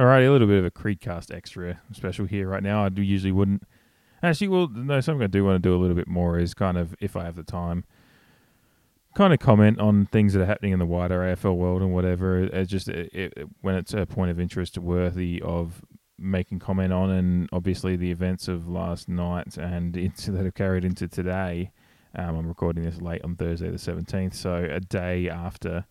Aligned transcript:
Alrighty, 0.00 0.28
a 0.28 0.30
little 0.30 0.46
bit 0.46 0.56
of 0.56 0.64
a 0.64 0.70
Creedcast 0.70 1.30
extra 1.30 1.78
special 1.92 2.24
here 2.24 2.48
right 2.48 2.62
now. 2.62 2.86
I 2.86 2.88
do 2.88 3.02
usually 3.02 3.32
wouldn't. 3.32 3.64
Actually, 4.22 4.48
well, 4.48 4.66
no, 4.68 4.98
something 5.02 5.22
I 5.22 5.26
do 5.26 5.44
want 5.44 5.62
to 5.62 5.68
do 5.68 5.76
a 5.76 5.76
little 5.76 5.94
bit 5.94 6.08
more 6.08 6.38
is 6.38 6.54
kind 6.54 6.78
of, 6.78 6.94
if 7.00 7.16
I 7.16 7.24
have 7.24 7.36
the 7.36 7.42
time, 7.42 7.84
kind 9.14 9.34
of 9.34 9.40
comment 9.40 9.78
on 9.78 10.06
things 10.06 10.32
that 10.32 10.40
are 10.40 10.46
happening 10.46 10.72
in 10.72 10.78
the 10.78 10.86
wider 10.86 11.20
AFL 11.20 11.54
world 11.54 11.82
and 11.82 11.92
whatever. 11.92 12.38
It's 12.38 12.70
just 12.70 12.88
it, 12.88 13.12
it, 13.12 13.48
when 13.60 13.74
it's 13.74 13.92
a 13.92 14.06
point 14.06 14.30
of 14.30 14.40
interest 14.40 14.78
worthy 14.78 15.42
of 15.44 15.84
making 16.18 16.60
comment 16.60 16.94
on, 16.94 17.10
and 17.10 17.50
obviously 17.52 17.94
the 17.94 18.10
events 18.10 18.48
of 18.48 18.66
last 18.66 19.06
night 19.06 19.58
and 19.58 19.92
that 20.28 20.44
have 20.46 20.54
carried 20.54 20.86
into 20.86 21.08
today. 21.08 21.72
Um, 22.14 22.36
I'm 22.36 22.48
recording 22.48 22.84
this 22.84 23.02
late 23.02 23.22
on 23.22 23.36
Thursday 23.36 23.68
the 23.68 23.76
17th, 23.76 24.32
so 24.32 24.54
a 24.54 24.80
day 24.80 25.28
after, 25.28 25.84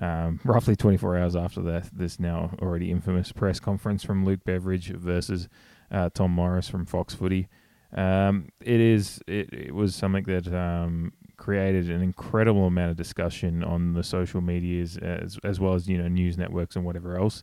um, 0.00 0.40
roughly 0.44 0.76
24 0.76 1.16
hours 1.16 1.36
after 1.36 1.62
that, 1.62 1.90
this 1.92 2.20
now 2.20 2.50
already 2.60 2.90
infamous 2.90 3.32
press 3.32 3.58
conference 3.60 4.04
from 4.04 4.24
Luke 4.24 4.40
Beveridge 4.44 4.90
versus 4.90 5.48
uh, 5.90 6.10
Tom 6.12 6.32
Morris 6.32 6.68
from 6.68 6.84
Fox 6.84 7.14
Footy. 7.14 7.48
Um, 7.94 8.48
it 8.60 8.80
is 8.80 9.20
it, 9.26 9.52
it 9.52 9.74
was 9.74 9.94
something 9.94 10.24
that 10.24 10.52
um, 10.52 11.12
created 11.36 11.88
an 11.88 12.02
incredible 12.02 12.66
amount 12.66 12.90
of 12.90 12.96
discussion 12.96 13.62
on 13.62 13.94
the 13.94 14.02
social 14.02 14.40
medias 14.40 14.98
as 14.98 15.38
as 15.44 15.60
well 15.60 15.74
as 15.74 15.88
you 15.88 15.96
know 15.96 16.08
news 16.08 16.36
networks 16.36 16.76
and 16.76 16.84
whatever 16.84 17.16
else, 17.16 17.42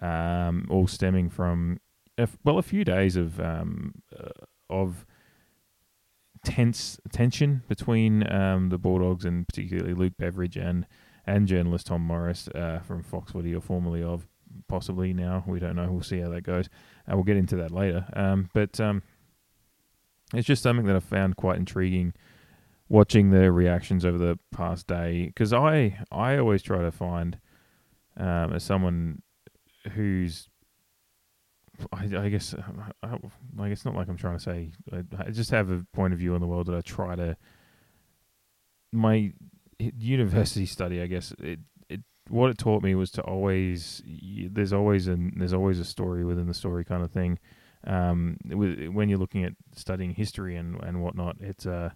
um, 0.00 0.66
all 0.70 0.86
stemming 0.88 1.28
from 1.28 1.78
a, 2.18 2.26
well 2.42 2.58
a 2.58 2.62
few 2.62 2.84
days 2.84 3.16
of 3.16 3.38
um, 3.38 3.94
uh, 4.18 4.30
of 4.70 5.06
tense 6.44 6.98
tension 7.12 7.62
between 7.68 8.30
um, 8.32 8.70
the 8.70 8.78
Bulldogs 8.78 9.24
and 9.24 9.46
particularly 9.46 9.94
Luke 9.94 10.14
Beveridge 10.18 10.56
and 10.56 10.86
and 11.26 11.46
journalist 11.46 11.86
Tom 11.86 12.02
Morris 12.02 12.48
uh, 12.54 12.80
from 12.80 13.02
Fox 13.02 13.34
or 13.34 13.60
formerly 13.60 14.02
of 14.02 14.26
possibly 14.68 15.12
now. 15.12 15.44
We 15.46 15.60
don't 15.60 15.76
know. 15.76 15.90
We'll 15.90 16.02
see 16.02 16.20
how 16.20 16.30
that 16.30 16.42
goes. 16.42 16.68
And 17.06 17.16
we'll 17.16 17.24
get 17.24 17.36
into 17.36 17.56
that 17.56 17.70
later. 17.70 18.06
Um, 18.14 18.50
but 18.52 18.78
um, 18.80 19.02
it's 20.34 20.46
just 20.46 20.62
something 20.62 20.86
that 20.86 20.96
I 20.96 21.00
found 21.00 21.36
quite 21.36 21.58
intriguing 21.58 22.14
watching 22.88 23.30
the 23.30 23.50
reactions 23.50 24.04
over 24.04 24.18
the 24.18 24.38
past 24.50 24.86
day 24.86 25.26
because 25.26 25.52
I 25.52 25.98
I 26.10 26.36
always 26.36 26.62
try 26.62 26.82
to 26.82 26.90
find 26.90 27.38
um, 28.18 28.52
as 28.52 28.62
someone 28.62 29.22
who's 29.92 30.48
I, 31.90 32.04
I 32.16 32.28
guess 32.28 32.54
I, 33.02 33.16
I 33.58 33.68
guess 33.68 33.84
not 33.84 33.94
like 33.96 34.08
I'm 34.08 34.18
trying 34.18 34.36
to 34.36 34.42
say 34.42 34.72
I, 34.92 35.02
I 35.26 35.30
just 35.30 35.50
have 35.50 35.70
a 35.70 35.86
point 35.94 36.12
of 36.12 36.18
view 36.18 36.34
on 36.34 36.40
the 36.42 36.46
world 36.46 36.66
that 36.66 36.76
I 36.76 36.82
try 36.82 37.16
to 37.16 37.36
my 38.92 39.32
university 39.78 40.66
study 40.66 41.00
I 41.00 41.06
guess 41.06 41.32
it 41.38 41.60
it 41.88 42.00
what 42.28 42.50
it 42.50 42.58
taught 42.58 42.82
me 42.82 42.94
was 42.94 43.10
to 43.12 43.22
always 43.22 44.02
there's 44.50 44.72
always 44.72 45.08
an 45.08 45.34
there's 45.36 45.54
always 45.54 45.78
a 45.78 45.84
story 45.84 46.24
within 46.24 46.46
the 46.46 46.54
story 46.54 46.84
kind 46.84 47.02
of 47.02 47.10
thing 47.10 47.38
um, 47.84 48.36
with, 48.44 48.88
when 48.88 49.08
you're 49.08 49.18
looking 49.18 49.44
at 49.44 49.54
studying 49.74 50.14
history 50.14 50.56
and 50.56 50.80
and 50.82 51.02
whatnot 51.02 51.36
it's 51.40 51.66
uh 51.66 51.90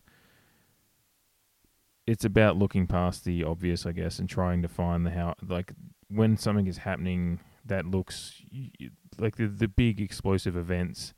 it's 2.06 2.24
about 2.24 2.56
looking 2.56 2.86
past 2.86 3.24
the 3.24 3.42
obvious, 3.42 3.84
I 3.84 3.92
guess, 3.92 4.18
and 4.18 4.28
trying 4.28 4.62
to 4.62 4.68
find 4.68 5.05
the 5.05 5.11
how. 5.11 5.34
Like 5.46 5.72
when 6.08 6.36
something 6.36 6.66
is 6.66 6.78
happening 6.78 7.40
that 7.64 7.84
looks 7.84 8.42
like 9.18 9.36
the 9.36 9.46
the 9.46 9.68
big 9.68 10.00
explosive 10.00 10.56
events. 10.56 11.12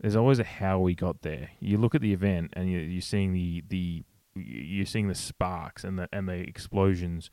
There's 0.00 0.16
always 0.16 0.38
a 0.38 0.44
how 0.44 0.78
we 0.78 0.94
got 0.94 1.22
there. 1.22 1.50
You 1.58 1.76
look 1.76 1.94
at 1.94 2.00
the 2.00 2.12
event 2.12 2.52
and 2.52 2.70
you're, 2.70 2.82
you're 2.82 3.00
seeing 3.00 3.32
the 3.32 3.64
the 3.68 4.04
you're 4.38 4.86
seeing 4.86 5.08
the 5.08 5.14
sparks 5.14 5.84
and 5.84 5.98
the 5.98 6.08
and 6.12 6.28
the 6.28 6.34
explosions. 6.34 7.30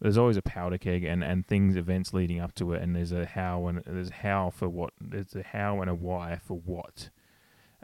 There's 0.00 0.18
always 0.18 0.36
a 0.36 0.42
powder 0.42 0.78
keg 0.78 1.04
and, 1.04 1.22
and 1.22 1.46
things 1.46 1.76
events 1.76 2.12
leading 2.12 2.40
up 2.40 2.54
to 2.56 2.72
it, 2.72 2.82
and 2.82 2.96
there's 2.96 3.12
a 3.12 3.24
how 3.24 3.66
and 3.68 3.82
there's 3.86 4.10
how 4.10 4.50
for 4.50 4.68
what. 4.68 4.92
There's 5.00 5.34
a 5.34 5.42
how 5.42 5.80
and 5.80 5.88
a 5.88 5.94
why 5.94 6.40
for 6.42 6.58
what. 6.58 7.10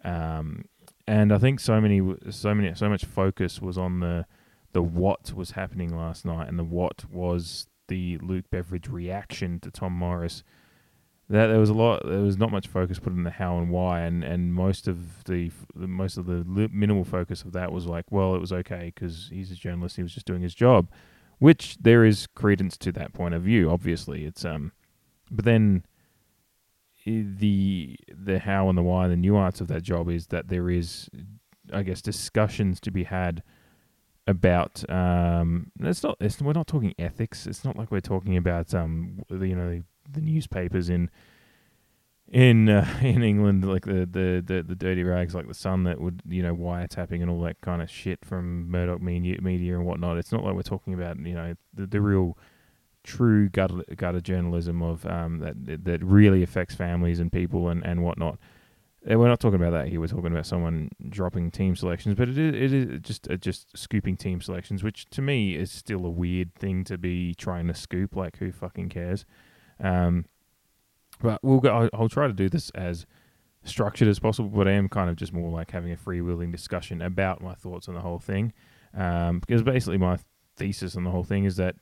Um, 0.04 0.64
and 1.06 1.32
I 1.32 1.38
think 1.38 1.60
so 1.60 1.80
many 1.80 2.02
so 2.30 2.54
many 2.54 2.74
so 2.74 2.88
much 2.88 3.04
focus 3.04 3.60
was 3.60 3.78
on 3.78 4.00
the 4.00 4.26
the 4.72 4.82
what 4.82 5.32
was 5.32 5.52
happening 5.52 5.96
last 5.96 6.24
night, 6.24 6.48
and 6.48 6.58
the 6.58 6.64
what 6.64 7.04
was 7.10 7.66
the 7.88 8.18
Luke 8.18 8.44
Beveridge 8.50 8.88
reaction 8.88 9.60
to 9.60 9.70
Tom 9.70 9.92
Morris. 9.92 10.42
That 11.30 11.48
there 11.48 11.58
was 11.58 11.68
a 11.68 11.74
lot, 11.74 12.06
there 12.06 12.20
was 12.20 12.38
not 12.38 12.50
much 12.50 12.68
focus 12.68 12.98
put 12.98 13.12
in 13.12 13.22
the 13.22 13.30
how 13.30 13.58
and 13.58 13.70
why, 13.70 14.00
and, 14.00 14.24
and 14.24 14.54
most 14.54 14.88
of 14.88 15.24
the 15.24 15.50
most 15.74 16.16
of 16.16 16.24
the 16.24 16.42
minimal 16.44 17.04
focus 17.04 17.42
of 17.42 17.52
that 17.52 17.70
was 17.70 17.84
like, 17.84 18.10
well, 18.10 18.34
it 18.34 18.40
was 18.40 18.52
okay 18.52 18.92
because 18.94 19.28
he's 19.30 19.50
a 19.50 19.54
journalist, 19.54 19.96
he 19.96 20.02
was 20.02 20.14
just 20.14 20.26
doing 20.26 20.40
his 20.40 20.54
job, 20.54 20.88
which 21.38 21.76
there 21.78 22.02
is 22.02 22.26
credence 22.28 22.78
to 22.78 22.92
that 22.92 23.12
point 23.12 23.34
of 23.34 23.42
view. 23.42 23.70
Obviously, 23.70 24.24
it's 24.24 24.42
um, 24.42 24.72
but 25.30 25.44
then 25.44 25.84
the 27.04 27.96
the 28.08 28.38
how 28.38 28.68
and 28.68 28.78
the 28.78 28.82
why, 28.82 29.04
and 29.04 29.12
the 29.12 29.16
nuance 29.16 29.60
of 29.60 29.68
that 29.68 29.82
job 29.82 30.08
is 30.08 30.28
that 30.28 30.48
there 30.48 30.70
is, 30.70 31.10
I 31.72 31.82
guess, 31.82 32.00
discussions 32.00 32.80
to 32.80 32.90
be 32.90 33.04
had 33.04 33.42
about 34.26 34.88
um, 34.90 35.72
it's 35.80 36.02
not 36.02 36.16
it's, 36.20 36.40
we're 36.40 36.52
not 36.52 36.66
talking 36.66 36.94
ethics. 36.98 37.46
It's 37.46 37.64
not 37.64 37.76
like 37.76 37.90
we're 37.90 38.00
talking 38.00 38.36
about 38.36 38.74
um, 38.74 39.22
you 39.30 39.56
know 39.56 39.82
the, 40.10 40.20
newspapers 40.20 40.88
in 40.88 41.10
in 42.30 42.68
uh, 42.68 42.86
in 43.02 43.22
England 43.22 43.66
like 43.68 43.84
the, 43.84 44.06
the, 44.10 44.42
the, 44.44 44.64
the 44.66 44.74
dirty 44.74 45.02
rags 45.02 45.34
like 45.34 45.48
the 45.48 45.54
Sun 45.54 45.84
that 45.84 46.00
would 46.00 46.22
you 46.28 46.42
know 46.42 46.54
wiretapping 46.54 47.22
and 47.22 47.30
all 47.30 47.40
that 47.42 47.60
kind 47.60 47.82
of 47.82 47.90
shit 47.90 48.24
from 48.24 48.70
Murdoch 48.70 49.00
media 49.00 49.38
media 49.40 49.76
and 49.76 49.86
whatnot. 49.86 50.18
It's 50.18 50.32
not 50.32 50.44
like 50.44 50.54
we're 50.54 50.62
talking 50.62 50.94
about 50.94 51.18
you 51.18 51.34
know 51.34 51.54
the, 51.74 51.86
the 51.86 52.00
real 52.00 52.36
true 53.04 53.48
gutter, 53.48 53.82
gutter 53.96 54.20
journalism 54.20 54.82
of 54.82 55.06
um, 55.06 55.38
that 55.38 55.84
that 55.84 56.04
really 56.04 56.42
affects 56.42 56.74
families 56.74 57.20
and 57.20 57.32
people 57.32 57.68
and, 57.68 57.84
and 57.84 58.02
whatnot. 58.02 58.38
And 59.06 59.18
we're 59.20 59.28
not 59.28 59.40
talking 59.40 59.60
about 59.60 59.70
that 59.70 59.88
here. 59.88 60.00
We're 60.00 60.08
talking 60.08 60.26
about 60.26 60.44
someone 60.44 60.90
dropping 61.08 61.50
team 61.52 61.76
selections, 61.76 62.16
but 62.16 62.28
it 62.28 62.36
is, 62.36 62.54
it 62.54 62.72
is 62.72 63.00
just 63.00 63.30
uh, 63.30 63.36
just 63.36 63.76
scooping 63.76 64.16
team 64.16 64.40
selections, 64.40 64.82
which 64.82 65.08
to 65.10 65.22
me 65.22 65.54
is 65.54 65.70
still 65.70 66.04
a 66.04 66.10
weird 66.10 66.54
thing 66.54 66.84
to 66.84 66.98
be 66.98 67.34
trying 67.34 67.68
to 67.68 67.74
scoop. 67.74 68.16
Like, 68.16 68.38
who 68.38 68.52
fucking 68.52 68.90
cares? 68.90 69.24
Um, 69.80 70.24
but 71.20 71.40
we'll 71.42 71.60
go. 71.60 71.70
I'll, 71.70 71.90
I'll, 71.92 72.08
try 72.08 72.26
to 72.26 72.32
do 72.32 72.48
this 72.48 72.70
as 72.70 73.06
structured 73.64 74.08
as 74.08 74.18
possible, 74.18 74.48
but 74.48 74.68
I 74.68 74.72
am 74.72 74.88
kind 74.88 75.10
of 75.10 75.16
just 75.16 75.32
more 75.32 75.50
like 75.50 75.70
having 75.70 75.92
a 75.92 75.96
freewheeling 75.96 76.52
discussion 76.52 77.02
about 77.02 77.42
my 77.42 77.54
thoughts 77.54 77.88
on 77.88 77.94
the 77.94 78.00
whole 78.00 78.18
thing. 78.18 78.52
Um, 78.94 79.40
because 79.40 79.62
basically 79.62 79.98
my 79.98 80.18
thesis 80.56 80.96
on 80.96 81.04
the 81.04 81.10
whole 81.10 81.24
thing 81.24 81.44
is 81.44 81.56
that 81.56 81.76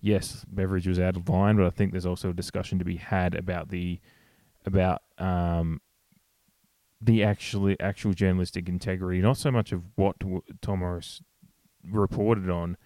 yes, 0.00 0.44
Beveridge 0.48 0.86
was 0.86 0.98
out 0.98 1.16
of 1.16 1.28
line, 1.28 1.56
but 1.56 1.66
I 1.66 1.70
think 1.70 1.92
there's 1.92 2.06
also 2.06 2.30
a 2.30 2.34
discussion 2.34 2.78
to 2.78 2.84
be 2.84 2.96
had 2.96 3.34
about 3.34 3.68
the 3.68 4.00
about 4.66 5.02
um, 5.18 5.80
the 7.00 7.24
actually 7.24 7.78
actual 7.80 8.12
journalistic 8.12 8.68
integrity, 8.68 9.20
not 9.20 9.36
so 9.36 9.50
much 9.50 9.72
of 9.72 9.82
what 9.96 10.16
Tom 10.60 10.80
Morris 10.80 11.22
reported 11.88 12.50
on, 12.50 12.76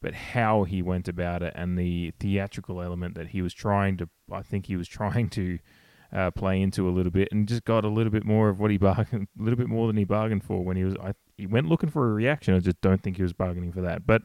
but 0.00 0.14
how 0.14 0.64
he 0.64 0.82
went 0.82 1.08
about 1.08 1.42
it 1.42 1.52
and 1.56 1.78
the 1.78 2.12
theatrical 2.20 2.80
element 2.80 3.14
that 3.14 3.28
he 3.28 3.42
was 3.42 3.54
trying 3.54 3.96
to. 3.98 4.08
I 4.30 4.42
think 4.42 4.66
he 4.66 4.76
was 4.76 4.88
trying 4.88 5.28
to 5.30 5.58
uh, 6.12 6.30
play 6.30 6.60
into 6.60 6.88
a 6.88 6.92
little 6.92 7.12
bit, 7.12 7.28
and 7.32 7.48
just 7.48 7.64
got 7.64 7.84
a 7.84 7.88
little 7.88 8.12
bit 8.12 8.24
more 8.24 8.48
of 8.48 8.58
what 8.58 8.70
he 8.70 8.78
bargained, 8.78 9.28
a 9.38 9.42
little 9.42 9.56
bit 9.58 9.68
more 9.68 9.86
than 9.86 9.96
he 9.96 10.04
bargained 10.04 10.44
for 10.44 10.64
when 10.64 10.76
he 10.76 10.84
was. 10.84 10.94
I, 11.02 11.14
he 11.36 11.46
went 11.46 11.68
looking 11.68 11.90
for 11.90 12.10
a 12.10 12.14
reaction. 12.14 12.54
I 12.54 12.60
just 12.60 12.80
don't 12.80 13.02
think 13.02 13.16
he 13.16 13.22
was 13.22 13.32
bargaining 13.32 13.72
for 13.72 13.82
that, 13.82 14.06
but. 14.06 14.22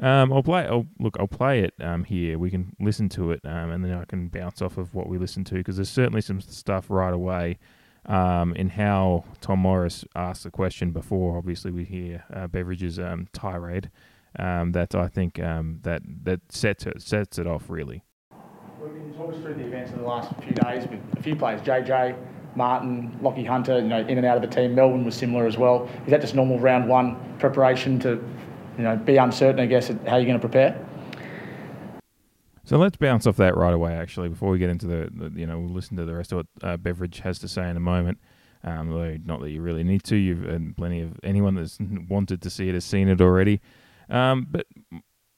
Um, 0.00 0.32
I'll 0.32 0.42
play. 0.42 0.66
I'll 0.66 0.86
look. 0.98 1.16
I'll 1.20 1.28
play 1.28 1.60
it 1.60 1.74
um, 1.80 2.02
here. 2.02 2.36
We 2.36 2.50
can 2.50 2.74
listen 2.80 3.08
to 3.10 3.30
it, 3.30 3.40
um, 3.44 3.70
and 3.70 3.84
then 3.84 3.92
I 3.92 4.04
can 4.04 4.28
bounce 4.28 4.60
off 4.60 4.76
of 4.76 4.94
what 4.94 5.06
we 5.06 5.16
listen 5.16 5.44
to 5.44 5.54
because 5.54 5.76
there's 5.76 5.90
certainly 5.90 6.22
some 6.22 6.40
stuff 6.40 6.86
right 6.88 7.12
away 7.12 7.58
um, 8.06 8.54
in 8.54 8.70
how 8.70 9.24
Tom 9.40 9.60
Morris 9.60 10.04
asked 10.14 10.44
the 10.44 10.50
question 10.50 10.90
before. 10.90 11.36
Obviously, 11.36 11.70
we 11.70 11.84
hear 11.84 12.24
uh, 12.32 12.46
Beveridge's 12.46 12.98
um, 12.98 13.28
tirade. 13.32 13.90
Um, 14.38 14.72
that 14.72 14.94
I 14.94 15.08
think 15.08 15.38
um, 15.38 15.80
that 15.82 16.02
that 16.22 16.40
sets 16.50 16.86
it, 16.86 17.02
sets 17.02 17.38
it 17.38 17.46
off 17.46 17.68
really. 17.68 18.02
Well, 18.80 18.90
can 18.90 19.06
you 19.06 19.12
talk 19.14 19.34
us 19.34 19.40
through 19.42 19.54
the 19.54 19.66
events 19.66 19.92
of 19.92 19.98
the 19.98 20.06
last 20.06 20.32
few 20.42 20.52
days 20.52 20.88
with 20.88 21.00
a 21.18 21.22
few 21.22 21.36
players, 21.36 21.60
JJ, 21.60 22.16
Martin, 22.54 23.18
Lachie 23.22 23.46
Hunter, 23.46 23.78
you 23.78 23.88
know, 23.88 24.00
in 24.00 24.18
and 24.18 24.26
out 24.26 24.36
of 24.36 24.42
the 24.42 24.54
team. 24.54 24.74
Melbourne 24.74 25.04
was 25.04 25.14
similar 25.14 25.46
as 25.46 25.56
well. 25.56 25.88
Is 26.04 26.10
that 26.10 26.20
just 26.20 26.34
normal 26.34 26.58
round 26.58 26.88
one 26.88 27.16
preparation 27.38 27.98
to, 28.00 28.22
you 28.76 28.84
know, 28.84 28.96
be 28.96 29.16
uncertain? 29.16 29.60
I 29.60 29.66
guess 29.66 29.88
how 29.88 30.16
you're 30.16 30.26
going 30.26 30.32
to 30.34 30.38
prepare. 30.38 30.86
So 32.64 32.78
let's 32.78 32.96
bounce 32.96 33.26
off 33.26 33.36
that 33.36 33.56
right 33.56 33.74
away, 33.74 33.94
actually, 33.94 34.28
before 34.28 34.50
we 34.50 34.58
get 34.58 34.70
into 34.70 34.86
the, 34.86 35.10
the 35.12 35.38
you 35.38 35.46
know, 35.46 35.58
we'll 35.58 35.74
listen 35.74 35.96
to 35.96 36.04
the 36.04 36.14
rest 36.14 36.32
of 36.32 36.38
what 36.38 36.46
uh, 36.62 36.76
Beveridge 36.76 37.20
has 37.20 37.38
to 37.40 37.48
say 37.48 37.68
in 37.68 37.76
a 37.76 37.80
moment. 37.80 38.18
Um, 38.64 39.22
not 39.24 39.40
that 39.40 39.50
you 39.50 39.60
really 39.60 39.82
need 39.82 40.04
to. 40.04 40.16
You've 40.16 40.44
and 40.44 40.76
plenty 40.76 41.00
of 41.00 41.18
anyone 41.24 41.56
that's 41.56 41.78
wanted 42.08 42.40
to 42.42 42.50
see 42.50 42.68
it 42.68 42.74
has 42.74 42.84
seen 42.84 43.08
it 43.08 43.20
already. 43.20 43.60
Um, 44.12 44.46
but 44.50 44.66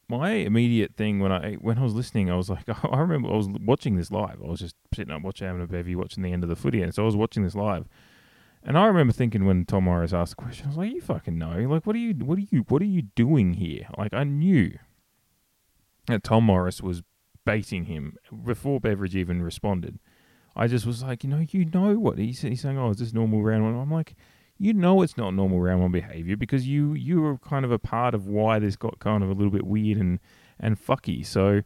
my 0.08 0.30
immediate 0.32 0.96
thing 0.96 1.20
when 1.20 1.32
I 1.32 1.54
when 1.54 1.78
I 1.78 1.82
was 1.82 1.94
listening, 1.94 2.30
I 2.30 2.36
was 2.36 2.50
like, 2.50 2.64
I 2.84 2.98
remember 2.98 3.30
I 3.30 3.36
was 3.36 3.48
watching 3.48 3.96
this 3.96 4.10
live. 4.10 4.42
I 4.44 4.48
was 4.48 4.60
just 4.60 4.74
sitting 4.94 5.12
up 5.12 5.22
watching 5.22 5.46
having 5.46 5.62
a 5.62 5.66
bevy, 5.66 5.94
watching 5.94 6.22
the 6.22 6.32
end 6.32 6.42
of 6.42 6.48
the 6.48 6.56
footy, 6.56 6.82
and 6.82 6.94
so 6.94 7.02
I 7.02 7.06
was 7.06 7.16
watching 7.16 7.44
this 7.44 7.54
live. 7.54 7.88
And 8.66 8.78
I 8.78 8.86
remember 8.86 9.12
thinking 9.12 9.44
when 9.44 9.66
Tom 9.66 9.84
Morris 9.84 10.14
asked 10.14 10.36
the 10.36 10.42
question, 10.42 10.66
I 10.66 10.68
was 10.68 10.76
like, 10.76 10.92
"You 10.92 11.00
fucking 11.00 11.38
know, 11.38 11.56
like, 11.68 11.86
what 11.86 11.94
are 11.94 12.00
you, 12.00 12.14
what 12.14 12.38
are 12.38 12.46
you, 12.50 12.64
what 12.68 12.82
are 12.82 12.86
you 12.86 13.02
doing 13.02 13.54
here?" 13.54 13.86
Like, 13.96 14.12
I 14.12 14.24
knew 14.24 14.78
that 16.06 16.24
Tom 16.24 16.44
Morris 16.44 16.82
was 16.82 17.02
baiting 17.44 17.84
him 17.84 18.16
before 18.44 18.80
Beveridge 18.80 19.14
even 19.16 19.42
responded. 19.42 19.98
I 20.56 20.66
just 20.66 20.86
was 20.86 21.02
like, 21.02 21.24
you 21.24 21.30
know, 21.30 21.44
you 21.50 21.64
know 21.64 21.98
what 21.98 22.18
he's, 22.18 22.42
he's 22.42 22.60
saying. 22.60 22.78
Oh, 22.78 22.90
is 22.90 22.98
this 22.98 23.12
normal 23.12 23.42
round 23.42 23.64
one? 23.64 23.74
I'm 23.74 23.90
like, 23.90 24.14
you 24.58 24.72
know, 24.72 25.02
it's 25.02 25.16
not 25.16 25.34
normal 25.34 25.60
round 25.60 25.82
one 25.82 25.92
behavior 25.92 26.36
because 26.36 26.66
you 26.66 26.94
you 26.94 27.20
were 27.20 27.38
kind 27.38 27.64
of 27.64 27.72
a 27.72 27.78
part 27.78 28.14
of 28.14 28.26
why 28.26 28.58
this 28.58 28.76
got 28.76 28.98
kind 28.98 29.22
of 29.22 29.30
a 29.30 29.32
little 29.32 29.50
bit 29.50 29.66
weird 29.66 29.98
and 29.98 30.20
and 30.60 30.78
fucky. 30.78 31.26
So 31.26 31.62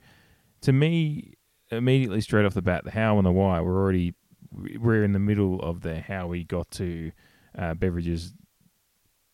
to 0.62 0.72
me, 0.72 1.34
immediately 1.70 2.20
straight 2.20 2.46
off 2.46 2.54
the 2.54 2.62
bat, 2.62 2.84
the 2.84 2.90
how 2.90 3.18
and 3.18 3.26
the 3.26 3.32
why, 3.32 3.60
we're 3.60 3.78
already 3.78 4.14
we're 4.50 5.04
in 5.04 5.12
the 5.12 5.18
middle 5.18 5.60
of 5.60 5.82
the 5.82 6.00
how 6.00 6.26
we 6.26 6.44
got 6.44 6.70
to 6.72 7.12
uh, 7.56 7.74
Beveridge's 7.74 8.34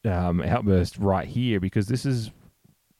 um, 0.04 0.40
outburst 0.42 0.98
right 0.98 1.26
here 1.26 1.60
because 1.60 1.86
this 1.86 2.04
is, 2.04 2.30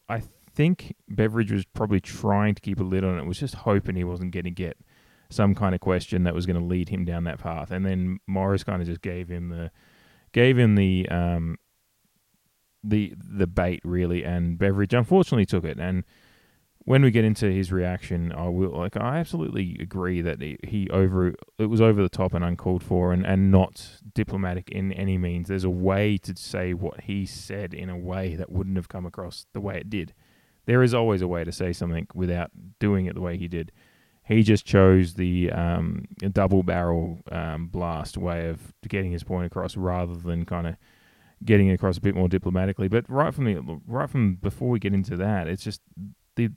I 0.09 0.23
think 0.55 0.95
Beveridge 1.09 1.53
was 1.53 1.65
probably 1.65 2.01
trying 2.01 2.55
to 2.55 2.63
keep 2.63 2.81
a 2.81 2.85
lid 2.85 3.05
on 3.05 3.19
it, 3.19 3.27
was 3.27 3.41
just 3.41 3.57
hoping 3.57 3.97
he 3.97 4.05
wasn't 4.05 4.33
going 4.33 4.45
to 4.45 4.51
get 4.51 4.79
some 5.31 5.55
kind 5.55 5.75
of 5.75 5.81
question 5.81 6.23
that 6.25 6.35
was 6.35 6.47
going 6.47 6.59
to 6.59 6.65
lead 6.65 6.89
him 6.89 7.05
down 7.05 7.25
that 7.25 7.41
path, 7.41 7.71
and 7.71 7.85
then 7.85 8.21
Morris 8.27 8.63
kind 8.65 8.81
of 8.81 8.87
just 8.87 9.03
gave 9.03 9.29
him 9.29 9.49
the 9.49 9.71
gave 10.35 10.59
him 10.59 10.75
the 10.75 11.09
um, 11.09 11.57
the 12.83 13.15
the 13.17 13.47
bait 13.47 13.81
really, 13.83 14.23
and 14.23 14.59
Beveridge 14.59 14.93
unfortunately 14.93 15.47
took 15.47 15.65
it 15.65 15.79
and 15.79 16.05
when 16.85 17.03
we 17.03 17.11
get 17.11 17.25
into 17.25 17.51
his 17.51 17.73
reaction, 17.73 18.33
I 18.33 18.49
will 18.49 18.71
like 18.71 18.97
I 18.97 19.19
absolutely 19.19 19.77
agree 19.81 20.21
that 20.21 20.41
he, 20.41 20.59
he 20.63 20.89
over 20.91 21.35
it 21.59 21.67
was 21.67 21.81
over 21.81 22.03
the 22.03 22.11
top 22.11 22.35
and 22.35 22.45
uncalled 22.45 22.83
for 22.83 23.13
and, 23.13 23.25
and 23.25 23.51
not 23.51 24.01
diplomatic 24.15 24.69
in 24.71 24.93
any 24.93 25.17
means. 25.17 25.49
There's 25.49 25.65
a 25.65 25.71
way 25.71 26.19
to 26.19 26.37
say 26.37 26.75
what 26.75 27.03
he 27.03 27.25
said 27.25 27.73
in 27.73 27.89
a 27.89 27.97
way 27.97 28.37
that 28.37 28.53
wouldn't 28.53 28.77
have 28.77 28.89
come 28.89 29.07
across 29.07 29.47
the 29.55 29.61
way 29.61 29.79
it 29.79 29.89
did. 29.89 30.13
There 30.67 30.83
is 30.83 30.95
always 30.95 31.23
a 31.23 31.29
way 31.29 31.45
to 31.45 31.53
say 31.53 31.73
something 31.73 32.07
without 32.15 32.51
doing 32.79 33.07
it 33.07 33.15
the 33.15 33.21
way 33.21 33.39
he 33.39 33.49
did. 33.49 33.73
He 34.27 34.43
just 34.43 34.65
chose 34.65 35.15
the 35.15 35.51
um, 35.51 36.07
double 36.33 36.63
barrel 36.63 37.21
um, 37.31 37.67
blast 37.67 38.17
way 38.17 38.49
of 38.49 38.73
getting 38.89 39.13
his 39.13 39.23
point 39.23 39.47
across 39.47 39.77
rather 39.77 40.17
than 40.17 40.47
kind 40.47 40.67
of 40.67 40.77
getting 41.45 41.69
it 41.69 41.75
across 41.75 41.99
a 41.99 42.01
bit 42.01 42.15
more 42.15 42.29
diplomatically. 42.29 42.89
But 42.89 43.05
right 43.09 43.35
from 43.35 43.45
the 43.45 43.81
right 43.87 44.09
from 44.09 44.37
before 44.37 44.71
we 44.71 44.79
get 44.79 44.95
into 44.95 45.17
that, 45.17 45.47
it's 45.47 45.63
just 45.63 45.83
the 46.37 46.51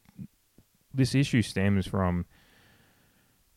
this 0.94 1.14
issue 1.14 1.42
stems 1.42 1.86
from 1.86 2.26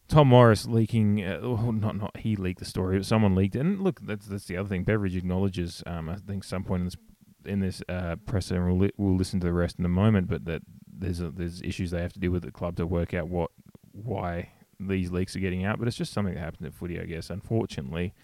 Tom 0.08 0.28
Morris 0.28 0.66
leaking. 0.66 1.24
Uh, 1.24 1.38
well, 1.42 1.72
not 1.72 1.96
not 1.96 2.16
he 2.16 2.34
leaked 2.34 2.58
the 2.58 2.64
story, 2.64 2.98
but 2.98 3.06
someone 3.06 3.36
leaked 3.36 3.54
it. 3.54 3.60
And 3.60 3.80
look, 3.80 4.00
that's 4.00 4.26
that's 4.26 4.46
the 4.46 4.56
other 4.56 4.68
thing. 4.68 4.82
Beveridge 4.82 5.16
acknowledges. 5.16 5.84
Um, 5.86 6.08
I 6.08 6.16
think 6.16 6.42
some 6.42 6.64
point 6.64 6.80
in 6.80 6.86
this 6.86 6.96
in 7.44 7.60
this 7.60 7.80
uh, 7.88 8.16
presser, 8.26 8.56
and 8.56 8.66
we'll 8.66 8.78
li- 8.86 8.92
we'll 8.96 9.16
listen 9.16 9.38
to 9.40 9.46
the 9.46 9.52
rest 9.52 9.78
in 9.78 9.84
a 9.84 9.88
moment. 9.88 10.28
But 10.28 10.46
that 10.46 10.62
there's 10.92 11.20
a, 11.20 11.30
there's 11.30 11.62
issues 11.62 11.92
they 11.92 12.02
have 12.02 12.12
to 12.14 12.18
deal 12.18 12.32
with 12.32 12.44
at 12.44 12.52
the 12.52 12.58
club 12.58 12.76
to 12.76 12.86
work 12.86 13.14
out 13.14 13.28
what 13.28 13.52
why 13.92 14.50
these 14.78 15.10
leaks 15.10 15.36
are 15.36 15.40
getting 15.40 15.64
out. 15.64 15.78
But 15.78 15.88
it's 15.88 15.96
just 15.96 16.12
something 16.12 16.34
that 16.34 16.40
happens 16.40 16.66
at 16.66 16.74
footy, 16.74 17.00
I 17.00 17.04
guess. 17.04 17.30
Unfortunately, 17.30 18.14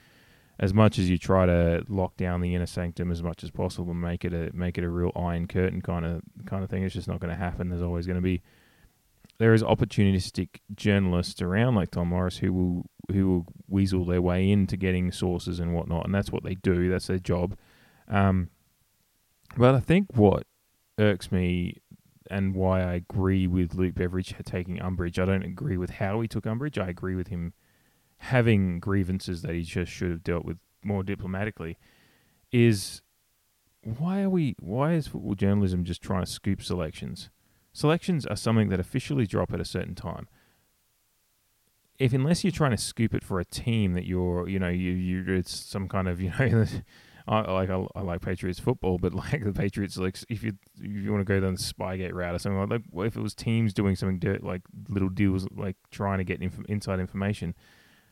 as 0.59 0.73
much 0.73 0.99
as 0.99 1.11
you 1.11 1.19
try 1.19 1.47
to 1.47 1.85
lock 1.89 2.17
down 2.17 2.41
the 2.41 2.55
inner 2.55 2.67
sanctum 2.67 3.11
as 3.11 3.23
much 3.23 3.45
as 3.45 3.51
possible 3.51 3.91
and 3.91 4.01
make 4.01 4.25
it 4.25 4.33
a 4.33 4.51
make 4.55 4.79
it 4.79 4.85
a 4.85 4.89
real 4.89 5.13
iron 5.15 5.47
curtain 5.47 5.83
kind 5.83 6.05
of 6.05 6.23
kind 6.47 6.65
of 6.65 6.71
thing, 6.71 6.83
it's 6.83 6.95
just 6.95 7.09
not 7.09 7.21
going 7.21 7.33
to 7.33 7.39
happen. 7.39 7.69
There's 7.69 7.83
always 7.83 8.07
going 8.07 8.17
to 8.17 8.23
be 8.23 8.43
there 9.39 9.53
is 9.53 9.63
opportunistic 9.63 10.61
journalists 10.75 11.43
around 11.43 11.75
like 11.75 11.91
Tom 11.91 12.09
Morris 12.09 12.39
who 12.39 12.53
will 12.53 12.87
who 13.13 13.29
will 13.29 13.47
weasel 13.69 14.05
their 14.05 14.23
way 14.23 14.51
into 14.51 14.77
getting 14.77 15.13
sources 15.13 15.61
and 15.61 15.75
whatnot, 15.75 16.07
and 16.07 16.15
that's 16.15 16.33
what 16.33 16.43
they 16.43 16.55
do. 16.55 16.91
That's 16.91 17.07
their 17.07 17.19
job. 17.19 17.57
Um, 18.09 18.51
but 19.57 19.75
I 19.75 19.81
think 19.81 20.09
what 20.15 20.45
irks 20.99 21.31
me 21.31 21.77
and 22.31 22.55
why 22.55 22.83
I 22.83 22.95
agree 22.95 23.47
with 23.47 23.75
Luke 23.75 23.95
Beveridge 23.95 24.35
taking 24.45 24.81
umbrage. 24.81 25.19
I 25.19 25.25
don't 25.25 25.43
agree 25.43 25.77
with 25.77 25.91
how 25.91 26.21
he 26.21 26.29
took 26.29 26.47
umbrage. 26.47 26.79
I 26.79 26.89
agree 26.89 27.15
with 27.15 27.29
him 27.29 27.53
having 28.19 28.81
grievances 28.81 29.43
that 29.43 29.55
he 29.55 29.63
just 29.63 29.93
should 29.93 30.11
have 30.11 30.25
dealt 30.25 30.45
with 30.45 30.59
more 30.83 31.03
diplomatically. 31.03 31.79
Is 32.53 33.03
why 33.83 34.23
are 34.23 34.31
we? 34.31 34.57
Why 34.59 34.95
is 34.95 35.07
football 35.07 35.35
journalism 35.35 35.85
just 35.85 36.03
trying 36.03 36.25
to 36.25 36.31
scoop 36.31 36.63
selections? 36.63 37.31
Selections 37.73 38.27
are 38.27 38.37
something 38.37 38.69
that 38.71 38.81
officially 38.81 39.27
drop 39.27 39.53
at 39.53 39.61
a 39.61 39.65
certain 39.65 39.95
time. 39.95 40.29
If 41.99 42.13
unless 42.13 42.43
you're 42.43 42.51
trying 42.51 42.73
to 42.73 42.77
scoop 42.77 43.15
it 43.15 43.25
for 43.25 43.39
a 43.39 43.45
team 43.45 43.95
that 43.95 44.05
you're, 44.05 44.49
you 44.49 44.59
know, 44.59 44.69
you 44.69 44.93
you 44.93 45.35
it's 45.35 45.55
some 45.55 45.89
kind 45.89 46.09
of, 46.09 46.21
you 46.21 46.31
know, 46.39 46.65
I 47.29 47.51
like 47.53 47.71
I, 47.71 47.85
I, 47.97 48.03
like 48.03 48.21
Patriots 48.21 48.61
football, 48.61 48.99
but 48.99 49.13
like 49.15 49.45
the 49.45 49.53
Patriots, 49.53 49.97
like 49.97 50.17
if 50.29 50.43
you 50.43 50.53
if 50.81 50.91
you 50.91 51.11
want 51.13 51.27
to 51.27 51.33
go 51.33 51.41
down 51.41 51.55
the 51.55 51.61
Spygate 51.61 52.13
route 52.15 52.35
or 52.35 52.39
something 52.39 52.61
like, 52.61 52.71
like 52.71 52.83
what 52.91 53.07
if 53.07 53.17
it 53.17 53.23
was 53.23 53.35
teams 53.35 53.73
doing 53.73 53.97
something 53.97 54.19
dirt, 54.19 54.45
like 54.45 54.63
little 54.89 55.09
deals, 55.09 55.47
like 55.55 55.77
trying 55.91 56.19
to 56.19 56.25
get 56.25 56.41
inf- 56.41 56.65
inside 56.69 57.01
information, 57.01 57.55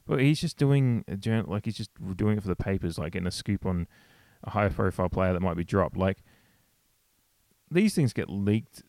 but 0.06 0.20
he's 0.20 0.40
just 0.40 0.56
doing 0.56 1.04
a 1.06 1.16
journal, 1.16 1.50
like 1.50 1.64
he's 1.64 1.76
just 1.76 1.90
doing 2.16 2.38
it 2.38 2.42
for 2.42 2.48
the 2.48 2.56
papers, 2.56 2.98
like 2.98 3.12
getting 3.12 3.28
a 3.28 3.32
scoop 3.32 3.64
on 3.64 3.86
a 4.42 4.50
high 4.50 4.68
profile 4.68 5.08
player 5.08 5.32
that 5.32 5.40
might 5.40 5.56
be 5.56 5.64
dropped. 5.64 5.96
Like 5.96 6.18
these 7.70 7.94
things 7.94 8.12
get 8.12 8.28
leaked 8.28 8.82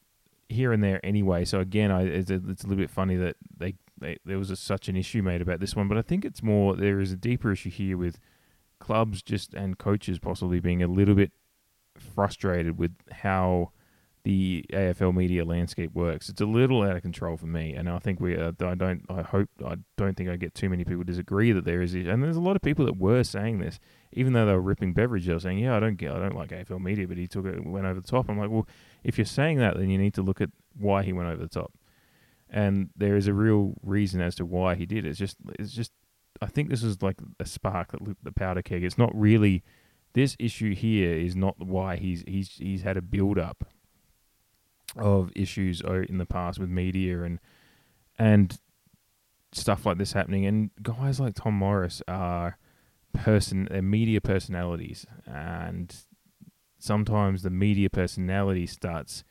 here 0.49 0.73
and 0.73 0.83
there 0.83 0.99
anyway. 1.05 1.45
So 1.45 1.59
again, 1.59 1.91
I, 1.91 2.03
it's, 2.03 2.31
a, 2.31 2.41
it's 2.47 2.63
a 2.63 2.67
little 2.67 2.83
bit 2.83 2.89
funny 2.89 3.15
that 3.17 3.35
they, 3.55 3.75
they 3.99 4.17
there 4.25 4.37
was 4.37 4.49
a, 4.49 4.55
such 4.55 4.89
an 4.89 4.95
issue 4.95 5.21
made 5.21 5.41
about 5.41 5.59
this 5.59 5.75
one, 5.75 5.87
but 5.87 5.97
I 5.97 6.01
think 6.01 6.25
it's 6.25 6.41
more 6.41 6.75
there 6.75 6.99
is 6.99 7.11
a 7.11 7.17
deeper 7.17 7.51
issue 7.51 7.69
here 7.69 7.97
with 7.97 8.19
clubs 8.85 9.23
just 9.23 9.55
and 9.55 9.79
coaches 9.79 10.19
possibly 10.19 10.59
being 10.59 10.83
a 10.83 10.87
little 10.87 11.15
bit 11.15 11.31
frustrated 11.97 12.77
with 12.77 12.91
how 13.11 13.71
the 14.21 14.63
AFL 14.71 15.15
media 15.15 15.43
landscape 15.43 15.91
works. 15.93 16.29
It's 16.29 16.41
a 16.41 16.45
little 16.45 16.83
out 16.83 16.95
of 16.95 17.01
control 17.01 17.35
for 17.35 17.47
me, 17.47 17.73
and 17.73 17.89
I 17.89 17.97
think 17.97 18.19
we. 18.19 18.37
I 18.37 18.51
don't. 18.51 19.01
I 19.09 19.23
hope. 19.23 19.49
I 19.65 19.77
don't 19.97 20.15
think 20.15 20.29
I 20.29 20.35
get 20.35 20.53
too 20.53 20.69
many 20.69 20.83
people 20.83 21.03
disagree 21.03 21.51
that 21.51 21.65
there 21.65 21.81
is. 21.81 21.95
And 21.95 22.21
there's 22.21 22.37
a 22.37 22.41
lot 22.41 22.55
of 22.55 22.61
people 22.61 22.85
that 22.85 22.97
were 22.97 23.23
saying 23.23 23.57
this, 23.57 23.79
even 24.13 24.33
though 24.33 24.45
they 24.45 24.53
were 24.53 24.61
ripping 24.61 24.93
Beveridge. 24.93 25.25
They 25.25 25.33
were 25.33 25.39
saying, 25.39 25.57
"Yeah, 25.59 25.75
I 25.75 25.79
don't 25.79 25.97
get. 25.97 26.11
I 26.11 26.19
don't 26.19 26.35
like 26.35 26.49
AFL 26.49 26.79
media, 26.79 27.07
but 27.07 27.17
he 27.17 27.27
took 27.27 27.45
it, 27.47 27.65
went 27.65 27.87
over 27.87 27.99
the 27.99 28.07
top." 28.07 28.29
I'm 28.29 28.37
like, 28.37 28.51
well, 28.51 28.67
if 29.03 29.17
you're 29.17 29.25
saying 29.25 29.57
that, 29.59 29.77
then 29.77 29.89
you 29.89 29.97
need 29.97 30.13
to 30.15 30.21
look 30.21 30.41
at 30.41 30.49
why 30.77 31.01
he 31.01 31.11
went 31.11 31.29
over 31.29 31.41
the 31.41 31.47
top, 31.47 31.73
and 32.51 32.89
there 32.95 33.15
is 33.15 33.27
a 33.27 33.33
real 33.33 33.73
reason 33.83 34.21
as 34.21 34.35
to 34.35 34.45
why 34.45 34.75
he 34.75 34.85
did. 34.85 35.05
It's 35.05 35.17
just. 35.17 35.37
It's 35.57 35.71
just. 35.71 35.91
I 36.41 36.47
think 36.47 36.69
this 36.69 36.83
is 36.83 37.01
like 37.01 37.17
a 37.39 37.45
spark 37.45 37.91
that 37.91 38.01
lit 38.01 38.17
the 38.23 38.31
powder 38.31 38.61
keg. 38.61 38.83
It's 38.83 38.97
not 38.97 39.11
really. 39.15 39.63
This 40.13 40.35
issue 40.39 40.73
here 40.73 41.13
is 41.13 41.35
not 41.35 41.59
why 41.59 41.97
he's 41.97 42.23
he's 42.27 42.51
he's 42.51 42.83
had 42.83 42.97
a 42.97 43.01
build 43.01 43.37
up 43.37 43.65
of 44.95 45.31
issues 45.35 45.81
in 45.81 46.17
the 46.17 46.25
past 46.25 46.59
with 46.59 46.69
media 46.69 47.23
and 47.23 47.39
and 48.17 48.59
stuff 49.51 49.85
like 49.85 49.97
this 49.97 50.13
happening. 50.13 50.45
And 50.45 50.71
guys 50.81 51.19
like 51.19 51.35
Tom 51.35 51.55
Morris 51.55 52.01
are 52.07 52.57
person, 53.13 53.67
they're 53.69 53.81
media 53.81 54.21
personalities, 54.21 55.05
and 55.25 55.95
sometimes 56.77 57.41
the 57.41 57.49
media 57.49 57.89
personality 57.89 58.67
starts 58.67 59.23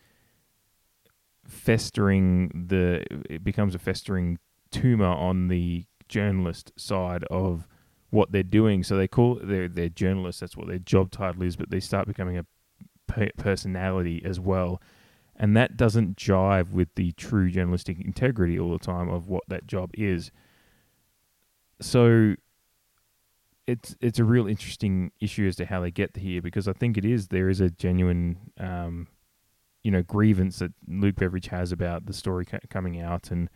festering. 1.46 2.66
The 2.68 3.04
it 3.28 3.44
becomes 3.44 3.74
a 3.74 3.78
festering 3.78 4.38
tumor 4.70 5.06
on 5.06 5.48
the 5.48 5.86
journalist 6.08 6.72
side 6.76 7.24
of 7.24 7.66
what 8.10 8.32
they're 8.32 8.42
doing. 8.42 8.82
So 8.82 8.96
they 8.96 9.08
call 9.08 9.40
they're 9.42 9.68
they're 9.68 9.88
journalists. 9.88 10.40
That's 10.40 10.56
what 10.56 10.68
their 10.68 10.78
job 10.78 11.10
title 11.10 11.42
is, 11.42 11.56
but 11.56 11.70
they 11.70 11.80
start 11.80 12.06
becoming 12.06 12.38
a 12.38 12.46
personality 13.36 14.22
as 14.24 14.40
well 14.40 14.80
and 15.36 15.56
that 15.56 15.76
doesn't 15.76 16.16
jive 16.16 16.70
with 16.70 16.94
the 16.94 17.12
true 17.12 17.50
journalistic 17.50 18.00
integrity 18.00 18.58
all 18.58 18.72
the 18.72 18.78
time 18.78 19.08
of 19.08 19.28
what 19.28 19.42
that 19.48 19.66
job 19.66 19.90
is. 19.94 20.30
So 21.80 22.34
it's 23.66 23.96
it's 24.00 24.18
a 24.18 24.24
real 24.24 24.46
interesting 24.46 25.10
issue 25.20 25.46
as 25.48 25.56
to 25.56 25.64
how 25.64 25.80
they 25.80 25.90
get 25.90 26.16
here 26.16 26.40
because 26.40 26.68
I 26.68 26.72
think 26.72 26.96
it 26.96 27.04
is 27.04 27.28
there 27.28 27.48
is 27.48 27.60
a 27.60 27.70
genuine 27.70 28.52
um, 28.58 29.08
you 29.82 29.90
know 29.90 30.02
grievance 30.02 30.58
that 30.60 30.72
Luke 30.86 31.16
Beveridge 31.16 31.48
has 31.48 31.72
about 31.72 32.06
the 32.06 32.12
story 32.12 32.44
ca- 32.44 32.58
coming 32.70 33.00
out 33.00 33.30
and 33.30 33.48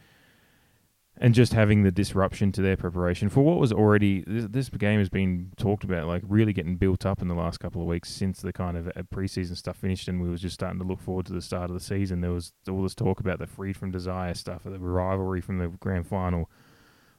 and 1.21 1.35
just 1.35 1.53
having 1.53 1.83
the 1.83 1.91
disruption 1.91 2.53
to 2.53 2.63
their 2.63 2.77
preparation 2.77 3.29
for 3.29 3.43
what 3.43 3.59
was 3.59 3.73
already 3.73 4.23
this, 4.27 4.47
this, 4.51 4.69
game 4.69 4.99
has 4.99 5.09
been 5.09 5.51
talked 5.57 5.83
about 5.83 6.07
like 6.07 6.23
really 6.27 6.53
getting 6.53 6.77
built 6.77 7.05
up 7.05 7.21
in 7.21 7.29
the 7.29 7.35
last 7.35 7.59
couple 7.59 7.83
of 7.83 7.89
weeks 7.89 8.11
since 8.11 8.41
the 8.41 8.53
kind 8.53 8.77
of 8.77 8.87
uh, 8.89 9.03
preseason 9.13 9.57
stuff 9.57 9.77
finished 9.77 10.07
and 10.09 10.23
we 10.23 10.31
was 10.31 10.41
just 10.41 10.55
starting 10.55 10.79
to 10.79 10.87
look 10.87 11.01
forward 11.01 11.27
to 11.27 11.33
the 11.33 11.43
start 11.43 11.71
of 11.71 11.75
the 11.75 11.81
season. 11.81 12.21
There 12.21 12.33
was 12.33 12.53
all 12.71 12.83
this 12.83 12.95
talk 12.95 13.21
about 13.21 13.39
the 13.39 13.47
freed 13.47 13.77
from 13.77 13.91
desire 13.91 14.35
stuff 14.35 14.63
the 14.65 14.79
rivalry 14.79 15.41
from 15.41 15.59
the 15.59 15.69
grand 15.69 16.07
final 16.07 16.49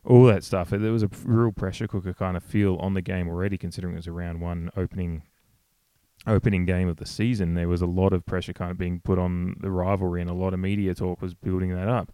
all 0.06 0.26
that 0.26 0.44
stuff. 0.44 0.70
There 0.70 0.92
was 0.92 1.04
a 1.04 1.10
real 1.26 1.52
pressure 1.52 1.88
cooker 1.88 2.14
kind 2.14 2.38
of 2.38 2.44
feel 2.44 2.78
on 2.78 2.94
the 2.94 3.02
game 3.02 3.28
already 3.28 3.58
considering 3.58 3.94
it 3.94 3.98
was 3.98 4.08
a 4.08 4.14
round 4.14 4.40
one 4.40 4.72
opening 4.78 5.24
opening 6.26 6.66
game 6.66 6.88
of 6.88 6.98
the 6.98 7.06
season. 7.06 7.54
There 7.54 7.68
was 7.68 7.82
a 7.82 7.86
lot 7.86 8.14
of 8.14 8.26
pressure 8.26 8.54
kind 8.54 8.72
of 8.72 8.78
being 8.78 9.02
put 9.02 9.20
on 9.20 9.56
the 9.60 9.72
rivalry 9.72 10.22
and 10.22 10.30
a 10.30 10.34
lot 10.34 10.54
of 10.54 10.60
media 10.60 10.94
talk 10.94 11.22
was 11.22 11.34
building 11.34 11.74
that 11.76 11.90
up 11.90 12.14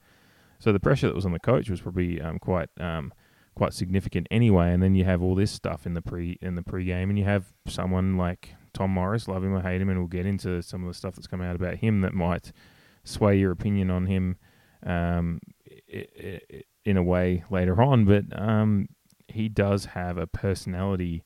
so 0.59 0.71
the 0.71 0.79
pressure 0.79 1.07
that 1.07 1.15
was 1.15 1.25
on 1.25 1.31
the 1.31 1.39
coach 1.39 1.69
was 1.69 1.81
probably 1.81 2.21
um, 2.21 2.39
quite 2.39 2.69
um, 2.79 3.13
quite 3.55 3.73
significant 3.73 4.27
anyway. 4.31 4.71
And 4.71 4.81
then 4.81 4.95
you 4.95 5.05
have 5.05 5.21
all 5.21 5.35
this 5.35 5.51
stuff 5.51 5.85
in 5.85 5.93
the 5.93 6.01
pre 6.01 6.37
in 6.41 6.55
the 6.55 6.63
pre-game, 6.63 7.09
and 7.09 7.17
you 7.19 7.25
have 7.25 7.53
someone 7.67 8.17
like 8.17 8.55
Tom 8.73 8.91
Morris, 8.91 9.27
love 9.27 9.43
him 9.43 9.53
or 9.53 9.61
hate 9.61 9.81
him, 9.81 9.89
and 9.89 9.99
we'll 9.99 10.07
get 10.07 10.25
into 10.25 10.61
some 10.61 10.83
of 10.83 10.87
the 10.87 10.93
stuff 10.93 11.15
that's 11.15 11.27
come 11.27 11.41
out 11.41 11.55
about 11.55 11.75
him 11.75 12.01
that 12.01 12.13
might 12.13 12.51
sway 13.03 13.37
your 13.37 13.51
opinion 13.51 13.89
on 13.89 14.07
him. 14.07 14.37
Um, 14.85 15.39
in 16.85 16.97
a 16.97 17.03
way 17.03 17.43
later 17.49 17.81
on, 17.81 18.05
but 18.05 18.23
um, 18.39 18.87
he 19.27 19.49
does 19.49 19.85
have 19.85 20.17
a 20.17 20.27
personality 20.27 21.23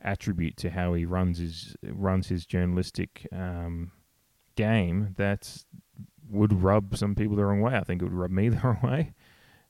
attribute 0.00 0.56
to 0.56 0.70
how 0.70 0.94
he 0.94 1.04
runs 1.04 1.38
his 1.38 1.76
runs 1.84 2.28
his 2.28 2.44
journalistic 2.46 3.26
um, 3.30 3.92
game 4.56 5.14
that 5.16 5.64
would 6.32 6.62
rub 6.62 6.96
some 6.96 7.14
people 7.14 7.36
the 7.36 7.44
wrong 7.44 7.60
way. 7.60 7.76
I 7.76 7.84
think 7.84 8.02
it 8.02 8.06
would 8.06 8.14
rub 8.14 8.30
me 8.30 8.48
the 8.50 8.58
wrong 8.58 8.80
way, 8.82 9.12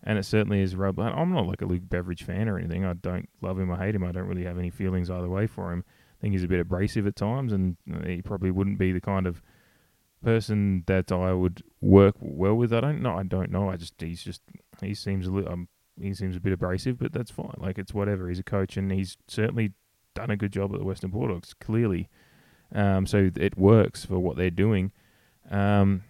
and 0.03 0.19
it 0.19 0.25
certainly 0.25 0.61
is 0.61 0.77
rub. 0.77 0.99
I'm 0.99 1.33
not 1.33 1.47
like 1.47 1.63
a 1.63 1.67
Luke 1.67 1.89
Beveridge 1.89 2.25
fan 2.25 2.49
or 2.49 2.59
anything. 2.59 2.85
I 2.85 2.95
don't 2.95 3.29
love 3.41 3.59
him 3.59 3.71
or 3.71 3.77
hate 3.77 3.95
him. 3.95 4.05
I 4.05 4.13
don't 4.13 4.29
really 4.29 4.45
have 4.45 4.59
any 4.59 4.71
feelings 4.71 5.11
either 5.11 5.29
way 5.29 5.47
for 5.47 5.73
him. 5.73 5.85
I 5.87 6.21
think 6.21 6.33
he's 6.33 6.45
a 6.45 6.49
bit 6.49 6.61
abrasive 6.61 7.07
at 7.07 7.17
times, 7.17 7.53
and 7.53 7.77
he 8.07 8.23
probably 8.23 8.51
wouldn't 8.51 8.79
be 8.79 8.93
the 8.93 9.01
kind 9.01 9.27
of 9.27 9.43
person 10.23 10.85
that 10.87 11.11
I 11.11 11.33
would 11.33 11.63
work 11.81 12.15
well 12.21 12.55
with. 12.55 12.73
I 12.73 12.81
don't 12.81 13.03
know. 13.03 13.19
I 13.19 13.25
don't 13.25 13.51
know. 13.51 13.69
I 13.69 13.77
just 13.77 14.01
he's 14.01 14.23
just 14.23 14.41
he 14.81 14.95
seems 14.95 15.27
a 15.27 15.33
little 15.33 15.53
um, 15.53 15.69
he 16.01 16.15
seems 16.15 16.37
a 16.37 16.41
bit 16.41 16.53
abrasive, 16.53 16.99
but 16.99 17.13
that's 17.13 17.31
fine. 17.31 17.55
Like 17.59 17.79
it's 17.79 17.93
whatever. 17.93 18.29
He's 18.29 18.39
a 18.39 18.45
coach, 18.45 18.77
and 18.77 18.91
he's 18.91 19.17
certainly 19.27 19.73
done 20.15 20.31
a 20.31 20.37
good 20.37 20.53
job 20.53 20.73
at 20.73 20.79
the 20.79 20.87
Western 20.87 21.11
Bulldogs. 21.11 21.55
Clearly, 21.55 22.09
um, 22.75 23.07
so 23.07 23.31
it 23.37 23.59
works 23.59 24.05
for 24.05 24.19
what 24.19 24.37
they're 24.37 24.51
doing. 24.51 24.93
Um, 25.51 26.05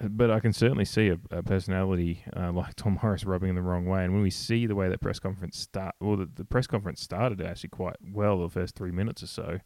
but 0.00 0.30
I 0.30 0.40
can 0.40 0.52
certainly 0.52 0.84
see 0.84 1.08
a, 1.08 1.18
a 1.30 1.42
personality 1.42 2.24
uh, 2.36 2.52
like 2.54 2.74
Tom 2.76 2.98
Morris 3.02 3.24
rubbing 3.24 3.50
in 3.50 3.54
the 3.54 3.62
wrong 3.62 3.86
way. 3.86 4.04
And 4.04 4.12
when 4.12 4.22
we 4.22 4.30
see 4.30 4.66
the 4.66 4.74
way 4.74 4.88
that 4.88 5.00
press 5.00 5.18
conference 5.18 5.58
start, 5.58 5.94
well, 6.00 6.16
the, 6.16 6.28
the 6.32 6.44
press 6.44 6.66
conference 6.66 7.00
started 7.00 7.40
actually 7.40 7.70
quite 7.70 7.96
well 8.12 8.40
the 8.40 8.48
first 8.48 8.74
three 8.74 8.92
minutes 8.92 9.22
or 9.22 9.26
so. 9.26 9.58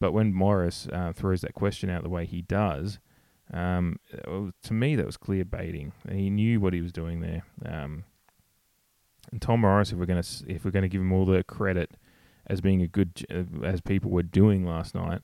But 0.00 0.12
when 0.12 0.32
Morris 0.32 0.88
uh, 0.92 1.12
throws 1.12 1.40
that 1.40 1.54
question 1.54 1.90
out 1.90 2.02
the 2.02 2.08
way 2.08 2.24
he 2.24 2.42
does, 2.42 3.00
um, 3.52 3.98
to 4.62 4.72
me 4.72 4.94
that 4.96 5.06
was 5.06 5.16
clear 5.16 5.44
baiting. 5.44 5.92
He 6.10 6.30
knew 6.30 6.60
what 6.60 6.72
he 6.72 6.80
was 6.80 6.92
doing 6.92 7.20
there. 7.20 7.42
Um, 7.64 8.04
and 9.32 9.42
Tom 9.42 9.60
Morris, 9.60 9.92
if 9.92 9.98
we're 9.98 10.06
gonna 10.06 10.22
if 10.46 10.64
we're 10.64 10.70
gonna 10.70 10.88
give 10.88 11.00
him 11.00 11.12
all 11.12 11.24
the 11.24 11.42
credit 11.44 11.96
as 12.46 12.60
being 12.60 12.82
a 12.82 12.86
good 12.86 13.24
uh, 13.30 13.64
as 13.64 13.80
people 13.80 14.10
were 14.10 14.22
doing 14.22 14.64
last 14.64 14.94
night, 14.94 15.22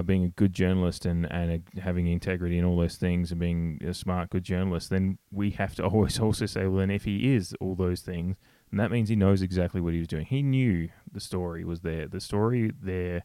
of 0.00 0.06
being 0.06 0.24
a 0.24 0.28
good 0.28 0.52
journalist 0.52 1.06
and 1.06 1.30
and 1.30 1.62
a, 1.76 1.80
having 1.80 2.06
integrity 2.06 2.58
and 2.58 2.66
all 2.66 2.76
those 2.76 2.96
things 2.96 3.30
and 3.30 3.40
being 3.40 3.80
a 3.86 3.94
smart 3.94 4.30
good 4.30 4.44
journalist, 4.44 4.90
then 4.90 5.18
we 5.30 5.50
have 5.50 5.74
to 5.76 5.84
always 5.86 6.18
also 6.18 6.46
say, 6.46 6.66
well, 6.66 6.78
then 6.78 6.90
if 6.90 7.04
he 7.04 7.34
is 7.34 7.54
all 7.60 7.74
those 7.74 8.00
things, 8.00 8.36
then 8.70 8.78
that 8.78 8.90
means 8.90 9.08
he 9.08 9.16
knows 9.16 9.42
exactly 9.42 9.80
what 9.80 9.92
he 9.92 9.98
was 9.98 10.08
doing. 10.08 10.26
He 10.26 10.42
knew 10.42 10.88
the 11.10 11.20
story 11.20 11.64
was 11.64 11.80
there. 11.80 12.08
The 12.08 12.20
story 12.20 12.72
there 12.82 13.24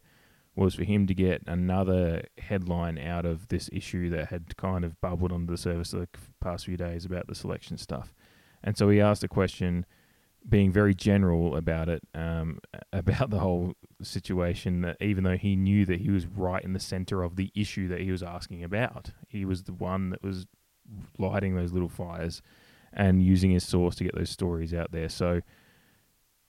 was 0.56 0.76
for 0.76 0.84
him 0.84 1.06
to 1.08 1.14
get 1.14 1.44
another 1.48 2.24
headline 2.38 2.98
out 2.98 3.26
of 3.26 3.50
this 3.50 3.70
issue 3.74 4.10
that 4.10 4.30
had 4.30 4.56
kind 4.56 4.86
of 4.86 5.00
bubbled 5.02 5.32
onto 5.32 5.52
the 5.52 5.58
surface 5.58 5.92
the 5.92 6.08
past 6.40 6.66
few 6.66 6.78
days 6.78 7.06
about 7.06 7.28
the 7.28 7.36
selection 7.36 7.78
stuff. 7.78 8.14
And 8.64 8.78
so 8.78 8.90
he 8.90 9.02
asked 9.02 9.24
a 9.24 9.28
question 9.28 9.86
being 10.48 10.72
very 10.72 10.94
general 10.94 11.56
about 11.56 11.90
it, 11.90 12.04
um, 12.14 12.60
about 12.94 13.30
the 13.30 13.40
whole 13.40 13.74
situation. 14.02 14.82
That 14.82 14.98
even 15.02 15.24
though 15.24 15.38
he 15.38 15.56
knew 15.56 15.86
that 15.86 16.02
he 16.02 16.10
was 16.10 16.26
right 16.26 16.64
in 16.64 16.74
the 16.74 16.80
center 16.80 17.24
of 17.24 17.36
the 17.36 17.52
issue 17.56 17.88
that 17.88 18.02
he 18.02 18.12
was 18.12 18.24
asking 18.24 18.64
about, 18.64 19.12
he 19.28 19.46
was 19.46 19.64
the 19.64 19.74
one 19.74 20.12
that 20.12 20.24
was 20.24 20.46
lighting 21.18 21.56
those 21.56 21.72
little 21.72 21.90
fires 21.90 22.42
and 22.94 23.22
using 23.22 23.52
his 23.52 23.66
source 23.66 23.96
to 23.96 24.04
get 24.04 24.16
those 24.16 24.30
stories 24.30 24.74
out 24.74 24.92
there. 24.92 25.10
So, 25.10 25.42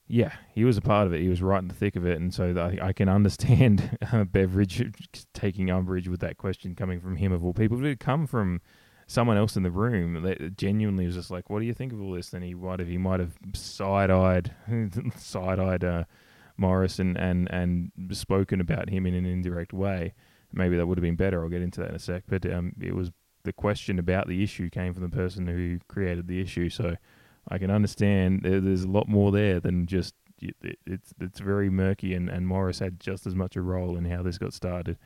yeah, 0.07 0.33
he 0.55 0.65
was 0.65 0.76
a 0.76 0.83
part 0.83 1.07
of 1.07 1.12
it. 1.12 1.21
He 1.21 1.29
was 1.29 1.43
right 1.43 1.59
in 1.59 1.69
the 1.69 1.75
thick 1.75 1.97
of 1.97 2.07
it, 2.07 2.21
and 2.21 2.33
so 2.33 2.55
I, 2.57 2.88
I 2.88 2.93
can 2.93 3.09
understand 3.09 3.99
uh, 4.12 4.25
Beveridge 4.25 4.85
taking 5.35 5.71
umbrage 5.71 6.09
with 6.09 6.21
that 6.21 6.37
question 6.37 6.75
coming 6.75 7.00
from 7.00 7.17
him 7.17 7.33
of 7.33 7.45
all 7.45 7.53
people. 7.55 7.85
It 7.85 7.99
come 7.99 8.26
from 8.26 8.61
someone 9.07 9.37
else 9.37 9.57
in 9.57 9.63
the 9.63 9.71
room 9.71 10.23
that 10.23 10.57
genuinely 10.57 11.07
was 11.07 11.15
just 11.15 11.31
like, 11.31 11.49
"What 11.49 11.61
do 11.61 11.67
you 11.67 11.75
think 11.75 11.93
of 11.93 12.01
all 12.01 12.13
this?" 12.13 12.31
Then 12.31 12.43
he 12.43 12.55
might 12.55 12.81
have 12.81 12.89
he 12.89 12.99
might 12.99 13.21
have 13.21 13.37
side 13.55 14.11
eyed 14.11 14.55
side 15.17 15.59
eyed 15.59 15.85
uh, 15.85 16.05
Morris 16.57 16.99
and, 16.99 17.17
and 17.17 17.51
and 17.51 17.93
spoken 18.13 18.61
about 18.61 18.91
him 18.91 19.07
in 19.07 19.15
an 19.15 19.27
indirect 19.27 19.73
way. 19.73 20.15
Maybe 20.53 20.77
that 20.77 20.87
would 20.87 20.99
have 20.99 21.03
been 21.03 21.17
better. 21.17 21.43
I'll 21.43 21.51
get 21.51 21.63
into 21.63 21.81
that 21.81 21.91
in 21.91 21.97
a 21.97 22.01
sec. 22.01 22.25
But 22.29 22.51
um, 22.51 22.73
it 22.81 22.95
was 22.95 23.11
the 23.45 23.53
question 23.53 23.99
about 23.99 24.27
the 24.27 24.43
issue 24.43 24.69
came 24.71 24.93
from 24.93 25.03
the 25.03 25.17
person 25.17 25.47
who 25.47 25.79
created 25.89 26.27
the 26.27 26.41
issue. 26.41 26.69
So 26.69 26.97
I 27.49 27.59
can 27.59 27.71
understand 27.71 28.41
there's 28.43 28.85
a 28.85 28.89
lot 28.89 29.09
more 29.09 29.31
there 29.31 29.61
than 29.61 29.87
just 29.87 30.15
it's 30.41 31.15
it's 31.21 31.41
very 31.41 31.71
murky. 31.71 32.15
And, 32.15 32.29
and 32.29 32.47
Morris 32.47 32.79
had 32.79 33.01
just 33.01 33.27
as 33.27 33.35
much 33.35 33.57
a 33.57 33.63
role 33.63 33.97
in 33.97 34.05
how 34.05 34.23
this 34.23 34.39
got 34.39 34.53
started. 34.53 34.99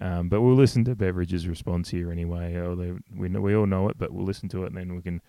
Um, 0.00 0.28
but 0.28 0.40
we'll 0.40 0.56
listen 0.56 0.84
to 0.86 0.94
Beveridge's 0.96 1.46
response 1.46 1.90
here 1.90 2.10
anyway. 2.10 2.60
Although 2.60 2.98
we 3.16 3.28
know, 3.28 3.40
we 3.40 3.54
all 3.54 3.66
know 3.66 3.88
it, 3.88 3.96
but 3.98 4.12
we'll 4.12 4.26
listen 4.26 4.48
to 4.50 4.64
it 4.64 4.68
and 4.68 4.76
then 4.76 4.94
we 4.96 5.02
can 5.02 5.20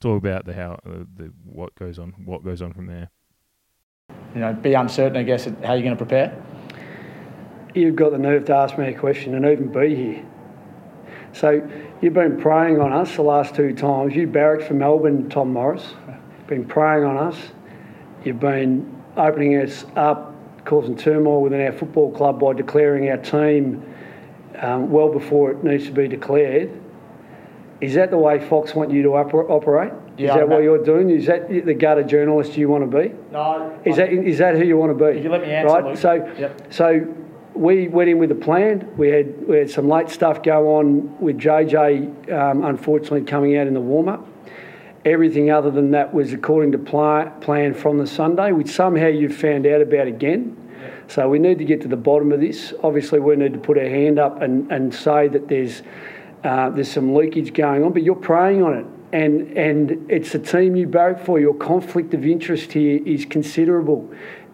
talk 0.00 0.18
about 0.18 0.44
the 0.44 0.54
how 0.54 0.78
uh, 0.86 1.04
the 1.16 1.32
what 1.44 1.74
goes 1.74 1.98
on 1.98 2.14
what 2.24 2.44
goes 2.44 2.62
on 2.62 2.72
from 2.72 2.86
there. 2.86 3.10
You 4.34 4.40
know, 4.40 4.52
be 4.52 4.74
uncertain. 4.74 5.16
I 5.16 5.22
guess 5.22 5.44
how 5.44 5.74
you're 5.74 5.82
going 5.82 5.90
to 5.90 5.96
prepare. 5.96 6.42
You've 7.74 7.96
got 7.96 8.12
the 8.12 8.18
nerve 8.18 8.46
to 8.46 8.54
ask 8.54 8.78
me 8.78 8.88
a 8.88 8.98
question 8.98 9.34
and 9.34 9.44
even 9.44 9.70
be 9.70 9.94
here. 9.94 10.24
So 11.32 11.68
you've 12.00 12.14
been 12.14 12.40
preying 12.40 12.80
on 12.80 12.92
us 12.92 13.14
the 13.16 13.22
last 13.22 13.54
two 13.54 13.74
times. 13.74 14.14
You 14.14 14.26
barracked 14.26 14.64
for 14.64 14.74
Melbourne, 14.74 15.28
Tom 15.28 15.52
Morris. 15.52 15.94
Been 16.46 16.64
preying 16.64 17.04
on 17.04 17.18
us. 17.18 17.36
You've 18.24 18.40
been 18.40 18.96
opening 19.16 19.56
us 19.56 19.84
up, 19.96 20.34
causing 20.64 20.96
turmoil 20.96 21.42
within 21.42 21.60
our 21.60 21.72
football 21.72 22.10
club 22.10 22.40
by 22.40 22.54
declaring 22.54 23.10
our 23.10 23.18
team 23.18 23.84
um, 24.60 24.90
well 24.90 25.08
before 25.08 25.50
it 25.52 25.64
needs 25.64 25.86
to 25.86 25.92
be 25.92 26.08
declared. 26.08 26.70
Is 27.80 27.94
that 27.94 28.10
the 28.10 28.18
way 28.18 28.40
Fox 28.40 28.74
want 28.74 28.90
you 28.90 29.02
to 29.04 29.10
oper- 29.10 29.48
operate? 29.48 29.92
Yeah, 30.16 30.30
is 30.30 30.34
that 30.34 30.48
what 30.48 30.62
you're 30.64 30.82
doing? 30.82 31.10
Is 31.10 31.26
that 31.26 31.48
the 31.48 31.74
gutter 31.74 32.02
journalist 32.02 32.56
you 32.56 32.68
want 32.68 32.90
to 32.90 32.98
be? 33.02 33.14
No. 33.30 33.78
Is 33.84 33.96
that 33.96 34.12
is 34.12 34.38
that 34.38 34.56
who 34.56 34.64
you 34.64 34.76
want 34.76 34.98
to 34.98 35.04
be? 35.04 35.18
If 35.18 35.24
you 35.24 35.30
let 35.30 35.42
me 35.42 35.52
answer, 35.52 35.72
right? 35.74 35.84
Luke. 35.84 35.96
So, 35.96 36.14
Yep. 36.38 36.72
so 36.72 37.06
we 37.54 37.86
went 37.86 38.10
in 38.10 38.18
with 38.18 38.32
a 38.32 38.34
plan. 38.36 38.88
We 38.96 39.10
had 39.10 39.46
we 39.46 39.58
had 39.58 39.70
some 39.70 39.88
late 39.88 40.08
stuff 40.08 40.42
go 40.42 40.76
on 40.76 41.20
with 41.20 41.38
JJ, 41.38 42.32
um, 42.32 42.64
unfortunately 42.64 43.22
coming 43.22 43.56
out 43.56 43.68
in 43.68 43.74
the 43.74 43.80
warm 43.80 44.08
up. 44.08 44.26
Everything 45.04 45.48
other 45.52 45.70
than 45.70 45.92
that 45.92 46.12
was 46.12 46.32
according 46.32 46.72
to 46.72 46.78
pla- 46.78 47.30
plan 47.40 47.74
from 47.74 47.98
the 47.98 48.06
Sunday, 48.06 48.50
which 48.50 48.70
somehow 48.70 49.06
you've 49.06 49.36
found 49.36 49.66
out 49.68 49.80
about 49.80 50.08
again. 50.08 50.56
So 51.08 51.28
we 51.28 51.38
need 51.38 51.58
to 51.58 51.64
get 51.64 51.80
to 51.82 51.88
the 51.88 51.96
bottom 51.96 52.32
of 52.32 52.40
this. 52.40 52.74
Obviously, 52.82 53.18
we 53.18 53.34
need 53.36 53.54
to 53.54 53.58
put 53.58 53.78
our 53.78 53.88
hand 53.88 54.18
up 54.18 54.42
and, 54.42 54.70
and 54.70 54.94
say 54.94 55.28
that 55.28 55.48
there's 55.48 55.82
uh, 56.44 56.70
there's 56.70 56.90
some 56.90 57.14
leakage 57.14 57.52
going 57.52 57.82
on, 57.82 57.92
but 57.92 58.02
you're 58.02 58.14
preying 58.14 58.62
on 58.62 58.74
it. 58.74 58.86
And, 59.10 59.56
and 59.56 60.10
it's 60.10 60.34
a 60.34 60.38
team 60.38 60.76
you 60.76 60.86
barrack 60.86 61.24
for. 61.24 61.40
Your 61.40 61.54
conflict 61.54 62.14
of 62.14 62.24
interest 62.24 62.72
here 62.72 63.02
is 63.04 63.24
considerable. 63.24 64.08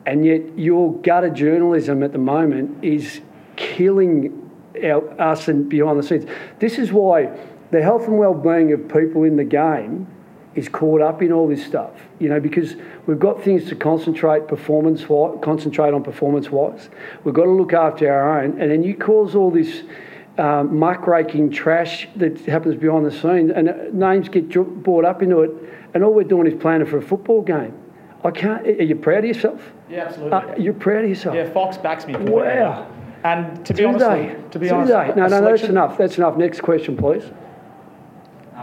And 0.06 0.24
yet, 0.24 0.58
your 0.58 0.94
gutter 1.00 1.30
journalism 1.30 2.02
at 2.02 2.12
the 2.12 2.18
moment 2.18 2.82
is 2.82 3.20
killing 3.56 4.50
our, 4.82 5.20
us 5.20 5.48
and 5.48 5.68
behind 5.68 5.98
the 5.98 6.02
scenes. 6.02 6.24
This 6.58 6.78
is 6.78 6.92
why 6.92 7.36
the 7.70 7.82
health 7.82 8.06
and 8.06 8.18
well-being 8.18 8.72
of 8.72 8.88
people 8.88 9.24
in 9.24 9.36
the 9.36 9.44
game 9.44 10.06
is 10.54 10.68
caught 10.68 11.00
up 11.00 11.22
in 11.22 11.32
all 11.32 11.48
this 11.48 11.64
stuff. 11.64 11.90
You 12.18 12.28
know, 12.28 12.40
because 12.40 12.76
we've 13.06 13.18
got 13.18 13.42
things 13.42 13.68
to 13.68 13.76
concentrate 13.76 14.48
performance 14.48 15.04
concentrate 15.42 15.94
on 15.94 16.02
performance 16.02 16.50
wise. 16.50 16.88
We've 17.24 17.34
got 17.34 17.44
to 17.44 17.50
look 17.50 17.72
after 17.72 18.12
our 18.12 18.42
own, 18.42 18.60
and 18.60 18.70
then 18.70 18.82
you 18.82 18.94
cause 18.96 19.34
all 19.34 19.50
this 19.50 19.82
um, 20.38 20.78
muckraking 20.78 21.52
trash 21.52 22.08
that 22.16 22.40
happens 22.40 22.76
behind 22.76 23.06
the 23.06 23.12
scenes, 23.12 23.50
and 23.54 23.68
uh, 23.68 23.74
names 23.92 24.28
get 24.28 24.48
brought 24.82 25.04
up 25.04 25.22
into 25.22 25.40
it, 25.40 25.50
and 25.94 26.02
all 26.02 26.12
we're 26.12 26.24
doing 26.24 26.46
is 26.46 26.60
planning 26.60 26.86
for 26.86 26.98
a 26.98 27.02
football 27.02 27.42
game. 27.42 27.74
I 28.24 28.30
can't. 28.30 28.66
Are 28.66 28.82
you 28.82 28.96
proud 28.96 29.18
of 29.18 29.24
yourself? 29.26 29.60
Yeah, 29.88 30.06
absolutely. 30.06 30.32
Uh, 30.32 30.56
you're 30.56 30.74
proud 30.74 31.04
of 31.04 31.10
yourself. 31.10 31.34
Yeah, 31.34 31.50
Fox 31.50 31.76
backs 31.76 32.06
me. 32.06 32.16
Wow. 32.16 32.90
And 33.22 33.64
to 33.64 33.72
be 33.72 33.84
Tuesday. 33.84 34.34
honest, 34.34 34.52
to 34.52 34.58
be 34.58 34.68
Tuesday. 34.68 34.94
honest, 34.94 35.16
no, 35.16 35.26
no, 35.28 35.40
no, 35.40 35.50
that's 35.50 35.62
enough. 35.62 35.98
That's 35.98 36.18
enough. 36.18 36.36
Next 36.36 36.60
question, 36.60 36.96
please. 36.96 37.24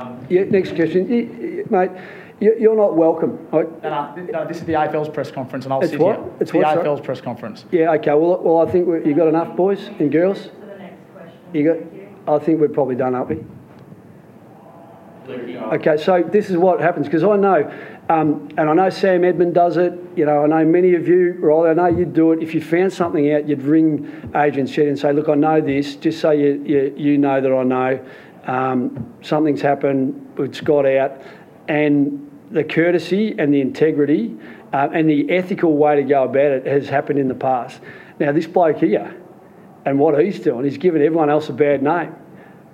Um, 0.02 0.18
Yeah, 0.30 0.44
next 0.46 0.76
question, 0.76 1.08
Y- 1.10 1.28
y- 1.30 1.64
mate. 1.70 1.92
you- 2.40 2.56
You're 2.60 2.76
not 2.76 2.96
welcome. 2.96 3.38
I- 3.54 3.64
no, 3.84 3.90
no, 4.16 4.24
no, 4.34 4.46
this 4.48 4.58
is 4.58 4.64
the 4.66 4.74
AFL's 4.76 5.10
press 5.10 5.32
conference, 5.32 5.66
and 5.66 5.74
I'll 5.74 5.82
It's 5.82 5.92
sit 5.92 6.00
what? 6.00 6.16
here. 6.18 6.26
It's 6.40 6.52
the 6.52 6.58
what, 6.58 6.68
sorry? 6.68 6.80
AFL's 6.82 7.02
press 7.02 7.22
conference. 7.22 7.66
Yeah, 7.72 7.92
okay. 7.94 8.12
Well, 8.14 8.40
well, 8.44 8.58
I 8.60 8.66
think 8.72 8.88
you've 9.06 9.18
got 9.18 9.28
enough, 9.28 9.56
boys 9.56 9.90
and 10.00 10.12
girls. 10.12 10.46
To 10.46 10.50
the 10.50 10.78
next 10.80 10.96
question. 11.14 11.40
You 11.54 11.64
got. 12.26 12.36
I 12.36 12.40
think 12.40 12.60
we're 12.62 12.70
probably 12.70 12.96
done, 12.96 13.16
aren't 13.16 13.30
we? 13.30 13.44
Okay, 15.74 15.98
so 15.98 16.24
this 16.24 16.50
is 16.50 16.58
what 16.58 16.82
happens 16.82 17.06
because 17.08 17.24
I 17.24 17.36
know, 17.38 17.72
um, 18.10 18.50
and 18.58 18.70
I 18.70 18.74
know 18.74 18.90
Sam 18.90 19.24
Edmund 19.24 19.54
does 19.54 19.78
it. 19.78 19.94
You 20.16 20.26
know, 20.26 20.44
I 20.44 20.48
know 20.48 20.66
many 20.66 20.94
of 20.96 21.08
you, 21.08 21.38
Riley. 21.40 21.70
I 21.70 21.74
know 21.74 21.86
you'd 21.88 22.14
do 22.14 22.32
it 22.34 22.44
if 22.44 22.54
you 22.54 22.60
found 22.62 22.92
something 22.92 23.32
out. 23.32 23.48
You'd 23.48 23.62
ring 23.62 24.12
Agent 24.36 24.68
Shed 24.68 24.88
and 24.88 25.00
say, 25.00 25.14
"Look, 25.14 25.30
I 25.30 25.36
know 25.36 25.62
this. 25.62 25.96
Just 25.96 26.20
so 26.20 26.32
you 26.32 26.62
you, 26.66 26.94
you 26.98 27.18
know 27.18 27.40
that 27.40 27.52
I 27.52 27.64
know 27.64 28.00
um, 28.46 29.14
something's 29.22 29.62
happened. 29.62 30.34
It's 30.38 30.62
got 30.62 30.86
out, 30.86 31.22
and 31.68 32.30
the 32.52 32.64
courtesy 32.64 33.36
and 33.38 33.54
the 33.54 33.62
integrity 33.62 34.36
uh, 34.74 34.90
and 34.94 35.10
the 35.10 35.30
ethical 35.32 35.78
way 35.78 35.96
to 35.96 36.04
go 36.04 36.24
about 36.24 36.52
it 36.52 36.66
has 36.66 36.90
happened 36.90 37.20
in 37.20 37.28
the 37.28 37.36
past. 37.36 37.80
Now, 38.20 38.32
this 38.32 38.48
bloke 38.48 38.78
here, 38.78 39.16
and 39.86 40.00
what 40.00 40.22
he's 40.22 40.40
doing, 40.40 40.66
he's 40.66 40.78
giving 40.78 41.02
everyone 41.02 41.30
else 41.30 41.50
a 41.50 41.54
bad 41.54 41.82
name 41.82 42.16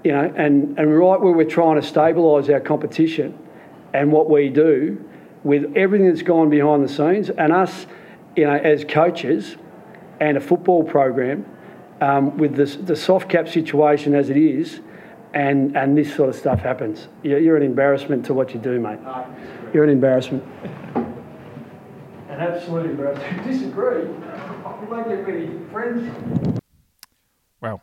you 0.07 0.13
know, 0.13 0.33
and, 0.37 0.79
and 0.79 0.97
right 0.97 1.19
where 1.19 1.33
we're 1.33 1.43
trying 1.43 1.81
to 1.81 1.85
stabilise 1.85 2.49
our 2.53 2.61
competition 2.61 3.37
and 3.93 4.09
what 4.09 4.29
we 4.29 4.47
do, 4.47 5.03
with 5.43 5.75
everything 5.75 6.07
that's 6.07 6.21
gone 6.21 6.49
behind 6.49 6.81
the 6.81 6.87
scenes, 6.87 7.29
and 7.29 7.51
us, 7.51 7.87
you 8.35 8.45
know, 8.45 8.53
as 8.53 8.85
coaches, 8.85 9.57
and 10.19 10.37
a 10.37 10.39
football 10.39 10.83
program, 10.83 11.45
um, 11.99 12.37
with 12.37 12.55
this, 12.55 12.75
the 12.75 12.95
soft 12.95 13.27
cap 13.27 13.49
situation 13.49 14.15
as 14.15 14.29
it 14.29 14.37
is, 14.37 14.79
and 15.37 15.77
and 15.77 15.95
this 15.95 16.13
sort 16.15 16.29
of 16.29 16.35
stuff 16.35 16.59
happens. 16.61 17.09
You're, 17.21 17.37
you're 17.37 17.57
an 17.57 17.63
embarrassment 17.63 18.25
to 18.25 18.33
what 18.33 18.55
you 18.55 18.59
do, 18.59 18.79
mate. 18.79 18.97
You're 19.71 19.83
an 19.83 19.91
embarrassment. 19.91 20.43
An 22.29 22.43
absolute 22.43 22.85
embarrassment. 22.87 23.43
Disagree. 23.47 24.03
We 24.03 24.87
won't 24.87 25.07
get 25.07 25.27
many 25.27 25.49
friends. 25.71 26.59
Wow. 27.61 27.81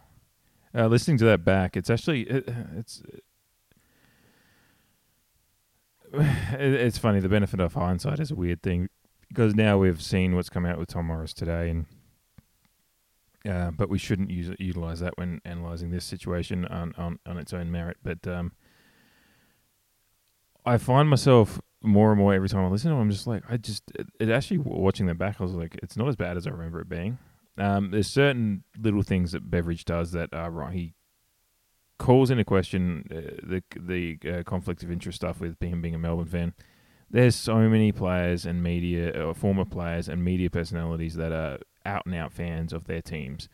Uh, 0.72 0.86
listening 0.86 1.16
to 1.18 1.24
that 1.24 1.44
back, 1.44 1.76
it's 1.76 1.90
actually 1.90 2.22
it, 2.22 2.48
it's 2.76 3.02
it's 6.52 6.98
funny. 6.98 7.20
The 7.20 7.28
benefit 7.28 7.60
of 7.60 7.74
hindsight 7.74 8.20
is 8.20 8.30
a 8.30 8.34
weird 8.34 8.62
thing 8.62 8.88
because 9.28 9.54
now 9.54 9.78
we've 9.78 10.02
seen 10.02 10.34
what's 10.34 10.50
come 10.50 10.66
out 10.66 10.78
with 10.78 10.88
Tom 10.88 11.06
Morris 11.06 11.32
today, 11.32 11.70
and 11.70 11.86
uh, 13.48 13.70
but 13.70 13.88
we 13.88 13.98
shouldn't 13.98 14.30
use 14.30 14.54
utilize 14.58 15.00
that 15.00 15.16
when 15.16 15.40
analyzing 15.44 15.90
this 15.90 16.04
situation 16.04 16.64
on 16.66 16.94
on, 16.96 17.18
on 17.26 17.38
its 17.38 17.52
own 17.52 17.70
merit. 17.70 17.98
But 18.02 18.26
um, 18.26 18.52
I 20.64 20.78
find 20.78 21.08
myself 21.08 21.60
more 21.82 22.10
and 22.10 22.18
more 22.18 22.32
every 22.32 22.48
time 22.48 22.64
I 22.64 22.68
listen 22.68 22.90
to 22.90 22.96
him, 22.96 23.02
I'm 23.02 23.10
just 23.10 23.26
like, 23.26 23.42
I 23.48 23.56
just 23.56 23.82
it, 23.94 24.06
it 24.18 24.30
actually 24.30 24.58
watching 24.58 25.06
them 25.06 25.18
back, 25.18 25.40
I 25.40 25.44
was 25.44 25.52
like, 25.52 25.78
it's 25.82 25.96
not 25.96 26.08
as 26.08 26.16
bad 26.16 26.36
as 26.36 26.46
I 26.46 26.50
remember 26.50 26.80
it 26.80 26.88
being. 26.88 27.18
Um, 27.58 27.90
there's 27.90 28.08
certain 28.08 28.64
little 28.78 29.02
things 29.02 29.32
that 29.32 29.50
Beveridge 29.50 29.84
does 29.84 30.12
that 30.12 30.32
are 30.32 30.50
right. 30.50 30.74
He 30.74 30.94
calls 31.98 32.30
into 32.30 32.44
question 32.44 33.04
uh, 33.10 33.36
the 33.42 33.62
the 33.78 34.18
uh, 34.28 34.42
conflict 34.42 34.82
of 34.82 34.90
interest 34.90 35.16
stuff 35.16 35.40
with 35.40 35.62
him 35.62 35.82
being 35.82 35.94
a 35.94 35.98
Melbourne 35.98 36.26
fan. 36.26 36.54
There's 37.10 37.36
so 37.36 37.56
many 37.68 37.92
players 37.92 38.44
and 38.44 38.62
media, 38.62 39.10
or 39.22 39.34
former 39.34 39.64
players 39.64 40.08
and 40.08 40.24
media 40.24 40.50
personalities 40.50 41.14
that 41.14 41.30
are 41.30 41.58
out 41.84 42.06
and 42.06 42.14
out 42.14 42.32
fans 42.32 42.72
of 42.72 42.86
their 42.86 43.02
teams 43.02 43.48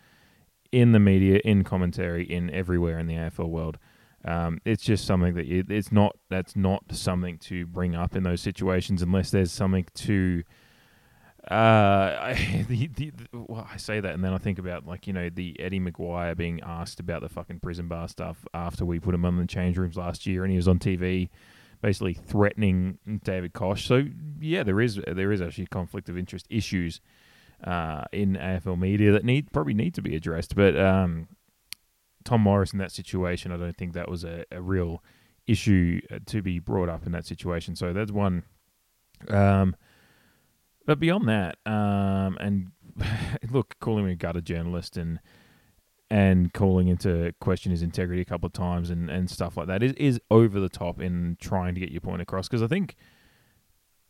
in 0.73 0.93
the 0.93 1.01
media, 1.01 1.41
in 1.45 1.65
commentary, 1.65 2.25
in 2.25 2.51
everywhere 2.51 2.99
in 2.99 3.07
the 3.07 3.15
AFL 3.15 3.49
world. 3.49 3.79
Um, 4.25 4.61
it's 4.65 4.83
just 4.83 5.07
something 5.07 5.35
that 5.35 5.47
it's 5.49 5.91
not. 5.91 6.17
That's 6.29 6.55
not 6.55 6.85
something 6.91 7.39
to 7.39 7.67
bring 7.67 7.95
up 7.95 8.15
in 8.15 8.23
those 8.23 8.43
situations 8.43 9.03
unless 9.03 9.31
there's 9.31 9.53
something 9.53 9.87
to. 9.95 10.43
Uh, 11.51 11.55
I, 12.21 12.67
the, 12.69 12.89
the, 12.89 13.13
well, 13.33 13.67
I 13.73 13.79
say 13.79 13.99
that, 13.99 14.15
and 14.15 14.23
then 14.23 14.35
I 14.35 14.39
think 14.39 14.59
about 14.59 14.87
like 14.87 15.07
you 15.07 15.15
know 15.15 15.31
the 15.31 15.59
Eddie 15.59 15.81
McGuire 15.81 16.37
being 16.37 16.61
asked 16.61 17.01
about 17.01 17.23
the 17.23 17.31
fucking 17.31 17.61
prison 17.61 17.89
bar 17.89 18.09
stuff 18.09 18.45
after 18.53 18.85
we 18.85 19.01
put 19.01 19.15
him 19.15 19.25
on 19.25 19.39
the 19.39 19.47
change 19.47 19.79
rooms 19.79 19.97
last 19.97 20.27
year, 20.27 20.45
and 20.45 20.51
he 20.51 20.57
was 20.57 20.69
on 20.69 20.79
TV, 20.79 21.31
basically 21.81 22.13
threatening 22.13 22.99
David 23.25 23.55
Koch. 23.55 23.87
So 23.87 24.05
yeah, 24.39 24.65
there 24.65 24.83
is 24.83 25.01
there 25.07 25.33
is 25.33 25.41
actually 25.41 25.67
conflict 25.67 26.11
of 26.11 26.19
interest 26.19 26.47
issues 26.51 27.01
uh, 27.65 28.05
in 28.13 28.35
AFL 28.35 28.79
media 28.79 29.13
that 29.13 29.25
need 29.25 29.53
probably 29.53 29.75
need 29.75 29.95
to 29.95 30.03
be 30.03 30.17
addressed, 30.17 30.55
but 30.55 30.79
um, 30.79 31.29
Tom 32.25 32.43
Morris 32.43 32.73
in 32.73 32.79
that 32.79 32.93
situation, 32.93 33.53
I 33.53 33.57
don't 33.57 33.77
think 33.77 33.93
that 33.95 34.09
was 34.09 34.25
a, 34.25 34.45
a 34.51 34.61
real 34.61 35.03
issue 35.47 36.01
uh, 36.11 36.19
to 36.27 36.43
be 36.43 36.59
brought 36.59 36.89
up 36.89 37.07
in 37.07 37.13
that 37.13 37.27
situation. 37.27 37.77
So 37.77 37.93
that's 37.93 38.13
one. 38.13 38.45
Um, 39.29 39.77
but 40.87 40.99
beyond 40.99 41.29
that, 41.29 41.59
um, 41.67 42.37
and 42.41 42.73
look, 43.51 43.77
calling 43.81 44.07
me 44.07 44.13
a 44.13 44.17
gutter 44.17 44.41
journalist 44.41 44.97
and 44.97 45.21
and 46.13 46.53
calling 46.53 46.89
into 46.89 47.33
question 47.41 47.71
his 47.71 47.83
integrity 47.83 48.21
a 48.21 48.25
couple 48.25 48.49
of 48.49 48.53
times 48.53 48.91
and, 48.91 49.09
and 49.09 49.31
stuff 49.31 49.57
like 49.57 49.69
that 49.69 49.81
is, 49.81 49.93
is 49.93 50.21
over 50.29 50.59
the 50.59 50.69
top 50.69 51.01
in 51.01 51.37
trying 51.41 51.73
to 51.73 51.81
get 51.81 51.93
your 51.93 52.01
point 52.01 52.21
across. 52.21 52.49
Because 52.49 52.65
I 52.65 52.67
think 52.67 52.97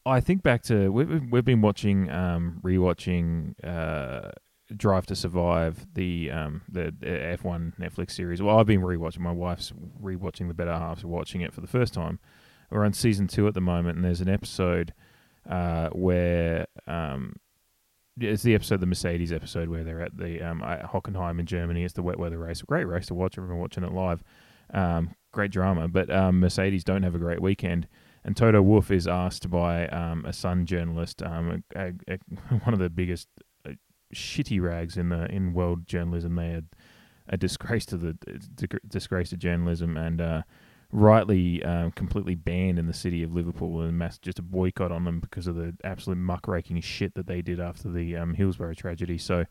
I 0.06 0.20
think 0.20 0.42
back 0.42 0.62
to 0.64 0.90
we've 0.90 1.30
we've 1.30 1.44
been 1.44 1.60
watching 1.60 2.10
um, 2.10 2.60
rewatching 2.64 3.54
uh, 3.62 4.30
Drive 4.74 5.06
to 5.06 5.16
Survive, 5.16 5.86
the 5.94 6.30
um, 6.30 6.62
the 6.68 6.94
F 7.02 7.44
one 7.44 7.74
Netflix 7.78 8.12
series. 8.12 8.40
Well, 8.40 8.58
I've 8.58 8.66
been 8.66 8.80
rewatching. 8.80 9.18
My 9.18 9.32
wife's 9.32 9.72
rewatching 10.02 10.48
the 10.48 10.54
better 10.54 10.72
halves, 10.72 11.04
watching 11.04 11.42
it 11.42 11.52
for 11.52 11.60
the 11.60 11.66
first 11.66 11.92
time. 11.92 12.18
We're 12.70 12.84
on 12.84 12.92
season 12.92 13.26
two 13.26 13.46
at 13.46 13.54
the 13.54 13.60
moment, 13.60 13.96
and 13.96 14.04
there's 14.04 14.20
an 14.20 14.28
episode 14.28 14.94
uh, 15.48 15.88
where 15.90 16.66
um, 16.86 17.36
it's 18.18 18.42
the 18.42 18.54
episode, 18.54 18.80
the 18.80 18.86
Mercedes 18.86 19.32
episode, 19.32 19.68
where 19.68 19.84
they're 19.84 20.02
at 20.02 20.16
the 20.16 20.40
um, 20.40 20.60
Hockenheim 20.60 21.40
in 21.40 21.46
Germany. 21.46 21.84
It's 21.84 21.94
the 21.94 22.02
wet 22.02 22.18
weather 22.18 22.38
race. 22.38 22.62
Great 22.62 22.84
race 22.84 23.06
to 23.06 23.14
watch. 23.14 23.36
I've 23.36 23.48
been 23.48 23.58
watching 23.58 23.84
it 23.84 23.92
live. 23.92 24.22
Um, 24.72 25.14
great 25.32 25.50
drama, 25.50 25.88
but 25.88 26.10
um, 26.10 26.40
Mercedes 26.40 26.84
don't 26.84 27.02
have 27.02 27.14
a 27.14 27.18
great 27.18 27.42
weekend. 27.42 27.88
And 28.24 28.36
Toto 28.36 28.60
Wolff 28.60 28.90
is 28.90 29.06
asked 29.06 29.50
by 29.50 29.86
um, 29.88 30.24
a 30.26 30.32
Sun 30.32 30.66
journalist, 30.66 31.22
um, 31.22 31.64
a, 31.74 31.92
a, 32.06 32.18
one 32.64 32.74
of 32.74 32.78
the 32.78 32.90
biggest 32.90 33.28
shitty 34.14 34.60
rags 34.60 34.96
in 34.96 35.08
the 35.08 35.26
in 35.26 35.52
world 35.52 35.86
journalism. 35.86 36.34
They 36.34 36.50
had 36.50 36.66
a 37.28 37.36
disgrace 37.36 37.86
to 37.86 37.96
the 37.96 38.16
disgrace 38.86 39.30
to 39.30 39.36
journalism 39.36 39.96
and 39.96 40.20
uh, 40.20 40.42
rightly 40.92 41.62
uh, 41.62 41.90
completely 41.94 42.34
banned 42.34 42.78
in 42.78 42.86
the 42.86 42.92
city 42.92 43.22
of 43.22 43.32
Liverpool 43.32 43.80
and 43.80 43.96
mass 43.96 44.18
just 44.18 44.38
a 44.38 44.42
boycott 44.42 44.90
on 44.90 45.04
them 45.04 45.20
because 45.20 45.46
of 45.46 45.54
the 45.54 45.76
absolute 45.84 46.18
muckraking 46.18 46.80
shit 46.80 47.14
that 47.14 47.26
they 47.26 47.42
did 47.42 47.60
after 47.60 47.88
the 47.88 48.16
um, 48.16 48.34
Hillsborough 48.34 48.74
tragedy. 48.74 49.18
So 49.18 49.44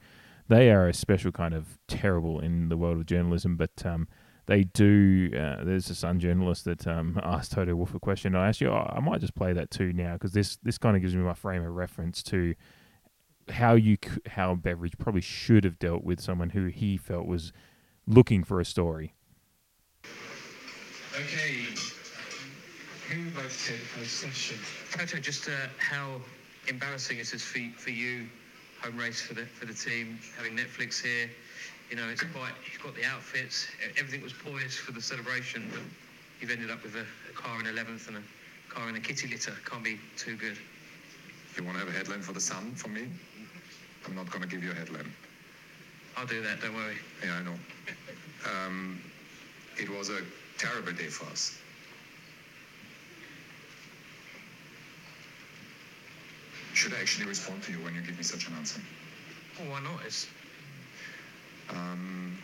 they 0.47 0.71
are 0.71 0.87
a 0.87 0.93
special 0.93 1.31
kind 1.31 1.53
of 1.53 1.77
terrible 1.87 2.39
in 2.39 2.69
the 2.69 2.77
world 2.77 2.97
of 2.97 3.05
journalism, 3.05 3.55
but. 3.57 3.85
They 4.49 4.63
do. 4.63 5.29
Uh, 5.31 5.63
there's 5.63 5.91
a 5.91 5.95
Sun 5.95 6.19
journalist 6.21 6.65
that 6.65 6.87
um, 6.87 7.19
asked 7.23 7.51
Toto 7.51 7.75
Wolff 7.75 7.93
a 7.93 7.99
question. 7.99 8.33
I 8.33 8.47
actually, 8.47 8.65
oh, 8.65 8.91
I 8.91 8.99
might 8.99 9.21
just 9.21 9.35
play 9.35 9.53
that 9.53 9.69
too 9.69 9.93
now 9.93 10.13
because 10.13 10.31
this 10.31 10.57
this 10.63 10.79
kind 10.79 10.95
of 10.95 11.03
gives 11.03 11.15
me 11.15 11.21
my 11.21 11.35
frame 11.35 11.63
of 11.63 11.71
reference 11.71 12.23
to 12.23 12.55
how 13.49 13.75
you 13.75 13.99
how 14.25 14.55
Beveridge 14.55 14.97
probably 14.97 15.21
should 15.21 15.63
have 15.65 15.77
dealt 15.77 16.03
with 16.03 16.19
someone 16.19 16.49
who 16.49 16.65
he 16.65 16.97
felt 16.97 17.27
was 17.27 17.53
looking 18.07 18.43
for 18.43 18.59
a 18.59 18.65
story. 18.65 19.13
Okay, 21.13 21.67
who 23.07 23.29
both 23.29 23.67
take 23.67 23.77
first 23.77 24.23
question? 24.23 24.57
Toto, 24.89 25.19
just 25.19 25.47
uh, 25.47 25.51
how 25.77 26.19
embarrassing 26.67 27.19
is 27.19 27.33
this 27.33 27.43
for, 27.43 27.59
for 27.77 27.91
you, 27.91 28.25
home 28.81 28.97
race 28.97 29.21
for 29.21 29.35
the 29.35 29.45
for 29.45 29.67
the 29.67 29.75
team, 29.75 30.17
having 30.35 30.57
Netflix 30.57 31.03
here. 31.03 31.29
You 31.89 31.95
know, 31.95 32.07
it's 32.09 32.21
quite. 32.21 32.53
You've 32.71 32.83
got 32.83 32.95
the 32.95 33.05
outfits. 33.05 33.67
Everything 33.97 34.21
was 34.21 34.33
poised 34.33 34.79
for 34.79 34.91
the 34.91 35.01
celebration, 35.01 35.67
but 35.71 35.81
you've 36.39 36.51
ended 36.51 36.69
up 36.69 36.83
with 36.83 36.95
a, 36.95 37.05
a 37.29 37.33
car 37.33 37.59
in 37.59 37.65
11th 37.65 38.07
and 38.07 38.17
a 38.17 38.23
car 38.69 38.87
in 38.89 38.95
a 38.95 38.99
kitty 38.99 39.27
litter. 39.27 39.53
Can't 39.65 39.83
be 39.83 39.99
too 40.15 40.35
good. 40.35 40.57
You 41.57 41.63
want 41.63 41.77
to 41.77 41.85
have 41.85 41.93
a 41.93 41.97
headline 41.97 42.21
for 42.21 42.31
the 42.31 42.39
Sun 42.39 42.75
for 42.75 42.89
me? 42.89 43.07
I'm 44.05 44.15
not 44.15 44.29
going 44.29 44.41
to 44.41 44.47
give 44.47 44.63
you 44.63 44.71
a 44.71 44.75
headline. 44.75 45.11
I'll 46.15 46.25
do 46.25 46.41
that, 46.41 46.61
don't 46.61 46.73
worry. 46.73 46.95
Yeah, 47.23 47.35
I 47.35 47.43
know. 47.43 47.55
Um, 48.65 49.01
it 49.77 49.89
was 49.89 50.09
a 50.09 50.19
terrible 50.57 50.91
day 50.93 51.07
for 51.07 51.25
us. 51.29 51.57
Should 56.73 56.93
I 56.93 56.99
actually 57.01 57.25
respond 57.25 57.63
to 57.63 57.71
you 57.71 57.79
when 57.79 57.95
you 57.95 58.01
give 58.01 58.17
me 58.17 58.23
such 58.23 58.47
an 58.47 58.53
answer? 58.55 58.79
Well, 59.59 59.71
why 59.71 59.81
not? 59.81 59.99
It's... 60.05 60.27
Um, 61.69 62.37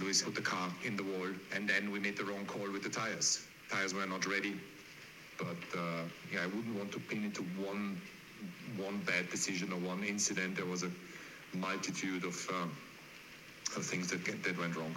Lewis 0.00 0.22
put 0.22 0.34
the 0.34 0.42
car 0.42 0.70
in 0.84 0.96
the 0.96 1.02
wall, 1.02 1.28
and 1.54 1.68
then 1.68 1.90
we 1.90 1.98
made 1.98 2.16
the 2.16 2.24
wrong 2.24 2.44
call 2.46 2.70
with 2.70 2.82
the 2.82 2.90
tires. 2.90 3.46
Tires 3.70 3.94
were 3.94 4.06
not 4.06 4.26
ready. 4.26 4.54
But 5.38 5.78
uh, 5.78 6.02
yeah, 6.32 6.42
I 6.42 6.46
wouldn't 6.46 6.76
want 6.76 6.92
to 6.92 7.00
pin 7.00 7.24
it 7.24 7.34
to 7.34 7.42
one 7.42 8.00
one 8.76 8.98
bad 9.06 9.30
decision 9.30 9.72
or 9.72 9.78
one 9.78 10.04
incident. 10.04 10.56
There 10.56 10.66
was 10.66 10.82
a 10.82 10.90
multitude 11.54 12.24
of, 12.24 12.48
um, 12.50 12.76
of 13.76 13.84
things 13.84 14.08
that 14.10 14.24
get, 14.24 14.42
that 14.44 14.58
went 14.58 14.76
wrong. 14.76 14.94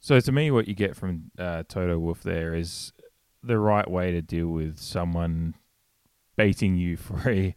So 0.00 0.18
to 0.18 0.32
me, 0.32 0.50
what 0.50 0.66
you 0.66 0.74
get 0.74 0.96
from 0.96 1.30
uh, 1.38 1.62
Toto 1.68 1.98
Wolff 1.98 2.22
there 2.22 2.54
is 2.54 2.92
the 3.42 3.58
right 3.58 3.88
way 3.88 4.12
to 4.12 4.22
deal 4.22 4.48
with 4.48 4.78
someone 4.78 5.54
baiting 6.36 6.76
you 6.76 6.96
for 6.96 7.28
a 7.30 7.54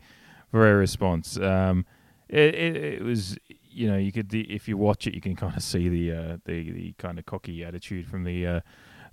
for 0.52 0.70
a 0.70 0.76
response. 0.76 1.38
Um, 1.38 1.86
it, 2.34 2.56
it, 2.56 2.76
it, 2.76 3.04
was 3.04 3.38
you 3.70 3.88
know 3.90 3.98
you 3.98 4.12
could 4.12 4.34
if 4.34 4.68
you 4.68 4.76
watch 4.76 5.06
it 5.08 5.14
you 5.14 5.22
can 5.22 5.36
kind 5.36 5.56
of 5.56 5.62
see 5.62 5.88
the 5.88 6.12
uh, 6.12 6.38
the 6.46 6.72
the 6.72 6.94
kind 6.98 7.20
of 7.20 7.26
cocky 7.26 7.64
attitude 7.64 8.08
from 8.08 8.24
the 8.24 8.48
uh, 8.48 8.60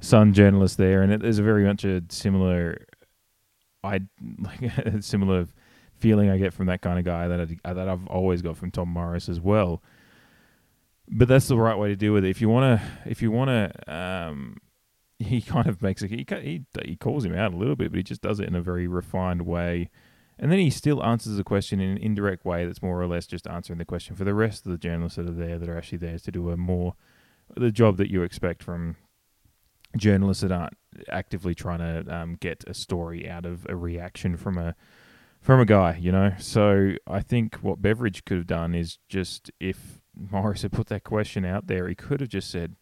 Sun 0.00 0.32
journalist 0.32 0.78
there, 0.78 1.02
and 1.02 1.12
it, 1.12 1.20
there's 1.20 1.38
a 1.38 1.42
very 1.42 1.64
much 1.64 1.84
a 1.84 2.02
similar 2.08 2.86
I 3.84 4.00
like 4.38 4.62
a 4.62 5.02
similar 5.02 5.46
feeling 5.98 6.30
I 6.30 6.38
get 6.38 6.54
from 6.54 6.66
that 6.66 6.80
kind 6.80 6.98
of 6.98 7.04
guy 7.04 7.28
that 7.28 7.40
I, 7.64 7.72
that 7.74 7.88
I've 7.88 8.06
always 8.06 8.40
got 8.40 8.56
from 8.56 8.70
Tom 8.70 8.88
Morris 8.88 9.28
as 9.28 9.40
well. 9.40 9.82
But 11.06 11.28
that's 11.28 11.48
the 11.48 11.58
right 11.58 11.76
way 11.76 11.88
to 11.88 11.96
deal 11.96 12.14
with 12.14 12.24
it. 12.24 12.30
If 12.30 12.40
you 12.40 12.48
want 12.48 12.80
to, 12.80 13.10
if 13.10 13.20
you 13.20 13.30
want 13.30 13.50
to, 13.50 13.94
um, 13.94 14.56
he 15.18 15.42
kind 15.42 15.66
of 15.66 15.82
makes 15.82 16.02
it. 16.02 16.10
He, 16.10 16.24
he 16.40 16.64
he 16.84 16.96
calls 16.96 17.24
him 17.26 17.34
out 17.34 17.52
a 17.52 17.56
little 17.56 17.76
bit, 17.76 17.90
but 17.90 17.98
he 17.98 18.02
just 18.02 18.22
does 18.22 18.40
it 18.40 18.48
in 18.48 18.54
a 18.54 18.62
very 18.62 18.86
refined 18.86 19.42
way. 19.42 19.90
And 20.42 20.50
then 20.50 20.58
he 20.58 20.70
still 20.70 21.04
answers 21.04 21.36
the 21.36 21.44
question 21.44 21.80
in 21.80 21.90
an 21.90 21.98
indirect 21.98 22.46
way 22.46 22.64
that's 22.64 22.82
more 22.82 23.00
or 23.00 23.06
less 23.06 23.26
just 23.26 23.46
answering 23.46 23.78
the 23.78 23.84
question 23.84 24.16
for 24.16 24.24
the 24.24 24.34
rest 24.34 24.64
of 24.64 24.72
the 24.72 24.78
journalists 24.78 25.16
that 25.16 25.28
are 25.28 25.32
there 25.32 25.58
that 25.58 25.68
are 25.68 25.76
actually 25.76 25.98
there 25.98 26.18
to 26.18 26.32
do 26.32 26.50
a 26.50 26.56
more 26.56 26.94
the 27.56 27.70
job 27.70 27.98
that 27.98 28.10
you 28.10 28.22
expect 28.22 28.62
from 28.62 28.96
journalists 29.96 30.42
that 30.42 30.52
aren't 30.52 30.78
actively 31.08 31.54
trying 31.54 31.80
to 31.80 32.14
um, 32.14 32.36
get 32.40 32.64
a 32.66 32.72
story 32.72 33.28
out 33.28 33.44
of 33.44 33.66
a 33.68 33.76
reaction 33.76 34.36
from 34.36 34.56
a 34.56 34.74
from 35.40 35.60
a 35.60 35.64
guy, 35.64 35.96
you 36.00 36.12
know. 36.12 36.32
So 36.38 36.92
I 37.06 37.20
think 37.20 37.56
what 37.56 37.82
Beveridge 37.82 38.24
could 38.24 38.38
have 38.38 38.46
done 38.46 38.74
is 38.74 38.98
just 39.08 39.50
if 39.58 40.00
Morris 40.14 40.62
had 40.62 40.72
put 40.72 40.88
that 40.88 41.04
question 41.04 41.44
out 41.44 41.66
there, 41.66 41.88
he 41.88 41.94
could 41.94 42.20
have 42.20 42.28
just 42.28 42.50
said, 42.50 42.76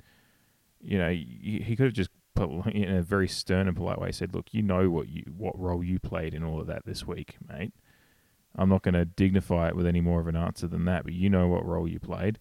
you 0.80 0.98
know, 0.98 1.10
he, 1.10 1.74
could 1.76 1.86
have 1.86 1.94
just 1.94 2.10
in 2.72 2.96
a 2.96 3.02
very 3.02 3.28
stern 3.28 3.68
and 3.68 3.76
polite 3.76 4.00
way 4.00 4.12
said, 4.12 4.34
"Look, 4.34 4.48
you 4.52 4.62
know 4.62 4.90
what 4.90 5.08
you 5.08 5.24
what 5.36 5.58
role 5.58 5.82
you 5.82 5.98
played 5.98 6.34
in 6.34 6.44
all 6.44 6.60
of 6.60 6.66
that 6.66 6.84
this 6.86 7.06
week, 7.06 7.36
mate. 7.48 7.72
I'm 8.56 8.68
not 8.68 8.82
going 8.82 8.94
to 8.94 9.04
dignify 9.04 9.68
it 9.68 9.76
with 9.76 9.86
any 9.86 10.00
more 10.00 10.20
of 10.20 10.26
an 10.26 10.36
answer 10.36 10.66
than 10.66 10.84
that, 10.86 11.04
but 11.04 11.12
you 11.12 11.30
know 11.30 11.48
what 11.48 11.64
role 11.64 11.88
you 11.88 12.00
played." 12.00 12.38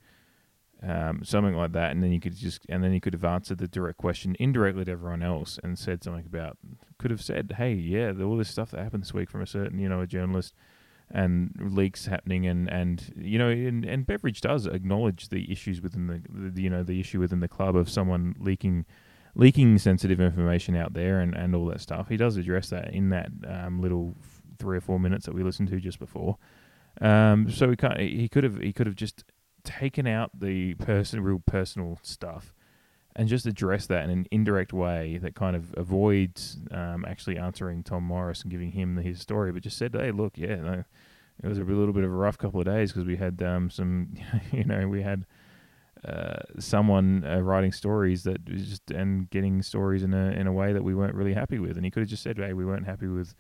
um, 0.84 1.24
something 1.24 1.56
like 1.56 1.72
that, 1.72 1.92
and 1.92 2.04
then 2.04 2.12
you 2.12 2.20
could 2.20 2.36
just 2.36 2.66
and 2.70 2.84
then 2.84 2.94
you 2.94 3.02
could 3.02 3.14
have 3.14 3.26
answered 3.26 3.58
the 3.58 3.68
direct 3.68 3.98
question 3.98 4.36
indirectly 4.40 4.86
to 4.86 4.92
everyone 4.92 5.24
else 5.24 5.60
and 5.64 5.78
said 5.78 6.04
something 6.04 6.26
about 6.26 6.58
could 7.00 7.12
have 7.12 7.22
said, 7.22 7.56
hey, 7.58 7.74
yeah, 7.74 8.14
all 8.22 8.38
this 8.38 8.50
stuff 8.50 8.72
that 8.72 8.84
happened 8.84 9.04
this 9.04 9.14
week 9.14 9.30
from 9.30 9.42
a 9.42 9.48
certain 9.48 9.80
you 9.80 9.90
know 9.90 10.02
a 10.02 10.08
journalist 10.08 10.54
and 11.10 11.52
leaks 11.60 12.06
happening 12.08 12.46
and 12.46 12.70
and 12.70 13.14
you 13.18 13.40
know 13.40 13.50
and, 13.50 13.86
and 13.86 14.06
Beveridge 14.06 14.42
does 14.42 14.68
acknowledge 14.68 15.30
the 15.30 15.52
issues 15.52 15.82
within 15.82 16.08
the, 16.08 16.22
the 16.30 16.62
you 16.62 16.70
know 16.70 16.84
the 16.84 17.00
issue 17.00 17.20
within 17.20 17.40
the 17.40 17.48
club 17.48 17.76
of 17.76 17.90
someone 17.90 18.36
leaking 18.40 18.86
leaking 19.38 19.78
sensitive 19.78 20.20
information 20.20 20.76
out 20.76 20.94
there 20.94 21.20
and, 21.20 21.36
and 21.36 21.56
all 21.56 21.68
that 21.68 21.80
stuff. 21.80 22.10
He 22.10 22.18
does 22.18 22.38
address 22.38 22.70
that 22.70 22.94
in 22.94 23.10
that 23.10 23.30
um, 23.48 23.80
little 23.80 24.16
three 24.58 24.78
or 24.78 24.82
four 24.82 25.00
minutes 25.00 25.26
that 25.28 25.36
we 25.36 25.44
listened 25.44 25.70
to 25.70 25.80
just 25.80 26.00
before. 26.00 26.38
Um, 27.00 27.50
so 27.50 27.70
he 27.70 27.76
can't, 27.76 28.00
he 28.00 28.28
could 28.28 28.44
have 28.44 28.60
he 28.60 28.74
could 28.74 28.88
have 28.88 28.96
just 28.96 29.24
taken 29.64 30.08
out 30.08 30.32
the 30.38 30.74
person, 30.76 31.22
real 31.22 31.42
personal 31.46 32.00
stuff 32.02 32.54
and 33.16 33.28
just 33.28 33.46
address 33.46 33.88
that 33.88 34.04
in 34.06 34.10
an 34.10 34.28
indirect 34.32 34.74
way 34.74 35.20
that 35.22 35.36
kind 35.36 35.56
of 35.56 35.74
avoids 35.78 36.58
um, 36.72 37.06
actually 37.08 37.38
answering 37.38 37.84
Tom 37.84 38.04
Morris 38.04 38.42
and 38.42 38.52
giving 38.52 38.72
him 38.72 38.98
his 38.98 39.20
story, 39.20 39.52
but 39.52 39.64
just 39.64 39.78
said, 39.78 39.94
"Hey, 39.94 40.12
look, 40.12 40.38
yeah, 40.38 40.56
no, 40.56 40.84
it 41.44 41.48
was 41.48 41.60
a 41.60 41.64
little 41.64 41.94
bit 41.94 42.04
of 42.04 42.12
a 42.12 42.16
rough 42.16 42.38
couple 42.38 42.60
of 42.60 42.66
days 42.66 42.92
because 42.92 43.06
we 43.06 43.18
had 43.18 43.42
um, 43.44 43.70
some, 43.70 44.16
you 44.52 44.64
know, 44.64 44.88
we 44.88 45.02
had 45.02 45.26
uh, 46.08 46.40
someone 46.60 47.26
uh, 47.26 47.40
writing 47.40 47.72
stories 47.72 48.24
that 48.24 48.46
just 48.46 48.90
and 48.92 49.30
getting 49.30 49.62
stories 49.62 50.04
in 50.04 50.14
a 50.14 50.32
in 50.32 50.48
a 50.48 50.54
way 50.54 50.74
that 50.74 50.84
we 50.84 50.96
weren't 50.96 51.16
really 51.16 51.34
happy 51.34 51.60
with, 51.60 51.76
and 51.76 51.86
he 51.86 51.92
could 51.92 52.02
have 52.02 52.10
just 52.10 52.24
said, 52.24 52.38
"Hey, 52.38 52.54
we 52.54 52.66
weren't 52.66 52.86
happy 52.86 53.08
with." 53.08 53.36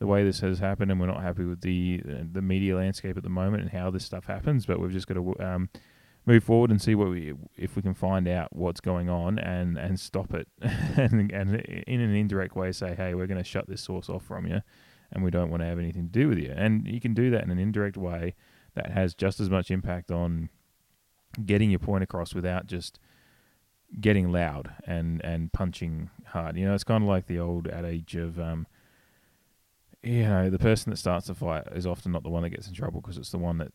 the 0.00 0.06
way 0.06 0.24
this 0.24 0.40
has 0.40 0.58
happened, 0.58 0.90
and 0.90 0.98
we're 0.98 1.06
not 1.06 1.22
happy 1.22 1.44
with 1.44 1.60
the 1.60 2.02
uh, 2.08 2.22
the 2.32 2.42
media 2.42 2.74
landscape 2.74 3.16
at 3.16 3.22
the 3.22 3.28
moment 3.28 3.62
and 3.62 3.70
how 3.70 3.90
this 3.90 4.04
stuff 4.04 4.24
happens. 4.24 4.64
But 4.66 4.80
we've 4.80 4.90
just 4.90 5.06
got 5.06 5.14
to 5.14 5.38
um, 5.38 5.68
move 6.26 6.42
forward 6.42 6.70
and 6.70 6.80
see 6.80 6.94
what 6.94 7.10
we 7.10 7.34
if 7.56 7.76
we 7.76 7.82
can 7.82 7.94
find 7.94 8.26
out 8.26 8.48
what's 8.56 8.80
going 8.80 9.08
on 9.08 9.38
and 9.38 9.76
and 9.78 10.00
stop 10.00 10.32
it, 10.32 10.48
and 10.62 11.30
and 11.30 11.54
in 11.56 12.00
an 12.00 12.14
indirect 12.14 12.56
way 12.56 12.72
say, 12.72 12.94
hey, 12.94 13.14
we're 13.14 13.26
going 13.26 13.38
to 13.38 13.44
shut 13.44 13.68
this 13.68 13.82
source 13.82 14.08
off 14.08 14.24
from 14.24 14.46
you, 14.46 14.62
and 15.12 15.22
we 15.22 15.30
don't 15.30 15.50
want 15.50 15.62
to 15.62 15.66
have 15.66 15.78
anything 15.78 16.04
to 16.04 16.12
do 16.12 16.28
with 16.28 16.38
you. 16.38 16.52
And 16.56 16.86
you 16.88 17.00
can 17.00 17.12
do 17.12 17.30
that 17.30 17.44
in 17.44 17.50
an 17.50 17.58
indirect 17.58 17.98
way 17.98 18.34
that 18.74 18.90
has 18.92 19.14
just 19.14 19.38
as 19.38 19.50
much 19.50 19.70
impact 19.70 20.10
on 20.10 20.48
getting 21.44 21.70
your 21.70 21.78
point 21.78 22.02
across 22.02 22.34
without 22.34 22.66
just 22.66 22.98
getting 24.00 24.30
loud 24.30 24.70
and 24.86 25.24
and 25.24 25.52
punching 25.52 26.10
hard. 26.26 26.56
You 26.56 26.66
know, 26.66 26.74
it's 26.74 26.84
kind 26.84 27.02
of 27.02 27.08
like 27.08 27.26
the 27.26 27.38
old 27.38 27.66
adage 27.66 28.16
of 28.16 28.38
um, 28.38 28.66
you 30.02 30.22
know, 30.22 30.50
the 30.50 30.58
person 30.58 30.90
that 30.90 30.96
starts 30.96 31.26
the 31.26 31.34
fight 31.34 31.64
is 31.74 31.86
often 31.86 32.12
not 32.12 32.22
the 32.22 32.30
one 32.30 32.42
that 32.42 32.50
gets 32.50 32.68
in 32.68 32.74
trouble 32.74 33.00
because 33.00 33.18
it's 33.18 33.30
the 33.30 33.38
one 33.38 33.58
that 33.58 33.72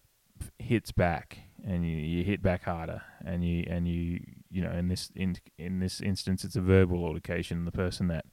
hits 0.60 0.92
back 0.92 1.40
and 1.66 1.86
you, 1.86 1.96
you 1.96 2.24
hit 2.24 2.42
back 2.42 2.64
harder 2.64 3.02
and 3.26 3.46
you 3.46 3.66
and 3.68 3.88
you 3.88 4.20
you 4.50 4.62
know 4.62 4.72
in 4.72 4.88
this 4.88 5.10
in 5.16 5.38
in 5.58 5.80
this 5.80 6.02
instance 6.02 6.44
it's 6.44 6.56
a 6.56 6.62
verbal 6.62 7.06
altercation 7.06 7.66
the 7.66 7.72
person 7.72 8.08
that 8.08 8.26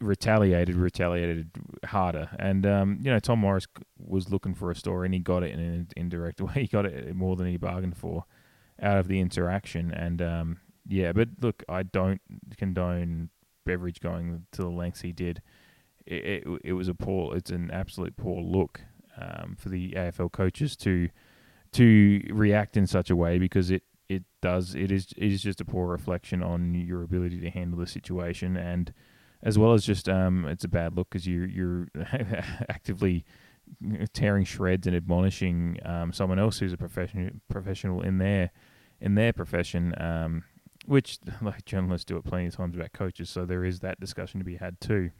retaliated 0.00 0.76
retaliated 0.76 1.50
harder. 1.84 2.30
And 2.38 2.66
um, 2.66 2.98
you 3.02 3.10
know 3.10 3.18
Tom 3.18 3.40
Morris 3.40 3.66
was 3.98 4.30
looking 4.30 4.54
for 4.54 4.70
a 4.70 4.76
story 4.76 5.06
and 5.06 5.14
he 5.14 5.20
got 5.20 5.42
it 5.42 5.52
in 5.52 5.60
an 5.60 5.88
indirect 5.96 6.40
way. 6.40 6.52
He 6.54 6.66
got 6.66 6.86
it 6.86 7.14
more 7.14 7.36
than 7.36 7.46
he 7.46 7.56
bargained 7.56 7.96
for 7.96 8.24
out 8.80 8.98
of 8.98 9.08
the 9.08 9.20
interaction. 9.20 9.92
And 9.92 10.22
um, 10.22 10.60
yeah 10.88 11.12
but 11.12 11.28
look 11.40 11.62
I 11.68 11.82
don't 11.82 12.20
condone 12.56 13.30
Beveridge 13.64 14.00
going 14.00 14.46
to 14.52 14.62
the 14.62 14.70
lengths 14.70 15.02
he 15.02 15.12
did. 15.12 15.42
It, 16.06 16.24
it, 16.46 16.60
it 16.64 16.72
was 16.72 16.88
a 16.88 16.94
poor, 16.94 17.36
it's 17.36 17.50
an 17.50 17.70
absolute 17.70 18.16
poor 18.16 18.42
look 18.42 18.80
um, 19.20 19.56
for 19.58 19.68
the 19.68 19.92
AFL 19.92 20.32
coaches 20.32 20.76
to 20.78 21.08
to 21.72 22.20
react 22.30 22.76
in 22.76 22.86
such 22.86 23.10
a 23.10 23.16
way 23.16 23.38
because 23.38 23.70
it 23.70 23.84
it 24.08 24.24
does 24.42 24.74
it 24.74 24.90
is 24.90 25.12
it 25.16 25.30
is 25.30 25.42
just 25.42 25.60
a 25.60 25.64
poor 25.64 25.86
reflection 25.86 26.42
on 26.42 26.74
your 26.74 27.02
ability 27.02 27.38
to 27.40 27.50
handle 27.50 27.78
the 27.78 27.86
situation. 27.86 28.56
And 28.56 28.92
as 29.42 29.58
well 29.58 29.72
as 29.72 29.84
just 29.84 30.08
um, 30.08 30.44
it's 30.46 30.64
a 30.64 30.68
bad 30.68 30.96
look 30.96 31.10
because 31.10 31.26
you're 31.26 31.46
you're 31.46 31.88
actively 32.68 33.24
tearing 34.12 34.44
shreds 34.44 34.86
and 34.86 34.96
admonishing 34.96 35.78
um, 35.84 36.12
someone 36.12 36.38
else 36.38 36.58
who's 36.58 36.72
a 36.72 36.76
professional 36.76 37.30
professional 37.48 38.02
in 38.02 38.18
their 38.18 38.50
in 39.00 39.14
their 39.14 39.32
profession, 39.32 39.94
um, 39.98 40.44
which 40.86 41.18
like 41.42 41.64
journalists 41.64 42.04
do 42.04 42.16
it 42.16 42.24
plenty 42.24 42.46
of 42.46 42.56
times 42.56 42.76
about 42.76 42.92
coaches. 42.92 43.30
So 43.30 43.44
there 43.44 43.64
is 43.64 43.80
that 43.80 44.00
discussion 44.00 44.40
to 44.40 44.44
be 44.44 44.56
had 44.56 44.80
too 44.80 45.10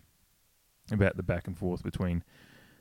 about 0.90 1.16
the 1.16 1.22
back 1.22 1.46
and 1.46 1.56
forth 1.56 1.83
between 1.83 2.24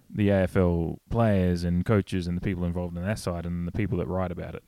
the 0.09 0.29
AFL 0.29 0.97
players 1.09 1.63
and 1.63 1.85
coaches 1.85 2.27
and 2.27 2.35
the 2.35 2.41
people 2.41 2.63
involved 2.63 2.97
in 2.97 3.03
that 3.03 3.19
side 3.19 3.45
and 3.45 3.67
the 3.67 3.71
people 3.71 3.97
that 3.99 4.07
write 4.07 4.31
about 4.31 4.55
it. 4.55 4.63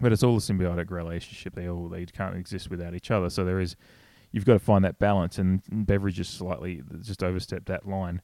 But 0.00 0.12
it's 0.12 0.22
all 0.22 0.36
a 0.36 0.40
symbiotic 0.40 0.90
relationship. 0.90 1.54
They 1.54 1.68
all 1.68 1.88
they 1.88 2.04
can't 2.06 2.36
exist 2.36 2.70
without 2.70 2.94
each 2.94 3.10
other. 3.10 3.30
So 3.30 3.44
there 3.44 3.60
is, 3.60 3.76
you've 4.36 4.44
got 4.44 4.52
to 4.52 4.58
find 4.58 4.84
that 4.84 4.98
balance. 4.98 5.38
And 5.38 5.62
Beveridge 5.70 6.16
just 6.16 6.34
slightly 6.34 6.82
just 7.00 7.22
overstepped 7.22 7.66
that 7.66 7.88
line. 7.88 8.20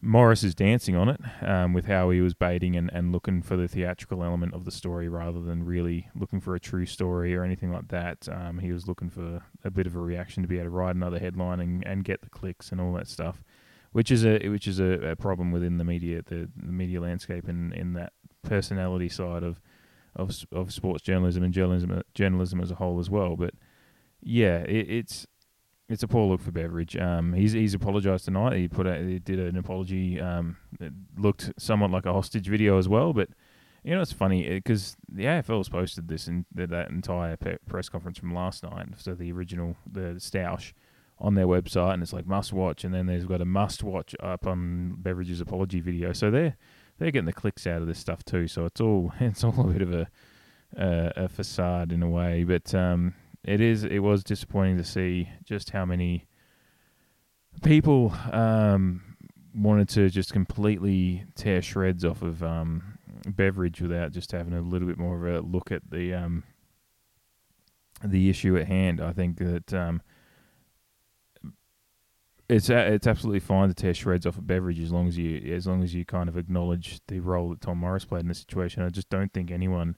Morris 0.00 0.42
is 0.42 0.54
dancing 0.54 0.96
on 0.96 1.08
it 1.08 1.20
um, 1.42 1.72
with 1.72 1.86
how 1.86 2.10
he 2.10 2.20
was 2.20 2.34
baiting 2.34 2.74
and, 2.74 2.90
and 2.92 3.12
looking 3.12 3.40
for 3.40 3.56
the 3.56 3.68
theatrical 3.68 4.24
element 4.24 4.52
of 4.52 4.64
the 4.64 4.70
story 4.72 5.08
rather 5.08 5.40
than 5.40 5.64
really 5.64 6.08
looking 6.14 6.40
for 6.40 6.56
a 6.56 6.60
true 6.60 6.86
story 6.86 7.36
or 7.36 7.44
anything 7.44 7.72
like 7.72 7.86
that. 7.88 8.28
Um, 8.30 8.58
he 8.58 8.72
was 8.72 8.88
looking 8.88 9.10
for 9.10 9.42
a 9.64 9.70
bit 9.70 9.86
of 9.86 9.94
a 9.94 10.00
reaction 10.00 10.42
to 10.42 10.48
be 10.48 10.56
able 10.56 10.66
to 10.66 10.70
write 10.70 10.96
another 10.96 11.20
headline 11.20 11.60
and, 11.60 11.86
and 11.86 12.04
get 12.04 12.22
the 12.22 12.30
clicks 12.30 12.72
and 12.72 12.80
all 12.80 12.92
that 12.94 13.06
stuff, 13.06 13.44
which 13.92 14.10
is 14.10 14.24
a 14.24 14.48
which 14.48 14.66
is 14.66 14.80
a, 14.80 15.10
a 15.10 15.16
problem 15.16 15.52
within 15.52 15.78
the 15.78 15.84
media 15.84 16.22
the, 16.22 16.48
the 16.56 16.72
media 16.72 17.00
landscape 17.00 17.46
and 17.46 17.72
in 17.74 17.92
that 17.94 18.12
personality 18.42 19.08
side 19.08 19.44
of, 19.44 19.60
of 20.16 20.32
of 20.52 20.72
sports 20.72 21.02
journalism 21.02 21.44
and 21.44 21.54
journalism 21.54 22.02
journalism 22.14 22.60
as 22.60 22.72
a 22.72 22.76
whole 22.76 22.98
as 22.98 23.08
well. 23.08 23.36
But 23.36 23.54
yeah, 24.20 24.58
it, 24.58 24.90
it's 24.90 25.26
it's 25.88 26.02
a 26.02 26.08
poor 26.08 26.26
look 26.26 26.40
for 26.40 26.50
Beveridge. 26.50 26.96
Um, 26.96 27.32
he's 27.32 27.52
he's 27.52 27.74
apologised 27.74 28.26
tonight. 28.26 28.56
He 28.56 28.68
put 28.68 28.86
out, 28.86 29.00
he 29.00 29.18
did 29.18 29.38
an 29.38 29.56
apology. 29.56 30.20
Um, 30.20 30.56
it 30.80 30.92
looked 31.16 31.52
somewhat 31.58 31.90
like 31.90 32.06
a 32.06 32.12
hostage 32.12 32.48
video 32.48 32.78
as 32.78 32.88
well. 32.88 33.12
But 33.12 33.30
you 33.84 33.94
know, 33.94 34.02
it's 34.02 34.12
funny 34.12 34.48
because 34.48 34.96
uh, 35.00 35.14
the 35.16 35.24
AFL's 35.24 35.68
posted 35.68 36.08
this 36.08 36.28
in 36.28 36.44
that 36.54 36.90
entire 36.90 37.36
pe- 37.36 37.58
press 37.66 37.88
conference 37.88 38.18
from 38.18 38.34
last 38.34 38.62
night. 38.62 38.88
So 38.96 39.14
the 39.14 39.32
original 39.32 39.76
the 39.90 40.16
Stoush 40.18 40.72
on 41.20 41.34
their 41.34 41.46
website, 41.46 41.94
and 41.94 42.02
it's 42.02 42.12
like 42.12 42.26
must 42.26 42.52
watch. 42.52 42.84
And 42.84 42.92
then 42.92 43.06
they've 43.06 43.26
got 43.26 43.40
a 43.40 43.46
must 43.46 43.82
watch 43.82 44.14
up 44.20 44.46
on 44.46 44.96
Beveridge's 44.98 45.40
apology 45.40 45.80
video. 45.80 46.12
So 46.12 46.30
they're 46.30 46.56
they're 46.98 47.10
getting 47.10 47.26
the 47.26 47.32
clicks 47.32 47.66
out 47.66 47.80
of 47.80 47.86
this 47.86 47.98
stuff 47.98 48.24
too. 48.24 48.46
So 48.46 48.66
it's 48.66 48.80
all 48.80 49.12
it's 49.20 49.42
all 49.42 49.58
a 49.58 49.72
bit 49.72 49.82
of 49.82 49.94
a 49.94 50.08
uh, 50.76 51.12
a 51.16 51.28
facade 51.28 51.92
in 51.92 52.02
a 52.02 52.10
way. 52.10 52.44
But 52.44 52.74
um, 52.74 53.14
it 53.44 53.60
is 53.60 53.84
it 53.84 54.00
was 54.00 54.24
disappointing 54.24 54.76
to 54.76 54.84
see 54.84 55.28
just 55.44 55.70
how 55.70 55.84
many 55.84 56.26
people 57.62 58.14
um, 58.32 59.16
wanted 59.54 59.88
to 59.90 60.10
just 60.10 60.32
completely 60.32 61.24
tear 61.34 61.62
shreds 61.62 62.04
off 62.04 62.22
of 62.22 62.42
um, 62.42 62.98
Beveridge 63.26 63.80
without 63.80 64.12
just 64.12 64.32
having 64.32 64.54
a 64.54 64.60
little 64.60 64.88
bit 64.88 64.98
more 64.98 65.16
of 65.16 65.34
a 65.34 65.46
look 65.46 65.72
at 65.72 65.90
the 65.90 66.14
um, 66.14 66.44
the 68.04 68.30
issue 68.30 68.56
at 68.56 68.66
hand. 68.66 69.00
I 69.00 69.12
think 69.12 69.38
that 69.38 69.74
um, 69.74 70.02
it's 72.48 72.70
it's 72.70 73.06
absolutely 73.06 73.40
fine 73.40 73.68
to 73.68 73.74
tear 73.74 73.94
shreds 73.94 74.26
off 74.26 74.38
of 74.38 74.46
Beveridge 74.46 74.80
as 74.80 74.92
long 74.92 75.08
as 75.08 75.18
you 75.18 75.54
as 75.54 75.66
long 75.66 75.82
as 75.82 75.94
you 75.94 76.04
kind 76.04 76.28
of 76.28 76.36
acknowledge 76.36 77.00
the 77.08 77.20
role 77.20 77.50
that 77.50 77.60
Tom 77.60 77.78
Morris 77.78 78.04
played 78.04 78.22
in 78.22 78.28
the 78.28 78.34
situation. 78.34 78.82
I 78.82 78.88
just 78.88 79.10
don't 79.10 79.32
think 79.32 79.50
anyone 79.50 79.96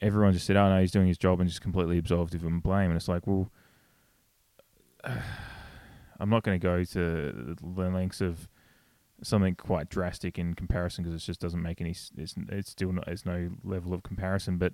everyone 0.00 0.32
just 0.32 0.46
said, 0.46 0.56
"Oh 0.56 0.68
no, 0.68 0.80
he's 0.80 0.92
doing 0.92 1.08
his 1.08 1.18
job," 1.18 1.40
and 1.40 1.48
just 1.48 1.62
completely 1.62 1.98
absolved 1.98 2.34
him 2.34 2.56
of 2.56 2.62
blame. 2.62 2.90
And 2.90 2.96
it's 2.96 3.08
like, 3.08 3.26
well, 3.26 3.50
I'm 6.20 6.30
not 6.30 6.42
going 6.42 6.58
to 6.58 6.62
go 6.62 6.84
to 6.84 7.56
the 7.60 7.88
lengths 7.88 8.20
of 8.20 8.48
something 9.22 9.54
quite 9.54 9.88
drastic 9.88 10.38
in 10.38 10.54
comparison 10.54 11.04
because 11.04 11.22
it 11.22 11.24
just 11.24 11.40
doesn't 11.40 11.62
make 11.62 11.80
any. 11.80 11.90
It's, 11.90 12.34
it's 12.48 12.70
still 12.70 12.92
not. 12.92 13.08
No 13.24 13.50
level 13.64 13.94
of 13.94 14.02
comparison, 14.02 14.58
but 14.58 14.72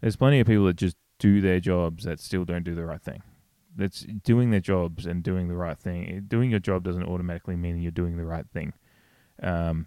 there's 0.00 0.16
plenty 0.16 0.40
of 0.40 0.46
people 0.46 0.64
that 0.66 0.76
just 0.76 0.96
do 1.18 1.40
their 1.40 1.60
jobs 1.60 2.04
that 2.04 2.20
still 2.20 2.44
don't 2.44 2.64
do 2.64 2.74
the 2.74 2.84
right 2.84 3.02
thing. 3.02 3.22
That's 3.74 4.00
doing 4.00 4.50
their 4.50 4.60
jobs 4.60 5.06
and 5.06 5.22
doing 5.22 5.48
the 5.48 5.56
right 5.56 5.78
thing. 5.78 6.24
Doing 6.28 6.50
your 6.50 6.60
job 6.60 6.84
doesn't 6.84 7.04
automatically 7.04 7.56
mean 7.56 7.80
you're 7.80 7.90
doing 7.90 8.16
the 8.16 8.26
right 8.26 8.46
thing. 8.52 8.74
Um, 9.42 9.86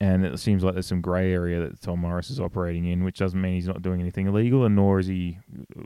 and 0.00 0.24
it 0.24 0.38
seems 0.38 0.64
like 0.64 0.74
there's 0.74 0.86
some 0.86 1.02
grey 1.02 1.32
area 1.32 1.60
that 1.60 1.80
Tom 1.80 2.00
Morris 2.00 2.30
is 2.30 2.40
operating 2.40 2.86
in, 2.86 3.04
which 3.04 3.18
doesn't 3.18 3.40
mean 3.40 3.54
he's 3.54 3.68
not 3.68 3.82
doing 3.82 4.00
anything 4.00 4.26
illegal, 4.26 4.64
and 4.64 4.74
nor 4.74 4.98
is 4.98 5.06
he 5.06 5.38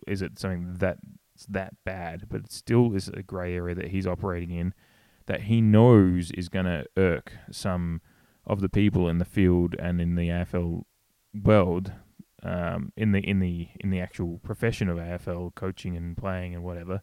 is 0.07 0.23
it 0.23 0.39
something 0.39 0.75
that 0.79 0.99
that 1.49 1.75
bad, 1.85 2.27
but 2.31 2.43
it 2.43 2.53
still 2.53 2.95
is 2.95 3.09
a 3.09 3.23
grey 3.23 3.55
area 3.55 3.75
that 3.75 3.89
he's 3.89 4.07
operating 4.07 4.51
in 4.51 4.73
that 5.27 5.43
he 5.43 5.61
knows 5.61 6.31
is 6.33 6.49
going 6.49 6.67
to 6.67 6.85
irk 6.97 7.33
some 7.51 8.01
of 8.47 8.61
the 8.61 8.69
people 8.69 9.09
in 9.09 9.19
the 9.19 9.25
field 9.25 9.75
and 9.79 10.01
in 10.01 10.17
the 10.17 10.29
AFL 10.29 10.83
world, 11.43 11.93
um, 12.43 12.93
in 12.97 13.13
the 13.13 13.21
in 13.21 13.41
the 13.41 13.69
in 13.81 13.91
the 13.91 14.01
actual 14.01 14.39
profession 14.45 14.89
of 14.89 14.99
AFL 14.99 15.55
coaching 15.55 15.97
and 15.97 16.17
playing 16.17 16.55
and 16.55 16.63
whatever. 16.63 17.03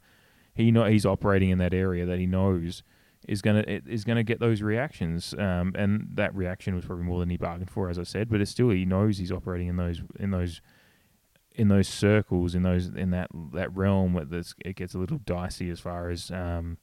He 0.54 0.72
know 0.72 0.86
he's 0.86 1.06
operating 1.06 1.50
in 1.50 1.58
that 1.60 1.74
area 1.74 2.06
that 2.06 2.20
he 2.20 2.26
knows 2.26 2.84
is 3.28 3.42
gonna 3.42 3.64
is 3.68 4.04
gonna 4.04 4.24
get 4.24 4.40
those 4.40 4.62
reactions, 4.62 5.34
um, 5.38 5.74
and 5.76 6.08
that 6.14 6.34
reaction 6.36 6.76
was 6.76 6.86
probably 6.86 7.06
more 7.06 7.20
than 7.20 7.30
he 7.30 7.38
bargained 7.38 7.70
for, 7.70 7.90
as 7.90 8.00
I 8.00 8.04
said. 8.04 8.30
But 8.30 8.42
it's 8.42 8.52
still 8.52 8.70
he 8.70 8.86
knows 8.86 9.18
he's 9.18 9.32
operating 9.32 9.68
in 9.68 9.78
those 9.78 10.02
in 10.20 10.32
those 10.32 10.62
in 11.54 11.68
those 11.68 11.88
circles 11.88 12.56
in 12.56 12.64
those 12.64 12.88
in 12.88 13.12
that 13.12 13.30
that 13.54 13.76
realm 13.76 14.14
where 14.14 14.26
this, 14.26 14.56
it 14.64 14.76
gets 14.76 14.94
a 14.94 14.98
little 14.98 15.20
dicey 15.20 15.70
as 15.70 15.80
far 15.80 16.10
as 16.10 16.32
um, 16.32 16.78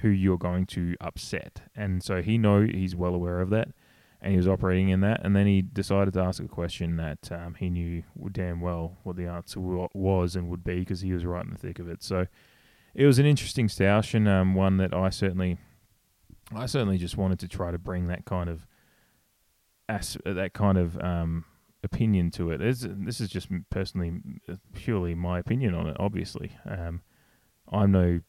who 0.00 0.08
you're 0.08 0.38
going 0.38 0.66
to 0.66 0.94
upset. 1.00 1.62
And 1.74 2.02
so 2.02 2.22
he 2.22 2.38
know 2.38 2.62
he's 2.62 2.96
well 2.96 3.14
aware 3.14 3.40
of 3.40 3.50
that, 3.50 3.68
and 4.20 4.32
he 4.32 4.36
was 4.36 4.48
operating 4.48 4.90
in 4.90 5.00
that. 5.00 5.20
And 5.24 5.34
then 5.34 5.46
he 5.46 5.62
decided 5.62 6.14
to 6.14 6.20
ask 6.20 6.42
a 6.42 6.48
question 6.48 6.96
that 6.96 7.30
um, 7.30 7.54
he 7.54 7.70
knew 7.70 8.02
damn 8.30 8.60
well 8.60 8.98
what 9.02 9.16
the 9.16 9.26
answer 9.26 9.60
was 9.60 10.36
and 10.36 10.48
would 10.48 10.64
be 10.64 10.80
because 10.80 11.00
he 11.00 11.12
was 11.12 11.24
right 11.24 11.44
in 11.44 11.52
the 11.52 11.58
thick 11.58 11.78
of 11.78 11.88
it. 11.88 12.02
So 12.02 12.26
it 12.94 13.06
was 13.06 13.18
an 13.18 13.26
interesting 13.26 13.68
stoush 13.68 14.14
and 14.14 14.28
um, 14.28 14.54
one 14.54 14.76
that 14.76 14.94
I 14.94 15.10
certainly, 15.10 15.58
I 16.54 16.66
certainly 16.66 16.98
just 16.98 17.16
wanted 17.16 17.38
to 17.40 17.48
try 17.48 17.70
to 17.70 17.78
bring 17.78 18.08
that 18.08 18.24
kind 18.24 18.48
of, 18.48 18.66
as 19.88 20.16
that 20.24 20.52
kind 20.52 20.78
of 20.78 20.98
um, 20.98 21.44
opinion 21.82 22.30
to 22.32 22.50
it. 22.50 22.58
This 22.58 23.20
is 23.20 23.28
just 23.28 23.48
personally, 23.70 24.12
purely 24.74 25.14
my 25.14 25.38
opinion 25.38 25.74
on 25.74 25.86
it. 25.86 25.96
Obviously, 25.98 26.56
um, 26.64 27.02
I'm 27.70 27.92
no 27.92 28.20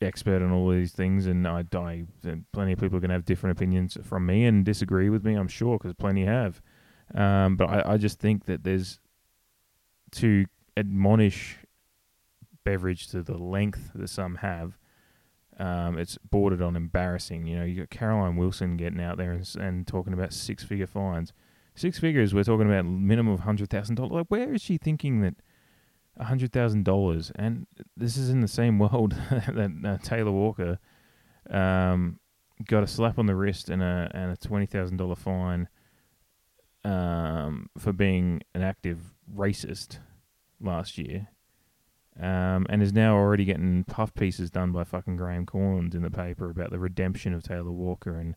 expert 0.00 0.42
on 0.42 0.52
all 0.52 0.70
these 0.70 0.92
things, 0.92 1.26
and 1.26 1.46
I, 1.46 1.64
I 1.74 2.04
plenty 2.52 2.72
of 2.72 2.78
people 2.78 2.98
are 2.98 3.00
going 3.00 3.08
to 3.08 3.14
have 3.14 3.24
different 3.24 3.56
opinions 3.56 3.96
from 4.02 4.26
me 4.26 4.44
and 4.44 4.64
disagree 4.64 5.08
with 5.08 5.24
me. 5.24 5.34
I'm 5.34 5.48
sure 5.48 5.78
because 5.78 5.94
plenty 5.94 6.24
have. 6.24 6.60
Um, 7.14 7.56
but 7.56 7.68
I, 7.68 7.92
I 7.92 7.96
just 7.96 8.18
think 8.18 8.46
that 8.46 8.64
there's 8.64 9.00
to 10.12 10.44
admonish 10.76 11.58
Beveridge 12.64 13.08
to 13.08 13.22
the 13.22 13.38
length 13.38 13.92
that 13.94 14.08
some 14.08 14.36
have. 14.36 14.76
Um, 15.58 15.98
it's 15.98 16.18
bordered 16.18 16.60
on 16.60 16.76
embarrassing. 16.76 17.46
You 17.46 17.58
know, 17.58 17.64
you 17.64 17.80
got 17.80 17.90
Caroline 17.90 18.36
Wilson 18.36 18.76
getting 18.76 19.00
out 19.00 19.16
there 19.16 19.32
and, 19.32 19.56
and 19.58 19.86
talking 19.86 20.12
about 20.12 20.32
six 20.32 20.62
figure 20.62 20.86
fines. 20.86 21.32
Six 21.74 21.98
figures, 21.98 22.32
we're 22.34 22.44
talking 22.44 22.66
about 22.66 22.86
minimum 22.86 23.32
of 23.32 23.40
hundred 23.40 23.70
thousand 23.70 23.96
dollars. 23.96 24.12
Like, 24.12 24.26
where 24.28 24.54
is 24.54 24.62
she 24.62 24.78
thinking 24.78 25.20
that 25.20 25.34
hundred 26.18 26.52
thousand 26.52 26.84
dollars, 26.84 27.30
and 27.36 27.66
this 27.96 28.16
is 28.16 28.30
in 28.30 28.40
the 28.40 28.48
same 28.48 28.78
world 28.80 29.14
that 29.30 29.72
uh, 29.84 29.98
Taylor 30.02 30.32
Walker 30.32 30.78
um, 31.50 32.18
got 32.64 32.82
a 32.82 32.86
slap 32.86 33.18
on 33.18 33.26
the 33.26 33.34
wrist 33.34 33.68
and 33.68 33.82
a 33.82 34.10
and 34.14 34.32
a 34.32 34.36
twenty 34.36 34.66
thousand 34.66 34.96
dollar 34.96 35.16
fine 35.16 35.68
um, 36.84 37.68
for 37.76 37.92
being 37.92 38.42
an 38.54 38.62
active 38.62 39.14
racist 39.34 39.98
last 40.60 40.98
year, 40.98 41.28
um, 42.20 42.66
and 42.68 42.82
is 42.82 42.92
now 42.92 43.16
already 43.16 43.44
getting 43.44 43.84
puff 43.84 44.14
pieces 44.14 44.50
done 44.50 44.72
by 44.72 44.84
fucking 44.84 45.16
Graham 45.16 45.46
Cornes 45.46 45.94
in 45.94 46.02
the 46.02 46.10
paper 46.10 46.50
about 46.50 46.70
the 46.70 46.78
redemption 46.78 47.34
of 47.34 47.42
Taylor 47.42 47.72
Walker 47.72 48.16
and 48.16 48.34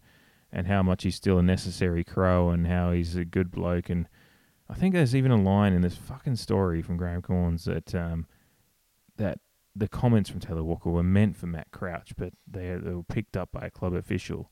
and 0.52 0.66
how 0.66 0.82
much 0.82 1.04
he's 1.04 1.16
still 1.16 1.38
a 1.38 1.44
necessary 1.44 2.04
crow 2.04 2.50
and 2.50 2.66
how 2.66 2.92
he's 2.92 3.16
a 3.16 3.24
good 3.24 3.52
bloke 3.52 3.90
and 3.90 4.08
I 4.70 4.76
think 4.76 4.94
there's 4.94 5.16
even 5.16 5.32
a 5.32 5.42
line 5.42 5.74
in 5.74 5.82
this 5.82 5.96
fucking 5.96 6.36
story 6.36 6.82
from 6.82 6.98
Graham 6.98 7.22
Cornes 7.22 7.64
that 7.64 7.96
um, 7.96 8.28
that 9.18 9.40
the 9.76 9.88
comments 9.88 10.30
from 10.30 10.40
Taylor 10.40 10.64
Walker 10.64 10.90
were 10.90 11.04
meant 11.04 11.38
for 11.38 11.48
Matt 11.48 11.72
Crouch, 11.72 12.14
but 12.18 12.34
they, 12.48 12.76
they 12.76 12.94
were 12.94 13.04
picked 13.04 13.36
up 13.36 13.52
by 13.52 13.62
a 13.62 13.72
club 13.72 13.94
official. 13.94 14.52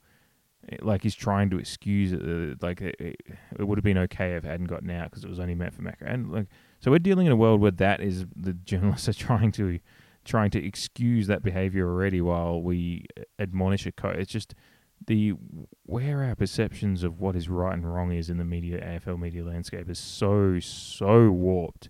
It, 0.67 0.83
like 0.83 1.03
he's 1.03 1.15
trying 1.15 1.49
to 1.51 1.59
excuse 1.59 2.13
it. 2.13 2.21
Uh, 2.21 2.55
like 2.65 2.81
it, 2.81 2.95
it, 2.99 3.17
would 3.59 3.77
have 3.77 3.83
been 3.83 3.97
okay 3.99 4.35
if 4.35 4.43
it 4.43 4.47
hadn't 4.47 4.67
gotten 4.67 4.89
out 4.89 5.11
because 5.11 5.23
it 5.23 5.29
was 5.29 5.39
only 5.39 5.55
meant 5.55 5.73
for 5.73 5.83
Matt. 5.83 5.97
And 6.01 6.31
like, 6.31 6.47
so 6.79 6.91
we're 6.91 6.99
dealing 6.99 7.25
in 7.25 7.31
a 7.31 7.37
world 7.37 7.61
where 7.61 7.71
that 7.71 8.01
is 8.01 8.25
the 8.35 8.53
journalists 8.53 9.09
are 9.09 9.13
trying 9.27 9.51
to 9.53 9.79
trying 10.27 10.51
to 10.51 10.63
excuse 10.63 11.27
that 11.27 11.41
behavior 11.41 11.87
already 11.87 12.21
while 12.21 12.61
we 12.61 13.05
uh, 13.17 13.23
admonish 13.39 13.87
a. 13.87 13.91
It's 14.09 14.31
just 14.31 14.53
the 15.05 15.33
where 15.83 16.23
our 16.23 16.35
perceptions 16.35 17.03
of 17.03 17.19
what 17.19 17.35
is 17.35 17.49
right 17.49 17.73
and 17.73 17.91
wrong 17.91 18.11
is 18.11 18.29
in 18.29 18.37
the 18.37 18.43
media 18.43 18.79
AFL 18.81 19.19
media 19.19 19.43
landscape 19.43 19.89
is 19.89 19.99
so 19.99 20.59
so 20.59 21.29
warped, 21.29 21.89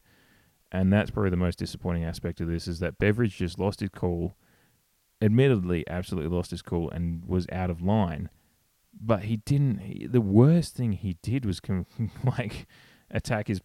and 0.71 0.93
that's 0.93 1.11
probably 1.11 1.31
the 1.31 1.37
most 1.37 1.57
disappointing 1.57 2.03
aspect 2.03 2.39
of 2.39 2.47
this 2.47 2.67
is 2.67 2.79
that 2.79 2.97
Beveridge 2.99 3.37
just 3.37 3.59
lost 3.59 3.79
his 3.79 3.89
cool, 3.89 4.37
admittedly 5.21 5.83
absolutely 5.89 6.33
lost 6.33 6.51
his 6.51 6.61
cool 6.61 6.89
and 6.91 7.25
was 7.25 7.47
out 7.51 7.69
of 7.69 7.81
line, 7.81 8.29
but 8.93 9.23
he 9.23 9.37
didn't. 9.37 9.79
He, 9.79 10.07
the 10.07 10.21
worst 10.21 10.75
thing 10.75 10.93
he 10.93 11.17
did 11.21 11.45
was 11.45 11.59
com- 11.59 11.87
like 12.37 12.67
attack 13.09 13.47
his 13.47 13.61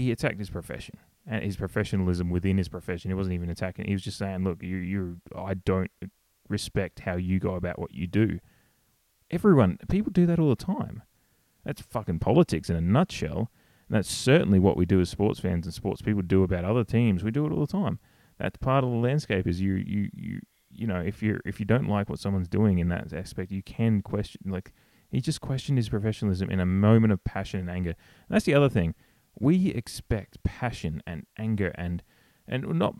he 0.00 0.12
attacked 0.12 0.38
his 0.38 0.50
profession 0.50 0.98
and 1.26 1.44
his 1.44 1.56
professionalism 1.56 2.30
within 2.30 2.58
his 2.58 2.68
profession. 2.68 3.10
He 3.10 3.14
wasn't 3.14 3.34
even 3.34 3.50
attacking. 3.50 3.86
He 3.86 3.92
was 3.92 4.02
just 4.02 4.18
saying, 4.18 4.44
"Look, 4.44 4.62
you 4.62 4.76
you 4.76 5.20
I 5.36 5.54
don't." 5.54 5.90
respect 6.48 6.98
how 6.98 7.14
you 7.14 7.38
go 7.38 7.54
about 7.54 7.78
what 7.78 7.94
you 7.94 8.08
do 8.08 8.40
Everyone, 9.30 9.78
people 9.88 10.10
do 10.10 10.26
that 10.26 10.38
all 10.38 10.48
the 10.48 10.56
time. 10.56 11.02
That's 11.64 11.80
fucking 11.80 12.18
politics 12.18 12.68
in 12.68 12.76
a 12.76 12.80
nutshell. 12.80 13.50
And 13.88 13.96
that's 13.96 14.10
certainly 14.10 14.58
what 14.58 14.76
we 14.76 14.86
do 14.86 15.00
as 15.00 15.08
sports 15.08 15.40
fans 15.40 15.66
and 15.66 15.74
sports 15.74 16.02
people 16.02 16.22
do 16.22 16.42
about 16.42 16.64
other 16.64 16.84
teams. 16.84 17.22
We 17.22 17.30
do 17.30 17.46
it 17.46 17.52
all 17.52 17.64
the 17.64 17.72
time. 17.72 17.98
That's 18.38 18.56
part 18.56 18.82
of 18.82 18.90
the 18.90 18.96
landscape. 18.96 19.46
Is 19.46 19.60
you 19.60 19.74
you 19.74 20.08
you 20.14 20.40
you 20.70 20.86
know 20.86 21.00
if 21.00 21.22
you 21.22 21.40
if 21.44 21.60
you 21.60 21.66
don't 21.66 21.88
like 21.88 22.08
what 22.08 22.18
someone's 22.18 22.48
doing 22.48 22.78
in 22.78 22.88
that 22.88 23.12
aspect, 23.12 23.52
you 23.52 23.62
can 23.62 24.02
question. 24.02 24.40
Like 24.46 24.72
he 25.10 25.20
just 25.20 25.40
questioned 25.40 25.78
his 25.78 25.88
professionalism 25.88 26.50
in 26.50 26.60
a 26.60 26.66
moment 26.66 27.12
of 27.12 27.22
passion 27.24 27.60
and 27.60 27.70
anger. 27.70 27.90
And 27.90 28.34
that's 28.34 28.46
the 28.46 28.54
other 28.54 28.68
thing. 28.68 28.94
We 29.38 29.68
expect 29.68 30.42
passion 30.42 31.02
and 31.06 31.26
anger 31.38 31.72
and 31.76 32.02
and 32.46 32.66
not 32.78 32.94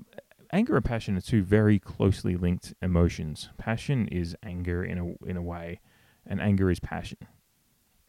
anger 0.53 0.77
and 0.77 0.85
passion 0.85 1.17
are 1.17 1.21
two 1.21 1.43
very 1.43 1.79
closely 1.79 2.37
linked 2.37 2.75
emotions. 2.81 3.51
Passion 3.59 4.09
is 4.09 4.37
anger 4.43 4.85
in 4.85 4.99
a 4.99 5.29
in 5.29 5.37
a 5.37 5.43
way 5.43 5.81
and 6.27 6.41
anger 6.41 6.71
is 6.71 6.81
passion. 6.81 7.19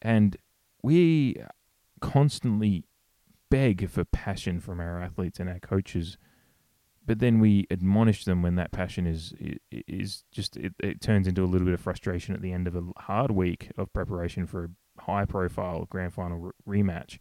And 0.01 0.37
we 0.83 1.37
constantly 1.99 2.85
beg 3.49 3.89
for 3.89 4.05
passion 4.05 4.59
from 4.59 4.79
our 4.79 5.01
athletes 5.01 5.39
and 5.39 5.49
our 5.49 5.59
coaches, 5.59 6.17
but 7.05 7.19
then 7.19 7.39
we 7.39 7.67
admonish 7.69 8.25
them 8.25 8.41
when 8.41 8.55
that 8.55 8.71
passion 8.71 9.05
is 9.05 9.33
is 9.71 10.23
just 10.31 10.57
it, 10.57 10.73
it 10.79 11.01
turns 11.01 11.27
into 11.27 11.43
a 11.43 11.45
little 11.45 11.65
bit 11.65 11.73
of 11.73 11.81
frustration 11.81 12.33
at 12.33 12.41
the 12.41 12.53
end 12.53 12.67
of 12.67 12.75
a 12.75 12.83
hard 12.97 13.31
week 13.31 13.71
of 13.77 13.91
preparation 13.93 14.47
for 14.47 14.65
a 14.65 15.01
high 15.01 15.25
profile 15.25 15.85
grand 15.89 16.13
final 16.13 16.51
rematch. 16.67 17.17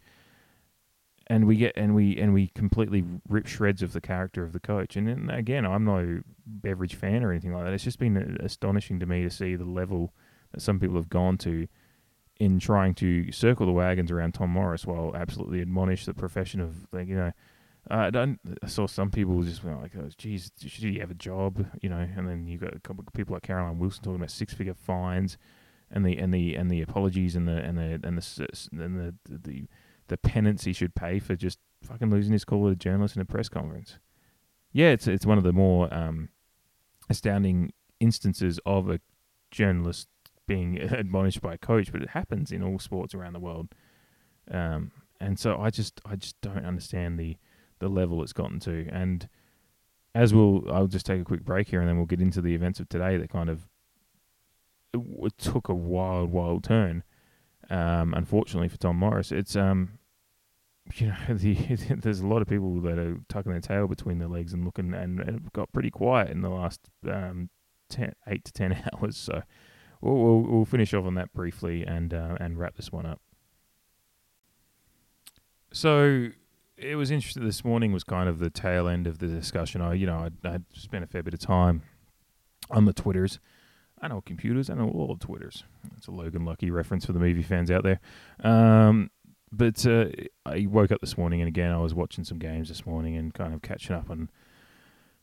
And 1.31 1.47
we 1.47 1.55
get 1.55 1.71
and 1.77 1.95
we 1.95 2.17
and 2.17 2.33
we 2.33 2.47
completely 2.47 3.05
rip 3.29 3.47
shreds 3.47 3.81
of 3.81 3.93
the 3.93 4.01
character 4.01 4.43
of 4.43 4.51
the 4.51 4.59
coach. 4.59 4.97
And 4.97 5.31
again, 5.31 5.65
I'm 5.65 5.85
no 5.85 6.23
Beveridge 6.45 6.95
fan 6.95 7.23
or 7.23 7.31
anything 7.31 7.53
like 7.53 7.63
that. 7.63 7.73
It's 7.73 7.85
just 7.85 7.99
been 7.99 8.37
astonishing 8.41 8.99
to 8.99 9.05
me 9.05 9.23
to 9.23 9.29
see 9.29 9.55
the 9.55 9.63
level 9.63 10.13
that 10.51 10.61
some 10.61 10.77
people 10.77 10.97
have 10.97 11.07
gone 11.07 11.37
to 11.37 11.69
in 12.37 12.59
trying 12.59 12.95
to 12.95 13.31
circle 13.31 13.65
the 13.65 13.71
wagons 13.71 14.11
around 14.11 14.33
Tom 14.33 14.49
Morris 14.49 14.85
while 14.85 15.15
absolutely 15.15 15.61
admonish 15.61 16.05
the 16.05 16.13
profession 16.13 16.59
of 16.59 16.85
like 16.91 17.07
you 17.07 17.15
know. 17.15 17.31
Uh, 17.89 18.11
I, 18.13 18.67
saw 18.67 18.85
some 18.85 19.09
people 19.09 19.41
just 19.41 19.63
like, 19.63 19.93
oh, 19.97 20.09
"Geez, 20.17 20.51
should 20.59 20.83
he 20.83 20.99
have 20.99 21.11
a 21.11 21.15
job?" 21.15 21.65
You 21.81 21.89
know, 21.89 22.07
and 22.15 22.27
then 22.27 22.45
you've 22.45 22.61
got 22.61 22.75
a 22.75 22.79
couple 22.79 23.05
of 23.07 23.13
people 23.13 23.33
like 23.33 23.43
Caroline 23.43 23.79
Wilson 23.79 24.03
talking 24.03 24.17
about 24.17 24.29
six-figure 24.31 24.75
fines, 24.75 25.37
and 25.89 26.05
the 26.05 26.17
and 26.17 26.33
the 26.33 26.55
and 26.55 26.69
the 26.69 26.81
apologies 26.81 27.35
and 27.35 27.47
the 27.47 27.57
and 27.57 27.77
the 27.77 27.99
and 28.03 28.17
the 28.17 28.57
and 28.71 28.99
the 28.99 29.15
the, 29.25 29.37
the, 29.37 29.67
the 30.11 30.17
penance 30.17 30.65
he 30.65 30.73
should 30.73 30.93
pay 30.93 31.19
for 31.19 31.37
just 31.37 31.57
fucking 31.81 32.09
losing 32.09 32.33
his 32.33 32.43
call 32.43 32.59
with 32.59 32.73
a 32.73 32.75
journalist 32.75 33.15
in 33.15 33.21
a 33.21 33.25
press 33.25 33.47
conference. 33.47 33.97
Yeah, 34.73 34.89
it's 34.89 35.07
it's 35.07 35.25
one 35.25 35.37
of 35.37 35.45
the 35.45 35.53
more 35.53 35.91
um, 35.93 36.27
astounding 37.09 37.71
instances 38.01 38.59
of 38.65 38.89
a 38.89 38.99
journalist 39.51 40.09
being 40.47 40.77
admonished 40.81 41.41
by 41.41 41.53
a 41.53 41.57
coach, 41.57 41.93
but 41.93 42.01
it 42.01 42.09
happens 42.09 42.51
in 42.51 42.61
all 42.61 42.77
sports 42.77 43.15
around 43.15 43.31
the 43.31 43.39
world. 43.39 43.69
Um, 44.49 44.91
and 45.21 45.39
so 45.39 45.57
I 45.57 45.69
just 45.69 46.01
I 46.05 46.17
just 46.17 46.39
don't 46.41 46.65
understand 46.65 47.17
the 47.17 47.37
the 47.79 47.87
level 47.87 48.21
it's 48.21 48.33
gotten 48.33 48.59
to. 48.61 48.89
And 48.91 49.29
as 50.13 50.33
we'll 50.33 50.69
I'll 50.69 50.87
just 50.87 51.05
take 51.05 51.21
a 51.21 51.25
quick 51.25 51.45
break 51.45 51.69
here, 51.69 51.79
and 51.79 51.87
then 51.87 51.95
we'll 51.95 52.05
get 52.05 52.21
into 52.21 52.41
the 52.41 52.53
events 52.53 52.81
of 52.81 52.89
today 52.89 53.15
that 53.15 53.29
kind 53.29 53.49
of 53.49 53.69
it, 54.93 54.99
it 55.23 55.37
took 55.37 55.69
a 55.69 55.73
wild 55.73 56.33
wild 56.33 56.65
turn. 56.65 57.03
Um, 57.69 58.13
unfortunately 58.13 58.67
for 58.67 58.75
Tom 58.75 58.97
Morris, 58.97 59.31
it's 59.31 59.55
um 59.55 59.99
you 60.95 61.07
know 61.07 61.15
the, 61.29 61.55
there's 62.01 62.19
a 62.19 62.27
lot 62.27 62.41
of 62.41 62.47
people 62.47 62.81
that 62.81 62.97
are 62.97 63.17
tucking 63.29 63.51
their 63.51 63.61
tail 63.61 63.87
between 63.87 64.19
their 64.19 64.27
legs 64.27 64.53
and 64.53 64.65
looking 64.65 64.93
and, 64.93 65.19
and 65.19 65.53
got 65.53 65.71
pretty 65.71 65.89
quiet 65.89 66.29
in 66.29 66.41
the 66.41 66.49
last 66.49 66.81
um, 67.09 67.49
10, 67.89 68.13
8 68.27 68.45
to 68.45 68.51
10 68.51 68.83
hours 68.93 69.17
so 69.17 69.41
we'll, 70.01 70.15
we'll, 70.15 70.41
we'll 70.41 70.65
finish 70.65 70.93
off 70.93 71.05
on 71.05 71.15
that 71.15 71.31
briefly 71.33 71.85
and 71.85 72.13
uh, 72.13 72.35
and 72.39 72.57
wrap 72.57 72.75
this 72.75 72.91
one 72.91 73.05
up. 73.05 73.21
So 75.71 76.29
it 76.77 76.95
was 76.95 77.11
interesting. 77.11 77.45
This 77.45 77.63
morning 77.63 77.93
was 77.93 78.03
kind 78.03 78.27
of 78.27 78.39
the 78.39 78.49
tail 78.49 78.87
end 78.87 79.07
of 79.07 79.19
the 79.19 79.27
discussion. 79.27 79.81
I, 79.81 79.93
you 79.93 80.05
know, 80.05 80.29
I 80.43 80.47
I 80.47 80.59
spent 80.73 81.03
a 81.03 81.07
fair 81.07 81.23
bit 81.23 81.33
of 81.33 81.39
time 81.39 81.83
on 82.69 82.85
the 82.85 82.93
Twitters. 82.93 83.39
I 84.01 84.07
know 84.07 84.21
computers. 84.21 84.69
I 84.69 84.73
know 84.73 84.89
all 84.89 85.15
Twitters. 85.15 85.63
It's 85.95 86.07
a 86.07 86.11
Logan 86.11 86.43
Lucky 86.43 86.71
reference 86.71 87.05
for 87.05 87.13
the 87.13 87.19
movie 87.19 87.43
fans 87.43 87.69
out 87.69 87.83
there. 87.83 87.99
Um, 88.43 89.11
but 89.51 89.85
uh, 89.85 90.05
I 90.45 90.67
woke 90.69 90.91
up 90.91 91.01
this 91.01 91.17
morning 91.17 91.41
and 91.41 91.47
again 91.47 91.71
I 91.71 91.77
was 91.77 91.93
watching 91.93 92.23
some 92.23 92.39
games 92.39 92.69
this 92.69 92.85
morning 92.85 93.17
and 93.17 93.33
kind 93.33 93.53
of 93.53 93.61
catching 93.61 93.95
up 93.95 94.09
on 94.09 94.29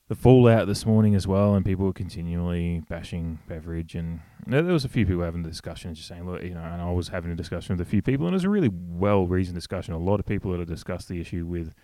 the 0.09 0.15
fallout 0.15 0.67
this 0.67 0.87
morning 0.87 1.15
as 1.15 1.27
well. 1.27 1.55
And 1.55 1.65
people 1.65 1.85
were 1.85 1.93
continually 1.93 2.83
bashing 2.89 3.39
Beveridge, 3.47 3.95
and 3.95 4.21
there 4.47 4.63
was 4.65 4.85
a 4.85 4.89
few 4.89 5.07
people 5.07 5.23
having 5.23 5.43
the 5.43 5.51
discussion, 5.51 5.95
just 5.95 6.09
saying, 6.09 6.27
look, 6.27 6.43
you 6.43 6.55
know, 6.55 6.61
and 6.61 6.81
I 6.81 6.91
was 6.93 7.09
having 7.09 7.31
a 7.31 7.37
discussion 7.37 7.77
with 7.77 7.87
a 7.87 7.91
few 7.91 8.03
people, 8.03 8.27
and 8.27 8.35
it 8.35 8.37
was 8.37 8.45
a 8.45 8.51
really 8.51 8.71
well 8.73 9.27
reasoned 9.27 9.55
discussion. 9.55 9.95
A 9.95 9.99
lot 9.99 10.19
of 10.19 10.27
people 10.27 10.51
that 10.53 10.59
have 10.59 10.69
discussed 10.69 11.09
the 11.09 11.21
issue 11.21 11.47
with. 11.47 11.75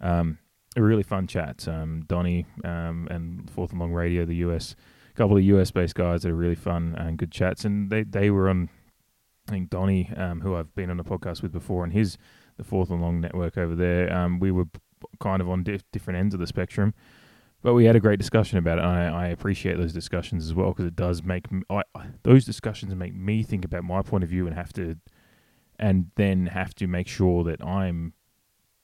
Um, 0.00 0.38
a 0.76 0.82
really 0.82 1.02
fun 1.02 1.26
chat. 1.26 1.66
Um, 1.66 2.02
Donny 2.06 2.46
um, 2.64 3.08
and 3.10 3.50
Fourth 3.50 3.70
and 3.70 3.80
Long 3.80 3.92
Radio, 3.92 4.24
the 4.24 4.36
US, 4.36 4.74
a 5.10 5.14
couple 5.14 5.36
of 5.36 5.42
US 5.42 5.70
based 5.70 5.94
guys 5.94 6.22
that 6.22 6.30
are 6.30 6.36
really 6.36 6.54
fun 6.54 6.94
and 6.96 7.18
good 7.18 7.32
chats. 7.32 7.64
And 7.64 7.90
they, 7.90 8.04
they 8.04 8.30
were 8.30 8.48
on, 8.48 8.68
I 9.48 9.52
think 9.52 9.70
Donny, 9.70 10.10
um, 10.16 10.40
who 10.40 10.54
I've 10.54 10.74
been 10.74 10.90
on 10.90 11.00
a 11.00 11.04
podcast 11.04 11.42
with 11.42 11.52
before, 11.52 11.84
and 11.84 11.92
his 11.92 12.18
the 12.58 12.64
Fourth 12.64 12.90
and 12.90 13.00
Long 13.00 13.20
network 13.20 13.56
over 13.56 13.74
there. 13.74 14.12
Um, 14.12 14.38
we 14.38 14.50
were 14.50 14.66
kind 15.20 15.40
of 15.40 15.48
on 15.48 15.62
diff- 15.62 15.90
different 15.90 16.18
ends 16.18 16.34
of 16.34 16.40
the 16.40 16.46
spectrum, 16.46 16.92
but 17.62 17.72
we 17.72 17.86
had 17.86 17.96
a 17.96 18.00
great 18.00 18.18
discussion 18.18 18.58
about 18.58 18.78
it. 18.78 18.84
And 18.84 18.90
I, 18.90 19.26
I 19.26 19.26
appreciate 19.28 19.78
those 19.78 19.92
discussions 19.92 20.44
as 20.44 20.54
well 20.54 20.68
because 20.70 20.86
it 20.86 20.96
does 20.96 21.22
make 21.22 21.46
those 22.24 22.44
discussions 22.44 22.94
make 22.94 23.14
me 23.14 23.42
think 23.42 23.64
about 23.64 23.84
my 23.84 24.02
point 24.02 24.24
of 24.24 24.30
view 24.30 24.46
and 24.46 24.54
have 24.54 24.72
to, 24.74 24.96
and 25.78 26.10
then 26.16 26.46
have 26.46 26.74
to 26.76 26.86
make 26.86 27.08
sure 27.08 27.44
that 27.44 27.64
I'm 27.64 28.12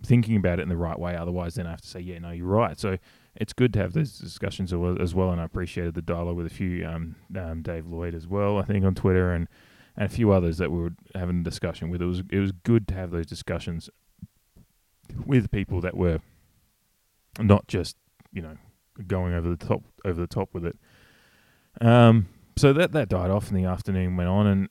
thinking 0.05 0.37
about 0.37 0.61
it 0.61 0.63
in 0.63 0.69
the 0.69 0.77
right 0.77 0.99
way. 0.99 1.17
Otherwise, 1.17 1.57
then 1.57 1.67
I 1.67 1.71
have 1.71 1.81
to 1.81 1.89
say, 1.89 2.01
yeah, 2.01 2.19
no, 2.21 2.31
you're 2.31 2.47
right. 2.47 2.79
So 2.79 2.99
it's 3.35 3.53
good 3.53 3.73
to 3.73 3.81
have 3.81 3.93
those 3.93 4.19
discussions 4.19 4.73
as 4.73 5.15
well. 5.15 5.31
And 5.31 5.41
I 5.41 5.45
appreciated 5.45 5.95
the 5.95 6.03
dialogue 6.03 6.37
with 6.37 6.47
a 6.47 6.51
few, 6.51 6.87
um, 6.87 7.17
um, 7.37 7.63
Dave 7.63 7.87
Lloyd 7.87 8.15
as 8.15 8.29
well, 8.29 8.59
I 8.59 8.63
think 8.63 8.85
on 8.85 8.95
Twitter 8.95 9.33
and, 9.33 9.49
and 9.97 10.07
a 10.07 10.09
few 10.09 10.33
others 10.33 10.59
that 10.59 10.71
we 10.71 10.79
were 10.81 10.93
having 11.15 11.41
a 11.41 11.45
discussion 11.45 11.91
with. 11.91 12.03
It 12.03 12.07
was 12.07 12.23
it 12.31 12.39
was 12.39 12.53
good 12.53 12.89
to 12.89 12.95
have 12.95 13.11
those 13.11 13.27
discussions 13.27 13.91
with 15.27 15.51
people 15.51 15.81
that 15.81 15.97
were 15.97 16.21
not 17.39 17.67
just 17.69 17.97
you 18.33 18.43
know 18.43 18.57
going 19.07 19.35
over 19.35 19.49
the 19.49 19.57
top 19.57 19.83
over 20.05 20.21
the 20.21 20.27
top 20.27 20.51
with 20.53 20.65
it. 20.65 20.79
Um, 21.81 22.29
so 22.57 22.73
that 22.73 22.93
that 22.93 23.09
died 23.09 23.31
off, 23.31 23.51
and 23.51 23.59
the 23.59 23.69
afternoon 23.69 24.17
went 24.17 24.29
on, 24.29 24.47
and 24.47 24.69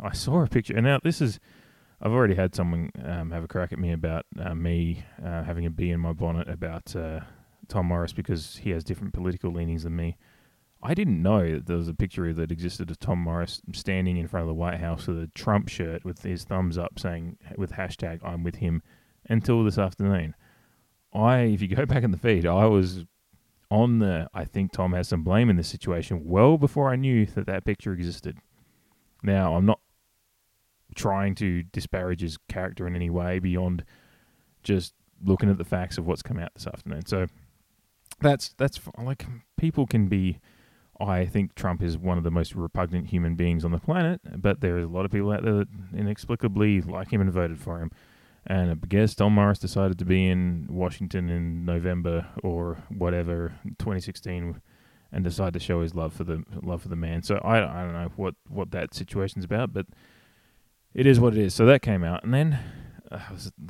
I 0.00 0.12
saw 0.12 0.42
a 0.42 0.46
picture. 0.46 0.74
And 0.74 0.84
now 0.84 0.98
this 1.02 1.20
is 1.20 1.40
I've 2.00 2.12
already 2.12 2.34
had 2.34 2.54
someone 2.54 2.90
um, 3.04 3.30
have 3.30 3.44
a 3.44 3.48
crack 3.48 3.72
at 3.72 3.78
me 3.78 3.92
about 3.92 4.26
uh, 4.38 4.54
me 4.54 5.04
uh, 5.24 5.42
having 5.44 5.66
a 5.66 5.70
bee 5.70 5.90
in 5.90 6.00
my 6.00 6.12
bonnet 6.12 6.48
about 6.48 6.94
uh, 6.94 7.20
Tom 7.68 7.86
Morris 7.86 8.12
because 8.12 8.60
he 8.62 8.70
has 8.70 8.84
different 8.84 9.14
political 9.14 9.50
leanings 9.50 9.84
than 9.84 9.96
me. 9.96 10.16
I 10.86 10.92
didn't 10.92 11.22
know 11.22 11.54
that 11.54 11.66
there 11.66 11.78
was 11.78 11.88
a 11.88 11.94
picture 11.94 12.32
that 12.34 12.52
existed 12.52 12.90
of 12.90 12.98
Tom 12.98 13.18
Morris 13.18 13.62
standing 13.72 14.18
in 14.18 14.28
front 14.28 14.42
of 14.42 14.48
the 14.48 14.54
White 14.54 14.80
House 14.80 15.06
with 15.06 15.18
a 15.18 15.30
Trump 15.34 15.68
shirt 15.68 16.04
with 16.04 16.22
his 16.22 16.44
thumbs 16.44 16.76
up 16.76 16.98
saying 16.98 17.38
with 17.56 17.72
hashtag 17.72 18.20
I'm 18.22 18.44
with 18.44 18.56
him 18.56 18.82
until 19.28 19.64
this 19.64 19.78
afternoon. 19.78 20.34
I, 21.14 21.38
if 21.38 21.62
you 21.62 21.68
go 21.68 21.86
back 21.86 22.02
in 22.02 22.10
the 22.10 22.18
feed, 22.18 22.46
I 22.46 22.66
was 22.66 23.06
on 23.70 23.98
the 23.98 24.28
I 24.34 24.44
think 24.44 24.72
Tom 24.72 24.92
has 24.92 25.08
some 25.08 25.24
blame 25.24 25.48
in 25.48 25.56
this 25.56 25.68
situation 25.68 26.22
well 26.24 26.58
before 26.58 26.90
I 26.90 26.96
knew 26.96 27.24
that 27.26 27.46
that 27.46 27.64
picture 27.64 27.94
existed. 27.94 28.38
Now, 29.22 29.56
I'm 29.56 29.64
not 29.64 29.80
trying 30.94 31.34
to 31.36 31.62
disparage 31.62 32.20
his 32.20 32.36
character 32.48 32.86
in 32.86 32.94
any 32.94 33.08
way 33.08 33.38
beyond 33.38 33.84
just 34.62 34.92
looking 35.24 35.48
at 35.48 35.56
the 35.56 35.64
facts 35.64 35.96
of 35.96 36.06
what's 36.06 36.22
come 36.22 36.38
out 36.38 36.52
this 36.54 36.66
afternoon. 36.66 37.06
So 37.06 37.26
that's 38.20 38.54
that's 38.58 38.78
like 38.98 39.24
people 39.56 39.86
can 39.86 40.08
be. 40.08 40.40
I 41.00 41.26
think 41.26 41.54
Trump 41.54 41.82
is 41.82 41.98
one 41.98 42.18
of 42.18 42.24
the 42.24 42.30
most 42.30 42.54
repugnant 42.54 43.08
human 43.08 43.34
beings 43.34 43.64
on 43.64 43.72
the 43.72 43.78
planet, 43.78 44.20
but 44.36 44.60
there 44.60 44.78
is 44.78 44.84
a 44.84 44.88
lot 44.88 45.04
of 45.04 45.10
people 45.10 45.32
out 45.32 45.42
there 45.42 45.54
that 45.54 45.68
inexplicably 45.96 46.80
like 46.82 47.12
him 47.12 47.20
and 47.20 47.32
voted 47.32 47.60
for 47.60 47.80
him. 47.80 47.90
And 48.46 48.70
I 48.70 48.74
guess 48.86 49.14
Tom 49.14 49.34
Morris 49.34 49.58
decided 49.58 49.98
to 49.98 50.04
be 50.04 50.28
in 50.28 50.66
Washington 50.68 51.30
in 51.30 51.64
November 51.64 52.26
or 52.42 52.84
whatever, 52.90 53.54
2016, 53.78 54.60
and 55.10 55.24
decided 55.24 55.54
to 55.54 55.60
show 55.60 55.80
his 55.80 55.94
love 55.94 56.12
for 56.12 56.24
the 56.24 56.44
love 56.62 56.82
for 56.82 56.88
the 56.88 56.96
man. 56.96 57.22
So 57.22 57.36
I, 57.36 57.58
I 57.58 57.84
don't 57.84 57.94
know 57.94 58.12
what 58.16 58.34
what 58.48 58.70
that 58.72 58.94
situation's 58.94 59.44
about, 59.44 59.72
but 59.72 59.86
it 60.92 61.06
is 61.06 61.18
what 61.18 61.32
it 61.34 61.40
is. 61.40 61.54
So 61.54 61.64
that 61.66 61.80
came 61.80 62.04
out, 62.04 62.22
and 62.22 62.34
then 62.34 62.58
uh, 63.10 63.18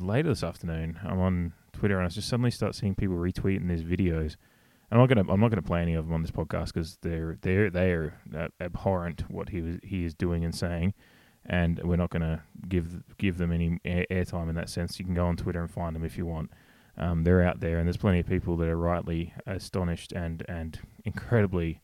later 0.01 0.31
this 0.31 0.43
afternoon, 0.43 0.99
I'm 1.05 1.21
on 1.21 1.53
Twitter, 1.73 1.99
and 1.99 2.07
I 2.07 2.09
just 2.09 2.29
suddenly 2.29 2.51
start 2.51 2.75
seeing 2.75 2.95
people 2.95 3.17
retweeting 3.17 3.69
these 3.69 3.85
videos. 3.85 4.37
I'm 4.91 4.99
not 4.99 5.09
gonna 5.09 5.25
I'm 5.33 5.41
not 5.41 5.51
gonna 5.51 5.63
play 5.63 5.81
any 5.81 5.95
of 5.95 6.07
them 6.07 6.15
on 6.15 6.23
this 6.23 6.31
podcast 6.31 6.67
because 6.67 6.99
they're 7.03 7.39
they're 7.43 7.71
they're 7.71 8.21
uh, 8.37 8.49
abhorrent 8.61 9.25
what 9.31 9.49
he 9.49 9.61
was 9.61 9.77
he 9.83 10.05
is 10.05 10.15
doing 10.15 10.45
and 10.45 10.55
saying, 10.55 10.95
and 11.47 11.81
we're 11.83 11.97
not 11.97 12.11
gonna 12.11 12.43
give 12.69 13.03
give 13.19 13.39
them 13.39 13.53
any 13.53 13.79
airtime 13.85 14.49
in 14.49 14.55
that 14.55 14.69
sense. 14.69 14.99
You 14.99 15.05
can 15.05 15.15
go 15.15 15.27
on 15.27 15.37
Twitter 15.37 15.61
and 15.61 15.71
find 15.71 15.97
them 15.97 16.05
if 16.05 16.17
you 16.17 16.27
want. 16.27 16.51
Um, 16.97 17.25
they're 17.25 17.43
out 17.43 17.61
there, 17.61 17.79
and 17.79 17.89
there's 17.89 17.97
plenty 17.97 18.21
of 18.21 18.27
people 18.27 18.57
that 18.59 18.69
are 18.69 18.79
rightly 18.79 19.33
astonished 19.47 20.13
and 20.13 20.45
and 20.49 20.79
incredibly 21.05 21.81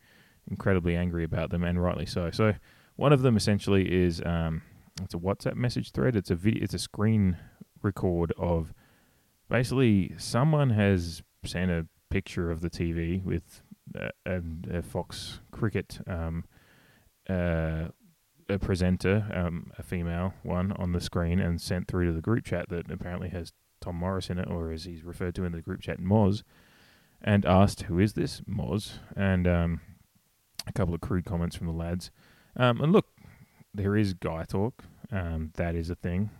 incredibly 0.49 0.97
angry 0.97 1.25
about 1.25 1.51
them, 1.51 1.65
and 1.65 1.83
rightly 1.83 2.07
so. 2.07 2.31
So 2.31 2.55
one 2.97 3.13
of 3.13 3.23
them 3.23 3.37
essentially 3.37 3.91
is 3.93 4.23
um, 4.25 4.63
it's 5.03 5.15
a 5.15 5.19
WhatsApp 5.19 5.57
message 5.57 5.93
thread. 5.93 6.17
It's 6.17 6.31
a 6.31 6.35
video. 6.35 6.63
It's 6.63 6.75
a 6.75 6.79
screen 6.79 7.39
record 7.83 8.33
of 8.39 8.73
basically 9.49 10.15
someone 10.19 10.71
has 10.71 11.23
sent 11.45 11.71
a 11.71 11.87
picture 12.11 12.51
of 12.51 12.61
the 12.61 12.71
TV 12.71 13.23
with 13.25 13.63
a, 13.95 14.11
a, 14.27 14.43
a 14.71 14.83
Fox 14.83 15.41
Cricket 15.51 16.01
um, 16.07 16.45
uh, 17.29 17.89
a 18.51 18.59
presenter, 18.59 19.27
um, 19.33 19.71
a 19.79 19.83
female 19.83 20.35
one, 20.43 20.73
on 20.73 20.93
the 20.93 21.01
screen 21.01 21.41
and 21.41 21.61
sent 21.61 21.87
through 21.87 22.07
to 22.07 22.13
the 22.13 22.21
group 22.21 22.45
chat 22.45 22.69
that 22.69 22.91
apparently 22.91 23.29
has 23.29 23.53
Tom 23.81 23.97
Morris 23.97 24.29
in 24.29 24.39
it, 24.39 24.49
or 24.51 24.73
as 24.73 24.85
he's 24.85 25.05
referred 25.05 25.35
to 25.37 25.45
in 25.45 25.53
the 25.53 25.63
group 25.63 25.81
chat, 25.81 26.01
Moz, 26.01 26.43
and 27.23 27.47
asked, 27.47 27.83
"Who 27.83 27.99
is 27.99 28.15
this 28.15 28.43
Moz?" 28.43 28.99
And 29.17 29.47
um, 29.47 29.81
a 30.67 30.73
couple 30.73 30.95
of 30.95 31.01
crude 31.01 31.25
comments 31.25 31.57
from 31.57 31.67
the 31.67 31.73
lads. 31.73 32.11
Um, 32.57 32.81
and 32.81 32.93
look, 32.93 33.07
there 33.73 33.97
is 33.97 34.15
guy 34.15 34.45
talk. 34.45 34.85
Um, 35.13 35.53
that 35.55 35.75
is 35.75 35.91
a 35.91 35.95
thing. 35.95 36.31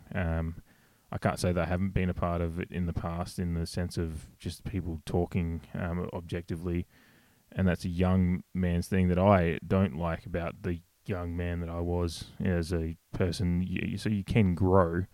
I 1.13 1.19
can't 1.19 1.39
say 1.39 1.53
that 1.53 1.63
I 1.63 1.67
haven't 1.67 1.93
been 1.93 2.09
a 2.09 2.15
part 2.15 2.41
of 2.41 2.61
it 2.61 2.71
in 2.71 2.87
the 2.87 2.93
past, 2.93 3.39
in 3.39 3.55
the 3.55 3.67
sense 3.67 3.97
of 3.97 4.27
just 4.39 4.65
people 4.65 5.01
talking 5.05 5.63
um, 5.75 6.09
objectively, 6.13 6.87
and 7.53 7.67
that's 7.67 7.85
a 7.85 7.89
young 7.89 8.45
man's 8.55 8.87
thing 8.87 9.09
that 9.09 9.19
I 9.19 9.59
don't 9.67 9.97
like 9.97 10.25
about 10.25 10.63
the 10.63 10.81
young 11.07 11.37
man 11.37 11.61
that 11.61 11.69
I 11.69 11.81
was 11.81 12.27
as 12.43 12.73
a 12.73 12.97
person. 13.13 13.67
So 13.97 14.09
you 14.09 14.23
can 14.23 14.55
grow, 14.55 15.07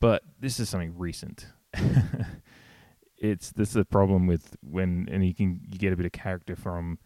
but 0.00 0.22
this 0.40 0.58
is 0.58 0.68
something 0.68 0.98
recent. 0.98 1.46
it's 3.16 3.52
this 3.52 3.70
is 3.70 3.76
a 3.76 3.84
problem 3.84 4.26
with 4.26 4.56
when, 4.62 5.08
and 5.10 5.24
you 5.24 5.34
can 5.34 5.60
you 5.70 5.78
get 5.78 5.92
a 5.92 5.96
bit 5.96 6.06
of 6.06 6.12
character 6.12 6.56
from 6.56 6.98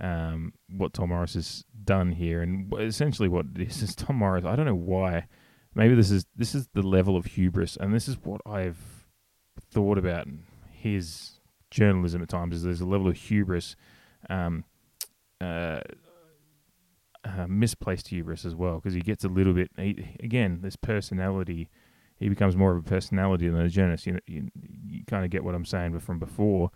um, 0.00 0.52
what 0.68 0.92
Tom 0.92 1.08
Morris 1.08 1.34
has 1.34 1.64
done 1.84 2.12
here, 2.12 2.40
and 2.40 2.72
essentially 2.78 3.28
what 3.28 3.54
this 3.54 3.82
is 3.82 3.96
Tom 3.96 4.16
Morris. 4.16 4.44
I 4.44 4.54
don't 4.54 4.66
know 4.66 4.74
why. 4.74 5.26
Maybe 5.78 5.94
this 5.94 6.10
is 6.10 6.26
this 6.34 6.56
is 6.56 6.68
the 6.74 6.82
level 6.82 7.16
of 7.16 7.24
hubris, 7.24 7.76
and 7.76 7.94
this 7.94 8.08
is 8.08 8.18
what 8.24 8.40
I've 8.44 9.06
thought 9.70 9.96
about 9.96 10.26
his 10.72 11.38
journalism 11.70 12.20
at 12.20 12.28
times. 12.28 12.56
Is 12.56 12.62
there's 12.64 12.80
a 12.80 12.84
level 12.84 13.06
of 13.06 13.16
hubris, 13.16 13.76
um, 14.28 14.64
uh, 15.40 15.82
uh, 17.24 17.46
misplaced 17.46 18.08
hubris 18.08 18.44
as 18.44 18.56
well, 18.56 18.80
because 18.80 18.94
he 18.94 19.00
gets 19.00 19.22
a 19.22 19.28
little 19.28 19.52
bit. 19.52 19.70
He, 19.76 20.16
again, 20.20 20.58
this 20.62 20.74
personality. 20.74 21.68
He 22.16 22.28
becomes 22.28 22.56
more 22.56 22.72
of 22.72 22.84
a 22.84 22.88
personality 22.88 23.48
than 23.48 23.60
a 23.60 23.68
journalist. 23.68 24.04
You, 24.04 24.18
you, 24.26 24.48
you 24.56 25.04
kind 25.06 25.24
of 25.24 25.30
get 25.30 25.44
what 25.44 25.54
I'm 25.54 25.64
saying, 25.64 25.92
but 25.92 26.02
from 26.02 26.18
before 26.18 26.72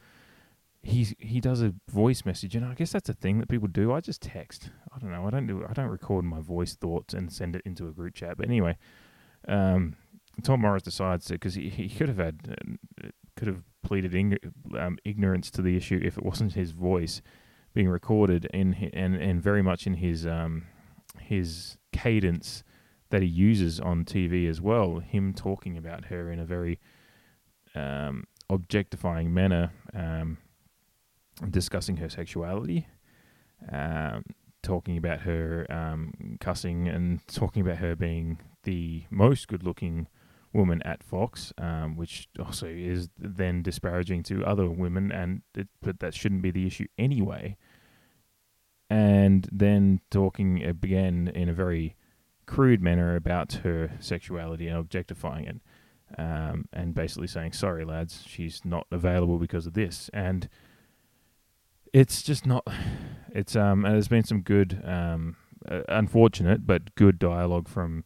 he 0.83 1.15
he 1.19 1.41
does 1.41 1.63
a 1.63 1.75
voice 1.89 2.25
message, 2.25 2.57
and 2.57 2.65
I 2.65 2.75
guess 2.75 2.93
that's 2.93 3.09
a 3.09 3.15
thing 3.15 3.39
that 3.39 3.49
people 3.49 3.69
do. 3.69 3.93
I 3.93 4.01
just 4.01 4.23
text. 4.23 4.71
I 4.95 4.99
don't 4.99 5.13
know. 5.13 5.27
I 5.27 5.31
don't 5.31 5.47
do. 5.47 5.65
I 5.69 5.73
don't 5.73 5.89
record 5.89 6.25
my 6.25 6.41
voice 6.41 6.75
thoughts 6.75 7.15
and 7.15 7.33
send 7.33 7.55
it 7.55 7.63
into 7.65 7.87
a 7.87 7.93
group 7.93 8.15
chat. 8.15 8.37
But 8.37 8.47
anyway, 8.47 8.77
um, 9.47 9.97
Tom 10.43 10.61
Morris 10.61 10.83
decides 10.83 11.27
to 11.27 11.35
because 11.35 11.55
he, 11.55 11.69
he 11.69 11.89
could 11.89 12.09
have 12.09 12.19
had 12.19 12.57
uh, 13.03 13.09
could 13.37 13.49
have 13.49 13.63
pleaded 13.83 14.15
ing- 14.15 14.39
um, 14.77 14.99
ignorance 15.05 15.51
to 15.53 15.63
the 15.63 15.77
issue 15.77 16.01
if 16.03 16.19
it 16.19 16.25
wasn't 16.25 16.55
his 16.55 16.73
voice 16.73 17.23
being 17.75 17.89
recorded 17.89 18.47
in 18.53 18.91
and 18.93 19.15
and 19.15 19.41
very 19.43 19.63
much 19.63 19.87
in 19.87 19.95
his 19.95 20.27
um 20.27 20.65
his 21.21 21.77
cadence 21.93 22.65
that 23.11 23.23
he 23.23 23.29
uses 23.29 23.79
on 23.79 24.05
TV 24.05 24.49
as 24.49 24.61
well. 24.61 24.99
Him 24.99 25.33
talking 25.35 25.77
about 25.77 26.07
her 26.07 26.33
in 26.33 26.41
a 26.41 26.47
very 26.47 26.81
um, 27.75 28.25
objectifying 28.49 29.33
manner. 29.33 29.71
Um, 29.95 30.39
discussing 31.51 31.97
her 31.97 32.09
sexuality, 32.09 32.87
um, 33.71 34.25
talking 34.63 34.97
about 34.97 35.21
her 35.21 35.67
um, 35.71 36.37
cussing, 36.41 36.89
and 36.89 37.27
talking 37.29 37.63
about 37.63 37.79
her 37.79 37.97
being 37.97 38.39
the 38.65 39.05
most 39.11 39.49
good-looking 39.49 40.07
woman 40.53 40.83
at 40.83 41.03
Fox, 41.03 41.53
um, 41.59 41.97
which 41.97 42.29
also 42.39 42.67
is 42.67 43.09
then 43.19 43.63
disparaging 43.63 44.23
to 44.25 44.45
other 44.45 44.69
women, 44.69 45.11
and 45.11 45.43
it, 45.55 45.69
but 45.81 46.01
that 46.01 46.15
shouldn't 46.15 46.43
be 46.43 46.51
the 46.51 46.67
issue 46.67 46.87
anyway. 46.99 47.57
And 48.91 49.49
then 49.51 50.01
talking 50.11 50.63
again 50.63 51.33
in 51.35 51.49
a 51.49 51.55
very 51.55 51.97
crude 52.45 52.83
manner 52.83 53.17
about 53.17 53.55
her 53.65 53.93
sexuality 54.01 54.69
and 54.69 54.77
objectifying 54.77 55.47
it, 55.47 55.61
um, 56.19 56.69
and 56.73 56.95
basically 56.95 57.29
saying, 57.29 57.53
"Sorry, 57.53 57.85
lads, 57.85 58.23
she's 58.27 58.63
not 58.65 58.87
available 58.91 59.39
because 59.39 59.67
of 59.67 59.73
this," 59.73 60.11
and 60.13 60.49
it's 61.93 62.23
just 62.23 62.47
not. 62.47 62.67
It's 63.35 63.57
um. 63.57 63.83
There's 63.83 64.09
been 64.09 64.25
some 64.25 64.43
good, 64.43 64.83
um, 64.85 65.37
uh, 65.69 65.83
unfortunate 65.89 66.67
but 66.67 66.95
good 66.95 67.19
dialogue 67.19 67.69
from 67.69 68.05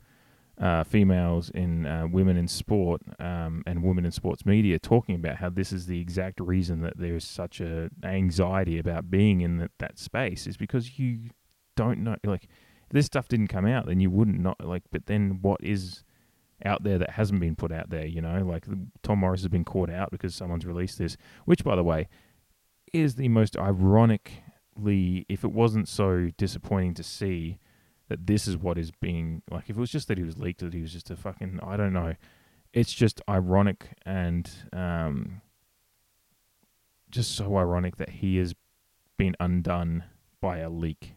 uh, 0.59 0.84
females 0.84 1.51
in 1.51 1.87
uh, 1.87 2.07
women 2.11 2.37
in 2.37 2.49
sport 2.49 3.03
um, 3.18 3.62
and 3.66 3.82
women 3.82 4.07
in 4.07 4.11
sports 4.11 4.47
media 4.47 4.78
talking 4.78 5.14
about 5.14 5.37
how 5.37 5.51
this 5.51 5.70
is 5.70 5.87
the 5.87 6.01
exact 6.01 6.41
reason 6.41 6.80
that 6.80 6.95
there's 6.97 7.24
such 7.24 7.61
a 7.61 7.91
anxiety 8.03 8.78
about 8.78 9.11
being 9.11 9.43
in 9.43 9.59
that, 9.59 9.70
that 9.78 9.99
space 9.99 10.47
is 10.47 10.57
because 10.57 10.99
you 10.99 11.30
don't 11.76 11.99
know 11.99 12.16
like 12.24 12.45
if 12.45 12.93
this 12.93 13.05
stuff 13.05 13.28
didn't 13.28 13.49
come 13.49 13.66
out 13.66 13.84
then 13.87 14.01
you 14.01 14.11
wouldn't 14.11 14.41
know 14.41 14.55
like 14.62 14.82
but 14.91 15.05
then 15.07 15.39
what 15.43 15.62
is 15.62 16.05
out 16.64 16.82
there 16.84 16.97
that 16.97 17.11
hasn't 17.11 17.39
been 17.39 17.55
put 17.55 17.70
out 17.70 17.91
there 17.91 18.07
you 18.07 18.22
know 18.22 18.43
like 18.43 18.64
Tom 19.03 19.18
Morris 19.18 19.43
has 19.43 19.49
been 19.49 19.64
caught 19.64 19.91
out 19.91 20.11
because 20.11 20.34
someone's 20.34 20.64
released 20.64 20.99
this 20.99 21.18
which 21.45 21.64
by 21.64 21.76
the 21.76 21.84
way 21.84 22.09
is 22.93 23.14
the 23.14 23.28
most 23.28 23.57
ironically, 23.57 25.26
if 25.28 25.45
it 25.45 25.53
wasn't 25.53 25.89
so 25.89 26.30
disappointing 26.37 26.95
to 26.95 27.03
see 27.03 27.59
that 28.09 28.26
this 28.26 28.47
is 28.47 28.57
what 28.57 28.78
is 28.78 28.91
being 28.91 29.43
like, 29.51 29.64
if 29.68 29.76
it 29.76 29.80
was 29.80 29.91
just 29.91 30.09
that 30.09 30.18
he 30.18 30.24
was 30.24 30.39
leaked, 30.39 30.61
that 30.61 30.74
he 30.74 30.82
was 30.82 30.93
just 30.93 31.11
a 31.11 31.16
fucking, 31.16 31.61
I 31.62 31.76
don't 31.76 31.93
know. 31.93 32.14
It's 32.72 32.93
just 32.93 33.20
ironic 33.28 33.89
and 34.05 34.49
um, 34.72 35.41
just 37.11 37.34
so 37.34 37.57
ironic 37.57 37.97
that 37.97 38.11
he 38.11 38.37
has 38.37 38.55
been 39.16 39.34
undone 39.41 40.05
by 40.41 40.59
a 40.59 40.68
leak 40.68 41.14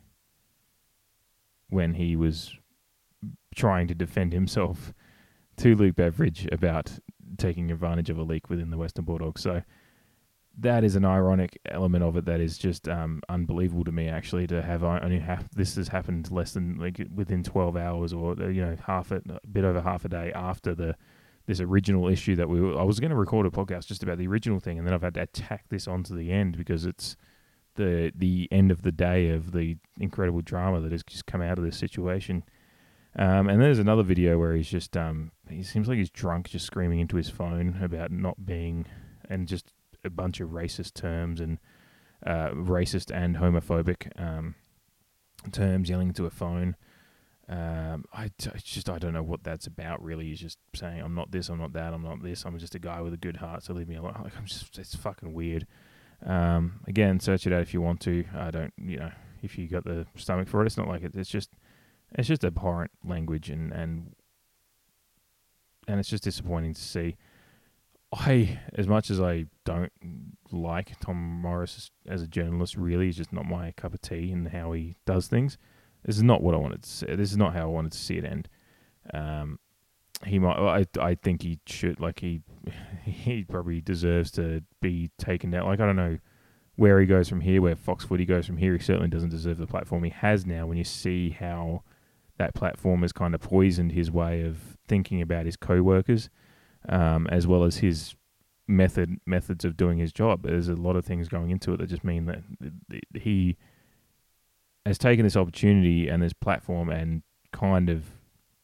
when 1.69 1.95
he 1.95 2.15
was 2.15 2.55
trying 3.55 3.87
to 3.87 3.95
defend 3.95 4.33
himself 4.33 4.93
to 5.57 5.75
Luke 5.75 5.95
Beveridge 5.95 6.47
about 6.51 6.99
taking 7.37 7.71
advantage 7.71 8.09
of 8.09 8.17
a 8.17 8.23
leak 8.23 8.49
within 8.49 8.69
the 8.69 8.77
Western 8.77 9.05
Bulldogs. 9.05 9.41
So 9.41 9.61
that 10.61 10.83
is 10.83 10.95
an 10.95 11.05
ironic 11.05 11.59
element 11.65 12.03
of 12.03 12.17
it 12.17 12.25
that 12.25 12.39
is 12.39 12.57
just 12.57 12.87
um, 12.87 13.21
unbelievable 13.29 13.83
to 13.83 13.91
me. 13.91 14.07
Actually, 14.07 14.47
to 14.47 14.61
have 14.61 14.83
only 14.83 15.19
half 15.19 15.49
this 15.51 15.75
has 15.75 15.87
happened 15.87 16.31
less 16.31 16.53
than 16.53 16.77
like 16.77 17.01
within 17.13 17.43
twelve 17.43 17.77
hours, 17.77 18.13
or 18.13 18.35
uh, 18.39 18.47
you 18.47 18.61
know, 18.61 18.75
half 18.85 19.11
a, 19.11 19.21
a 19.29 19.47
bit 19.47 19.63
over 19.63 19.81
half 19.81 20.05
a 20.05 20.09
day 20.09 20.31
after 20.33 20.75
the 20.75 20.95
this 21.45 21.59
original 21.59 22.07
issue 22.07 22.35
that 22.35 22.49
we. 22.49 22.61
Were, 22.61 22.79
I 22.79 22.83
was 22.83 22.99
going 22.99 23.11
to 23.11 23.15
record 23.15 23.45
a 23.45 23.49
podcast 23.49 23.87
just 23.87 24.03
about 24.03 24.17
the 24.17 24.27
original 24.27 24.59
thing, 24.59 24.77
and 24.77 24.85
then 24.85 24.93
I've 24.93 25.01
had 25.01 25.15
to 25.15 25.25
tack 25.25 25.65
this 25.69 25.87
onto 25.87 26.15
the 26.15 26.31
end 26.31 26.57
because 26.57 26.85
it's 26.85 27.15
the 27.75 28.11
the 28.15 28.47
end 28.51 28.71
of 28.71 28.81
the 28.81 28.91
day 28.91 29.29
of 29.29 29.51
the 29.51 29.77
incredible 29.99 30.41
drama 30.41 30.81
that 30.81 30.91
has 30.91 31.03
just 31.03 31.25
come 31.25 31.41
out 31.41 31.57
of 31.57 31.63
this 31.63 31.77
situation. 31.77 32.43
Um, 33.15 33.49
and 33.49 33.59
there's 33.61 33.79
another 33.79 34.03
video 34.03 34.37
where 34.37 34.55
he's 34.55 34.69
just 34.69 34.95
um, 34.95 35.31
he 35.49 35.63
seems 35.63 35.87
like 35.87 35.97
he's 35.97 36.11
drunk, 36.11 36.49
just 36.49 36.65
screaming 36.65 36.99
into 36.99 37.15
his 37.15 37.29
phone 37.29 37.79
about 37.81 38.11
not 38.11 38.45
being 38.45 38.85
and 39.29 39.47
just 39.47 39.73
a 40.03 40.09
bunch 40.09 40.39
of 40.39 40.49
racist 40.49 40.93
terms 40.93 41.39
and 41.39 41.59
uh, 42.25 42.49
racist 42.49 43.15
and 43.15 43.37
homophobic 43.37 44.11
um, 44.21 44.55
terms, 45.51 45.89
yelling 45.89 46.09
into 46.09 46.25
a 46.25 46.29
phone. 46.29 46.75
Um, 47.47 48.05
just 48.61 48.89
I 48.89 48.99
don't 48.99 49.13
know 49.13 49.23
what 49.23 49.43
that's 49.43 49.65
about. 49.65 50.03
Really, 50.03 50.27
he's 50.27 50.39
just 50.39 50.59
saying 50.75 51.01
I'm 51.01 51.15
not 51.15 51.31
this, 51.31 51.49
I'm 51.49 51.59
not 51.59 51.73
that, 51.73 51.93
I'm 51.93 52.03
not 52.03 52.21
this. 52.21 52.45
I'm 52.45 52.57
just 52.59 52.75
a 52.75 52.79
guy 52.79 53.01
with 53.01 53.13
a 53.13 53.17
good 53.17 53.37
heart, 53.37 53.63
so 53.63 53.73
leave 53.73 53.87
me 53.87 53.95
alone. 53.95 54.19
Like 54.23 54.37
I'm 54.37 54.45
just 54.45 54.77
it's 54.77 54.95
fucking 54.95 55.33
weird. 55.33 55.65
Um, 56.25 56.81
again, 56.87 57.19
search 57.19 57.47
it 57.47 57.53
out 57.53 57.61
if 57.61 57.73
you 57.73 57.81
want 57.81 58.01
to. 58.01 58.25
I 58.35 58.51
don't, 58.51 58.73
you 58.77 58.97
know, 58.97 59.11
if 59.41 59.57
you 59.57 59.67
got 59.67 59.85
the 59.85 60.05
stomach 60.15 60.47
for 60.47 60.61
it. 60.61 60.67
It's 60.67 60.77
not 60.77 60.87
like 60.87 61.03
it. 61.03 61.13
It's 61.15 61.29
just 61.29 61.51
it's 62.13 62.27
just 62.27 62.43
abhorrent 62.43 62.91
language 63.03 63.49
and 63.49 63.71
and 63.71 64.15
and 65.87 65.99
it's 65.99 66.09
just 66.09 66.23
disappointing 66.23 66.73
to 66.73 66.81
see. 66.81 67.17
I, 68.11 68.59
as 68.73 68.87
much 68.87 69.11
as 69.11 69.21
I 69.21 69.45
don't 69.65 69.91
like 70.51 70.99
Tom 70.99 71.17
Morris 71.17 71.91
as 72.07 72.21
a 72.21 72.27
journalist, 72.27 72.75
really, 72.75 73.05
he's 73.05 73.17
just 73.17 73.31
not 73.31 73.45
my 73.45 73.71
cup 73.71 73.93
of 73.93 74.01
tea 74.01 74.31
and 74.31 74.47
how 74.47 74.71
he 74.71 74.95
does 75.05 75.27
things. 75.27 75.57
This 76.05 76.17
is 76.17 76.23
not 76.23 76.41
what 76.41 76.55
I 76.55 76.57
wanted 76.57 76.83
to 76.83 76.89
see. 76.89 77.05
This 77.07 77.31
is 77.31 77.37
not 77.37 77.53
how 77.53 77.63
I 77.63 77.65
wanted 77.65 77.91
to 77.91 77.97
see 77.97 78.17
it 78.17 78.25
end. 78.25 78.49
Um, 79.13 79.59
he 80.25 80.39
might. 80.39 80.57
I 80.57 80.85
I 80.99 81.15
think 81.15 81.43
he 81.43 81.59
should. 81.67 81.99
Like 81.99 82.19
he 82.19 82.41
he 83.03 83.43
probably 83.43 83.81
deserves 83.81 84.31
to 84.31 84.63
be 84.81 85.11
taken 85.17 85.51
down. 85.51 85.65
Like 85.65 85.79
I 85.79 85.85
don't 85.85 85.95
know 85.95 86.17
where 86.77 86.99
he 86.99 87.05
goes 87.05 87.27
from 87.27 87.41
here, 87.41 87.61
where 87.61 87.75
Fox 87.75 88.05
Footy 88.05 88.25
goes 88.25 88.45
from 88.45 88.57
here. 88.57 88.73
He 88.73 88.79
certainly 88.79 89.09
doesn't 89.09 89.29
deserve 89.29 89.57
the 89.57 89.67
platform 89.67 90.03
he 90.03 90.11
has 90.11 90.45
now. 90.45 90.65
When 90.65 90.77
you 90.77 90.83
see 90.83 91.31
how 91.31 91.83
that 92.37 92.55
platform 92.55 93.01
has 93.01 93.11
kind 93.11 93.35
of 93.35 93.41
poisoned 93.41 93.91
his 93.91 94.09
way 94.09 94.43
of 94.43 94.77
thinking 94.87 95.21
about 95.21 95.45
his 95.45 95.57
co-workers 95.57 96.29
um, 96.87 97.27
as 97.27 97.45
well 97.47 97.63
as 97.63 97.77
his 97.77 98.15
method 98.67 99.19
methods 99.25 99.65
of 99.65 99.75
doing 99.75 99.97
his 99.97 100.13
job. 100.13 100.43
There's 100.43 100.69
a 100.69 100.75
lot 100.75 100.95
of 100.95 101.03
things 101.03 101.27
going 101.27 101.49
into 101.49 101.73
it 101.73 101.77
that 101.77 101.87
just 101.87 102.03
mean 102.03 102.25
that 102.25 102.43
he 103.13 103.57
has 104.85 104.97
taken 104.97 105.25
this 105.25 105.35
opportunity 105.35 106.07
and 106.07 106.21
this 106.21 106.33
platform 106.33 106.89
and 106.89 107.23
kind 107.51 107.89
of 107.89 108.05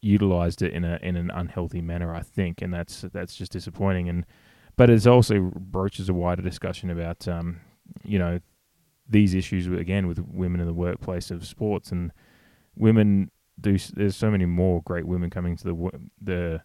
utilized 0.02 0.62
it 0.62 0.72
in 0.74 0.84
a 0.84 1.00
in 1.02 1.16
an 1.16 1.32
unhealthy 1.32 1.82
manner, 1.82 2.14
I 2.14 2.22
think, 2.22 2.62
and 2.62 2.74
that's 2.74 3.02
that's 3.12 3.36
just 3.36 3.52
disappointing. 3.52 4.08
And 4.08 4.26
but 4.78 4.90
it 4.90 5.06
also 5.08 5.52
broaches 5.56 6.08
a 6.08 6.14
wider 6.14 6.42
discussion 6.42 6.90
about 6.90 7.28
um, 7.28 7.60
you 8.04 8.20
know 8.20 8.40
these 9.10 9.34
issues 9.34 9.68
again 9.68 10.08
with 10.08 10.20
women 10.20 10.60
in 10.62 10.68
the 10.68 10.74
workplace 10.74 11.32
of 11.32 11.46
sports 11.46 11.92
and 11.92 12.12
women 12.76 13.32
do. 13.60 13.78
There's 13.94 14.16
so 14.16 14.30
many 14.30 14.46
more 14.46 14.82
great 14.84 15.06
women 15.06 15.30
coming 15.30 15.58
to 15.58 15.64
the 15.64 16.00
the 16.22 16.62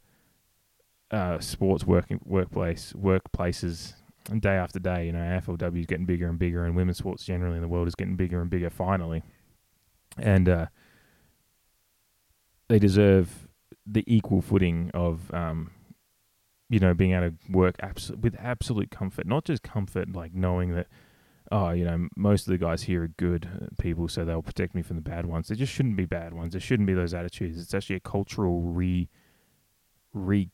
uh, 1.10 1.38
sports 1.40 1.84
working 1.84 2.20
workplace 2.24 2.92
workplaces 2.92 3.94
day 4.38 4.54
after 4.54 4.78
day. 4.78 5.06
You 5.06 5.12
know, 5.12 5.18
AFLW 5.18 5.80
is 5.80 5.86
getting 5.86 6.06
bigger 6.06 6.28
and 6.28 6.38
bigger, 6.38 6.64
and 6.64 6.76
women's 6.76 6.98
sports 6.98 7.24
generally 7.24 7.56
in 7.56 7.62
the 7.62 7.68
world 7.68 7.88
is 7.88 7.94
getting 7.94 8.16
bigger 8.16 8.40
and 8.40 8.50
bigger. 8.50 8.70
Finally, 8.70 9.22
and 10.18 10.48
uh, 10.48 10.66
they 12.68 12.78
deserve 12.78 13.48
the 13.86 14.04
equal 14.06 14.40
footing 14.40 14.90
of, 14.94 15.32
um, 15.34 15.70
you 16.68 16.78
know, 16.78 16.94
being 16.94 17.12
able 17.12 17.30
to 17.30 17.34
work 17.50 17.76
abso- 17.78 18.16
with 18.20 18.36
absolute 18.38 18.90
comfort, 18.90 19.26
not 19.26 19.44
just 19.44 19.62
comfort 19.62 20.12
like 20.14 20.34
knowing 20.34 20.74
that. 20.74 20.86
Oh, 21.52 21.70
you 21.70 21.84
know, 21.84 22.06
most 22.16 22.46
of 22.46 22.52
the 22.52 22.58
guys 22.58 22.84
here 22.84 23.02
are 23.02 23.08
good 23.08 23.72
people, 23.80 24.06
so 24.06 24.24
they'll 24.24 24.40
protect 24.40 24.72
me 24.72 24.82
from 24.82 24.94
the 24.94 25.02
bad 25.02 25.26
ones. 25.26 25.48
There 25.48 25.56
just 25.56 25.72
shouldn't 25.72 25.96
be 25.96 26.04
bad 26.04 26.32
ones. 26.32 26.52
There 26.52 26.60
shouldn't 26.60 26.86
be 26.86 26.94
those 26.94 27.12
attitudes. 27.12 27.60
It's 27.60 27.74
actually 27.74 27.96
a 27.96 28.00
cultural 28.00 28.62
re 28.62 29.08
re 30.12 30.50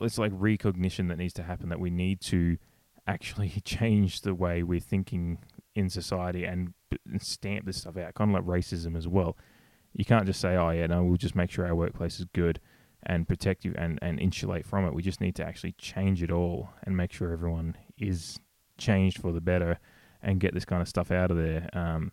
it's 0.00 0.18
like 0.18 0.32
recognition 0.34 1.08
that 1.08 1.18
needs 1.18 1.32
to 1.34 1.42
happen 1.42 1.68
that 1.70 1.80
we 1.80 1.90
need 1.90 2.20
to 2.20 2.58
actually 3.06 3.48
change 3.64 4.22
the 4.22 4.34
way 4.34 4.62
we're 4.62 4.80
thinking 4.80 5.38
in 5.74 5.88
society 5.88 6.44
and, 6.44 6.74
stamp 7.18 7.64
this 7.66 7.76
stuff 7.76 7.96
out, 7.96 8.14
kind 8.14 8.34
of 8.34 8.34
like 8.34 8.44
racism 8.44 8.96
as 8.96 9.06
well. 9.06 9.36
You 9.92 10.04
can't 10.04 10.26
just 10.26 10.40
say, 10.40 10.56
"Oh 10.56 10.70
yeah, 10.70 10.88
no, 10.88 11.04
we'll 11.04 11.16
just 11.16 11.36
make 11.36 11.50
sure 11.50 11.64
our 11.64 11.74
workplace 11.74 12.18
is 12.18 12.26
good 12.32 12.60
and 13.04 13.28
protect 13.28 13.64
you 13.64 13.74
and 13.78 13.96
and 14.02 14.18
insulate 14.18 14.66
from 14.66 14.84
it." 14.84 14.92
We 14.92 15.02
just 15.02 15.20
need 15.20 15.36
to 15.36 15.44
actually 15.44 15.72
change 15.78 16.20
it 16.20 16.32
all 16.32 16.70
and 16.82 16.96
make 16.96 17.12
sure 17.12 17.32
everyone 17.32 17.76
is 17.96 18.40
changed 18.76 19.20
for 19.20 19.30
the 19.32 19.40
better 19.40 19.78
and 20.20 20.40
get 20.40 20.52
this 20.52 20.64
kind 20.64 20.82
of 20.82 20.88
stuff 20.88 21.12
out 21.12 21.30
of 21.30 21.36
there. 21.36 21.68
Um, 21.72 22.10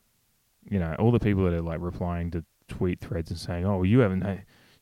you 0.69 0.77
know, 0.77 0.95
all 0.99 1.11
the 1.11 1.19
people 1.19 1.43
that 1.45 1.53
are 1.53 1.61
like 1.61 1.81
replying 1.81 2.29
to 2.31 2.45
tweet 2.67 2.99
threads 2.99 3.31
and 3.31 3.39
saying, 3.39 3.65
"Oh, 3.65 3.81
you 3.81 3.99
haven't." 3.99 4.23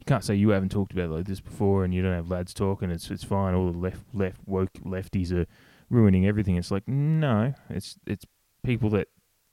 You 0.06 0.14
can't 0.14 0.24
say 0.24 0.36
you 0.36 0.50
haven't 0.50 0.70
talked 0.70 0.94
about 0.94 1.10
like 1.10 1.26
this 1.26 1.40
before 1.40 1.84
and 1.84 1.92
you 1.92 2.04
don't 2.04 2.14
have 2.14 2.30
lads 2.30 2.54
talking. 2.54 2.92
It's 2.92 3.10
it's 3.10 3.24
fine. 3.24 3.56
All 3.56 3.72
the 3.72 3.78
left 3.78 4.04
left 4.14 4.40
woke 4.46 4.74
lefties 4.86 5.32
are 5.32 5.48
ruining 5.90 6.28
everything. 6.28 6.58
It's 6.58 6.70
like 6.70 6.88
no, 6.88 7.56
it's 7.72 7.98
it's 8.06 8.24
people 8.64 8.92
that 8.92 9.08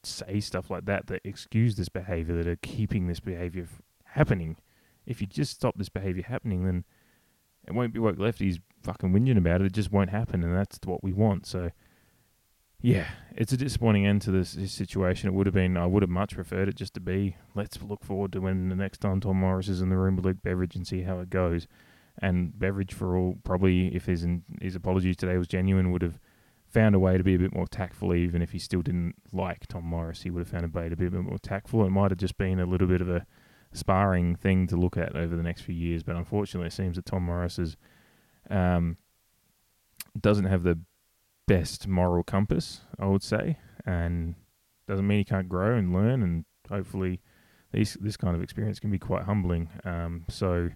say 0.05 0.41
stuff 0.41 0.69
like 0.69 0.85
that 0.85 1.07
that 1.07 1.23
excuse 1.25 1.77
this 1.77 1.89
behavior 1.89 2.35
that 2.37 2.47
are 2.47 2.57
keeping 2.57 3.07
this 3.07 3.21
behavior 3.21 3.67
happening. 4.05 4.59
If 5.07 5.23
you 5.23 5.27
just 5.27 5.53
stop 5.53 5.79
this 5.79 5.89
behavior 5.89 6.25
happening, 6.25 6.67
then 6.67 6.85
it 7.67 7.73
won't 7.73 7.95
be 7.95 7.99
woke 7.99 8.19
lefties 8.19 8.61
fucking 8.83 9.11
whinging 9.11 9.39
about 9.39 9.63
it. 9.63 9.69
It 9.69 9.73
just 9.73 9.91
won't 9.91 10.11
happen, 10.11 10.45
and 10.45 10.55
that's 10.55 10.79
what 10.85 11.03
we 11.03 11.15
want. 11.15 11.47
So 11.47 11.71
yeah, 12.83 13.07
it's 13.37 13.53
a 13.53 13.57
disappointing 13.57 14.07
end 14.07 14.23
to 14.23 14.33
this, 14.33 14.53
this, 14.53 14.73
situation. 14.73 15.29
It 15.29 15.35
would 15.35 15.47
have 15.47 15.55
been, 15.55 15.77
I 15.77 15.87
would 15.87 16.03
have 16.03 16.11
much 16.11 16.35
preferred 16.35 16.69
it 16.69 16.75
just 16.75 16.95
to 16.95 17.01
be, 17.01 17.37
let's 17.55 17.81
look 17.81 18.05
forward 18.05 18.33
to 18.33 18.41
when 18.41 18.69
the 18.69 18.77
next 18.77 18.99
time 18.99 19.21
Tom 19.21 19.39
Morris 19.39 19.69
is 19.69 19.81
in 19.81 19.89
the 19.89 19.97
room 19.97 20.17
with 20.17 20.25
Luke 20.25 20.43
Beveridge 20.43 20.75
and 20.75 20.87
see 20.87 21.03
how 21.03 21.21
it 21.21 21.31
goes. 21.31 21.69
And 22.19 22.59
Beveridge, 22.59 22.93
for 22.93 23.17
all, 23.17 23.39
probably, 23.45 23.95
if 23.95 24.07
his, 24.07 24.27
his 24.61 24.75
apology 24.75 25.15
today 25.15 25.39
was 25.39 25.47
genuine, 25.47 25.93
would 25.93 26.03
have 26.03 26.19
found 26.67 26.95
a 26.95 26.99
way 26.99 27.17
to 27.17 27.23
be 27.23 27.35
a 27.35 27.39
bit 27.39 27.55
more 27.55 27.69
tactful, 27.69 28.15
even 28.15 28.43
if 28.43 28.51
he 28.51 28.59
still 28.59 28.83
didn't 28.83 29.15
like 29.33 29.69
Tom 29.69 29.85
Morris. 29.85 30.23
He 30.23 30.31
would 30.31 30.41
have 30.41 30.49
found 30.49 30.65
a 30.65 30.69
way 30.69 30.89
to 30.89 30.97
be 30.97 31.07
a 31.07 31.11
bit 31.11 31.23
more 31.23 31.39
tactful. 31.39 31.87
It 31.87 31.91
might 31.91 32.11
have 32.11 32.19
just 32.19 32.37
been 32.37 32.59
a 32.59 32.67
little 32.67 32.89
bit 32.89 33.01
of 33.01 33.09
a 33.09 33.27
sparring 33.73 34.35
thing 34.35 34.67
to 34.67 34.77
look 34.77 34.97
at 34.97 35.15
over 35.15 35.37
the 35.37 35.43
next 35.43 35.63
few 35.63 35.75
years. 35.75 36.03
But 36.03 36.17
unfortunately, 36.17 36.67
it 36.67 36.73
seems 36.73 36.97
that 36.97 37.07
Tom 37.07 37.25
Morris 37.25 37.57
has 37.57 37.77
Um, 38.51 38.97
doesn't 40.21 40.47
have 40.47 40.63
the 40.63 40.79
best 41.47 41.87
moral 41.87 42.23
compass, 42.23 42.83
I 42.99 43.07
would 43.07 43.23
say, 43.23 43.59
and 43.85 44.35
doesn't 44.87 45.07
mean 45.07 45.19
he 45.19 45.25
can't 45.25 45.49
grow 45.49 45.77
and 45.77 45.93
learn, 45.93 46.23
and 46.23 46.45
hopefully, 46.69 47.21
these 47.73 47.97
this 48.01 48.17
kind 48.17 48.37
of 48.37 48.43
experience 48.43 48.79
can 48.79 48.91
be 48.91 48.99
quite 48.99 49.25
humbling. 49.25 49.69
Um, 49.85 50.25
so 50.29 50.71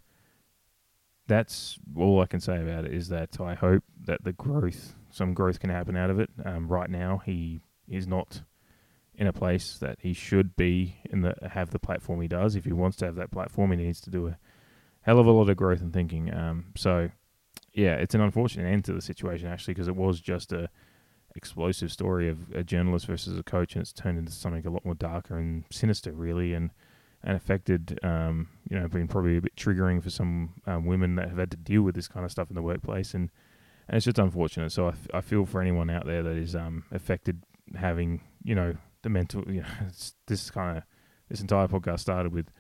that's 1.27 1.79
all 1.97 2.21
I 2.21 2.27
can 2.27 2.41
say 2.41 2.61
about 2.63 2.85
it 2.85 2.95
is 2.95 3.09
that 3.09 3.41
I 3.41 3.55
hope 3.55 3.83
that 4.05 4.25
the 4.25 4.33
growth, 4.33 4.95
some 5.11 5.35
growth, 5.35 5.61
can 5.61 5.71
happen 5.71 5.97
out 5.97 6.11
of 6.11 6.21
it. 6.21 6.31
Um, 6.45 6.69
right 6.69 6.89
now, 6.89 7.21
he 7.25 7.61
is 7.89 8.07
not 8.07 8.43
in 9.15 9.27
a 9.27 9.33
place 9.33 9.79
that 9.79 9.99
he 10.01 10.13
should 10.13 10.57
be 10.57 10.97
in 11.11 11.23
the 11.23 11.35
have 11.51 11.71
the 11.71 11.79
platform 11.79 12.21
he 12.21 12.29
does. 12.29 12.55
If 12.55 12.65
he 12.65 12.73
wants 12.73 12.97
to 12.99 13.07
have 13.07 13.17
that 13.17 13.31
platform, 13.31 13.71
he 13.71 13.77
needs 13.79 14.01
to 14.03 14.11
do 14.11 14.29
a 14.29 14.39
hell 15.03 15.19
of 15.19 15.27
a 15.27 15.31
lot 15.31 15.49
of 15.49 15.57
growth 15.57 15.81
and 15.81 15.93
thinking. 15.93 16.33
Um, 16.33 16.67
so 16.77 17.11
yeah, 17.77 17.95
it's 17.95 18.15
an 18.15 18.23
unfortunate 18.23 18.67
end 18.67 18.87
to 18.87 18.95
the 18.95 19.03
situation 19.03 19.49
actually 19.49 19.75
because 19.75 19.87
it 19.87 19.97
was 19.97 20.21
just 20.21 20.51
a 20.53 20.71
explosive 21.37 21.93
story 21.93 22.29
of 22.29 22.51
a 22.55 22.65
journalist 22.65 23.07
versus 23.07 23.39
a 23.39 23.43
coach, 23.43 23.75
and 23.75 23.83
it's 23.83 23.93
turned 23.93 24.19
into 24.19 24.33
something 24.33 24.67
a 24.67 24.71
lot 24.71 24.85
more 24.85 24.95
darker 24.95 25.37
and 25.37 25.65
sinister, 25.71 26.13
really, 26.13 26.55
and 26.55 26.71
and 27.23 27.37
affected, 27.37 27.99
um, 28.03 28.49
you 28.71 28.79
know, 28.79 28.89
been 28.89 29.09
probably 29.09 29.37
a 29.37 29.41
bit 29.41 29.57
triggering 29.57 30.03
for 30.03 30.11
some 30.11 30.55
um, 30.67 30.87
women 30.87 31.17
that 31.17 31.29
have 31.29 31.39
had 31.39 31.51
to 31.51 31.57
deal 31.57 31.83
with 31.83 31.95
this 31.95 32.09
kind 32.09 32.25
of 32.25 32.31
stuff 32.31 32.49
in 32.49 32.55
the 32.55 32.63
workplace, 32.63 33.15
and, 33.15 33.31
and 33.89 33.97
it's 33.97 34.05
just 34.05 34.19
unfortunate. 34.19 34.71
So 34.71 34.87
I, 34.87 34.91
f- 34.91 35.09
I 35.13 35.21
feel 35.21 35.45
for 35.45 35.61
anyone 35.61 35.91
out 35.91 36.07
there 36.07 36.23
that 36.23 36.37
is 36.37 36.55
um, 36.55 36.85
affected 36.93 37.43
having, 37.75 38.21
you 38.45 38.55
know, 38.55 38.77
the 39.03 39.09
mental, 39.09 39.43
you 39.51 39.63
know, 39.63 39.69
this 40.27 40.51
kind 40.51 40.79
of 40.79 40.85
this 41.29 41.41
entire 41.41 41.67
podcast 41.69 42.01
started 42.01 42.33
with 42.33 42.53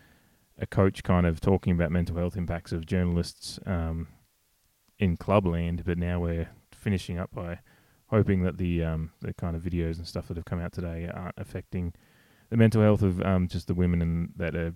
a 0.59 0.67
coach 0.67 1.05
kind 1.05 1.27
of 1.27 1.41
talking 1.41 1.73
about 1.73 1.93
mental 1.93 2.17
health 2.17 2.37
impacts 2.37 2.73
of 2.73 2.87
journalists 2.87 3.61
um, 3.67 4.09
in 4.99 5.17
clubland, 5.17 5.85
but 5.85 5.99
now 5.99 6.21
we're 6.21 6.49
finishing 6.73 7.19
up 7.19 7.31
by 7.35 7.59
hoping 8.09 8.43
that 8.43 8.59
the 8.59 8.83
um, 8.85 9.11
the 9.21 9.35
kind 9.35 9.57
of 9.57 9.63
videos 9.63 9.97
and 9.97 10.07
stuff 10.07 10.29
that 10.29 10.37
have 10.37 10.45
come 10.45 10.61
out 10.61 10.73
today 10.73 11.11
aren't 11.13 11.35
affecting 11.39 11.93
the 12.51 12.57
mental 12.57 12.83
health 12.83 13.03
of 13.03 13.21
um, 13.23 13.49
just 13.49 13.67
the 13.67 13.75
women 13.75 14.01
and 14.01 14.33
that 14.37 14.55
are 14.55 14.75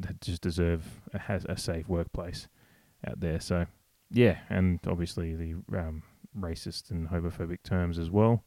that 0.00 0.20
just 0.20 0.42
deserve 0.42 1.00
a, 1.12 1.18
has 1.18 1.44
a 1.48 1.56
safe 1.56 1.88
workplace 1.88 2.48
out 3.06 3.20
there. 3.20 3.40
So 3.40 3.66
yeah, 4.10 4.38
and 4.50 4.78
obviously 4.86 5.34
the 5.34 5.54
um, 5.76 6.02
racist 6.38 6.90
and 6.90 7.08
homophobic 7.08 7.62
terms 7.62 7.98
as 7.98 8.10
well 8.10 8.44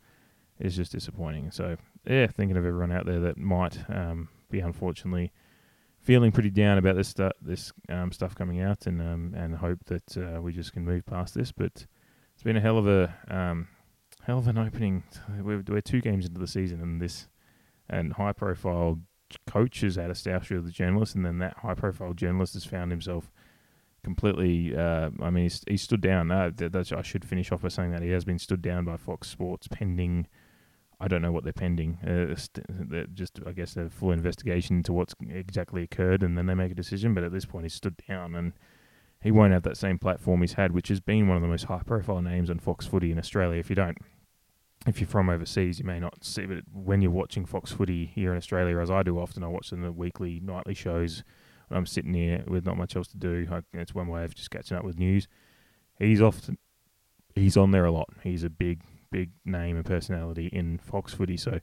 is 0.60 0.76
just 0.76 0.92
disappointing. 0.92 1.52
So 1.52 1.78
yeah, 2.06 2.28
thinking 2.28 2.58
of 2.58 2.66
everyone 2.66 2.92
out 2.92 3.06
there 3.06 3.20
that 3.22 3.38
might 3.38 3.78
um, 3.90 4.30
be 4.50 4.60
unfortunately 4.60 5.32
feeling 6.02 6.32
pretty 6.32 6.50
down 6.50 6.78
about 6.78 6.96
this 6.96 7.10
stu- 7.10 7.32
this 7.42 7.72
um, 7.90 8.12
stuff 8.12 8.36
coming 8.36 8.62
out, 8.62 8.88
and 8.88 9.02
um, 9.02 9.34
and 9.36 9.56
hope 9.56 9.80
that 9.86 10.18
uh, 10.18 10.42
we 10.42 10.54
just 10.54 10.74
can 10.74 10.86
move 10.86 11.06
past 11.06 11.36
this. 11.36 11.52
But 11.52 11.86
it's 12.34 12.44
been 12.44 12.58
a 12.58 12.62
hell 12.62 12.78
of 12.78 12.88
a 12.88 13.16
um, 13.30 13.68
hell 14.24 14.40
of 14.40 14.48
an 14.48 14.58
opening. 14.58 15.04
We're, 15.42 15.64
we're 15.68 15.82
two 15.82 16.02
games 16.02 16.26
into 16.26 16.40
the 16.40 16.48
season, 16.48 16.82
and 16.82 17.02
this 17.02 17.28
and 17.90 18.14
high 18.14 18.34
profile 18.34 19.00
coach 19.48 19.82
has 19.82 19.96
had 19.96 20.10
a 20.10 20.16
staff 20.16 20.50
with 20.50 20.66
the 20.66 20.72
journalist, 20.72 21.16
and 21.16 21.26
then 21.26 21.40
that 21.40 21.58
high 21.58 21.74
profile 21.76 22.14
journalist 22.14 22.54
has 22.54 22.66
found 22.66 22.92
himself 22.92 23.32
completely. 24.04 24.76
Uh, 24.76 25.10
I 25.22 25.30
mean, 25.30 25.44
he's, 25.44 25.64
he 25.68 25.78
stood 25.78 26.02
down. 26.02 26.32
Uh, 26.32 26.52
I 26.96 27.02
should 27.02 27.26
finish 27.26 27.52
off 27.52 27.62
by 27.62 27.68
saying 27.68 27.92
that 27.92 28.02
he 28.02 28.10
has 28.10 28.26
been 28.26 28.40
stood 28.40 28.62
down 28.62 28.86
by 28.86 28.98
Fox 28.98 29.28
Sports 29.28 29.68
pending. 29.68 30.28
I 31.00 31.08
don't 31.08 31.22
know 31.22 31.32
what 31.32 31.44
they're 31.44 31.54
pending. 31.54 31.98
Uh, 32.06 32.36
st- 32.36 33.16
just, 33.16 33.40
I 33.46 33.52
guess, 33.52 33.78
a 33.78 33.90
full 33.90 34.12
investigation 34.12 34.78
into 34.78 34.94
what's 34.94 35.16
exactly 35.30 35.84
occurred, 35.84 36.24
and 36.24 36.38
then 36.38 36.46
they 36.46 36.54
make 36.54 36.72
a 36.72 36.76
decision. 36.76 37.14
But 37.14 37.24
at 37.24 37.32
this 37.32 37.46
point, 37.46 37.66
he's 37.66 37.74
stood 37.74 37.96
down, 38.08 38.36
and 38.36 38.54
he 39.22 39.32
won't 39.32 39.54
have 39.54 39.64
that 39.64 39.78
same 39.78 39.98
platform 39.98 40.42
he's 40.42 40.54
had, 40.54 40.72
which 40.72 40.90
has 40.90 41.00
been 41.00 41.28
one 41.28 41.38
of 41.38 41.42
the 41.42 41.48
most 41.48 41.66
high-profile 41.66 42.22
names 42.22 42.50
on 42.50 42.60
Fox 42.60 42.86
Footy 42.86 43.12
in 43.12 43.20
Australia. 43.20 43.60
If 43.60 43.70
you 43.70 43.76
don't 43.76 43.98
if 44.88 45.02
you're 45.02 45.08
from 45.10 45.30
overseas, 45.30 45.80
you 45.80 45.86
may 45.86 46.00
not 46.00 46.24
see, 46.24 46.46
but 46.46 46.64
when 46.72 47.02
you're 47.02 47.12
watching 47.12 47.46
Fox 47.46 47.72
Footy 47.72 48.06
here 48.06 48.32
in 48.32 48.38
Australia, 48.38 48.80
as 48.80 48.90
I 48.90 49.04
do 49.04 49.20
often, 49.20 49.44
I 49.44 49.48
watch 49.48 49.72
them 49.72 49.82
the 49.82 49.92
weekly, 49.92 50.40
nightly 50.42 50.74
shows 50.74 51.24
I'm 51.72 51.86
sitting 51.86 52.14
here 52.14 52.44
with 52.48 52.66
not 52.66 52.78
much 52.78 52.96
else 52.96 53.08
to 53.10 53.18
do. 53.18 53.48
I, 53.52 53.62
it's 53.74 53.94
one 53.94 54.08
way 54.08 54.24
of 54.24 54.34
just 54.34 54.50
catching 54.50 54.78
up 54.78 54.84
with 54.84 54.98
news. 54.98 55.28
He's 56.00 56.22
often 56.22 56.58
he's 57.36 57.58
on 57.58 57.72
there 57.72 57.86
a 57.86 57.92
lot. 57.92 58.10
He's 58.24 58.44
a 58.44 58.50
big, 58.50 58.82
big 59.12 59.32
name 59.46 59.76
and 59.76 59.86
personality 59.86 60.48
in 60.48 60.78
Fox 60.78 61.14
Footy, 61.14 61.38
so 61.38 61.60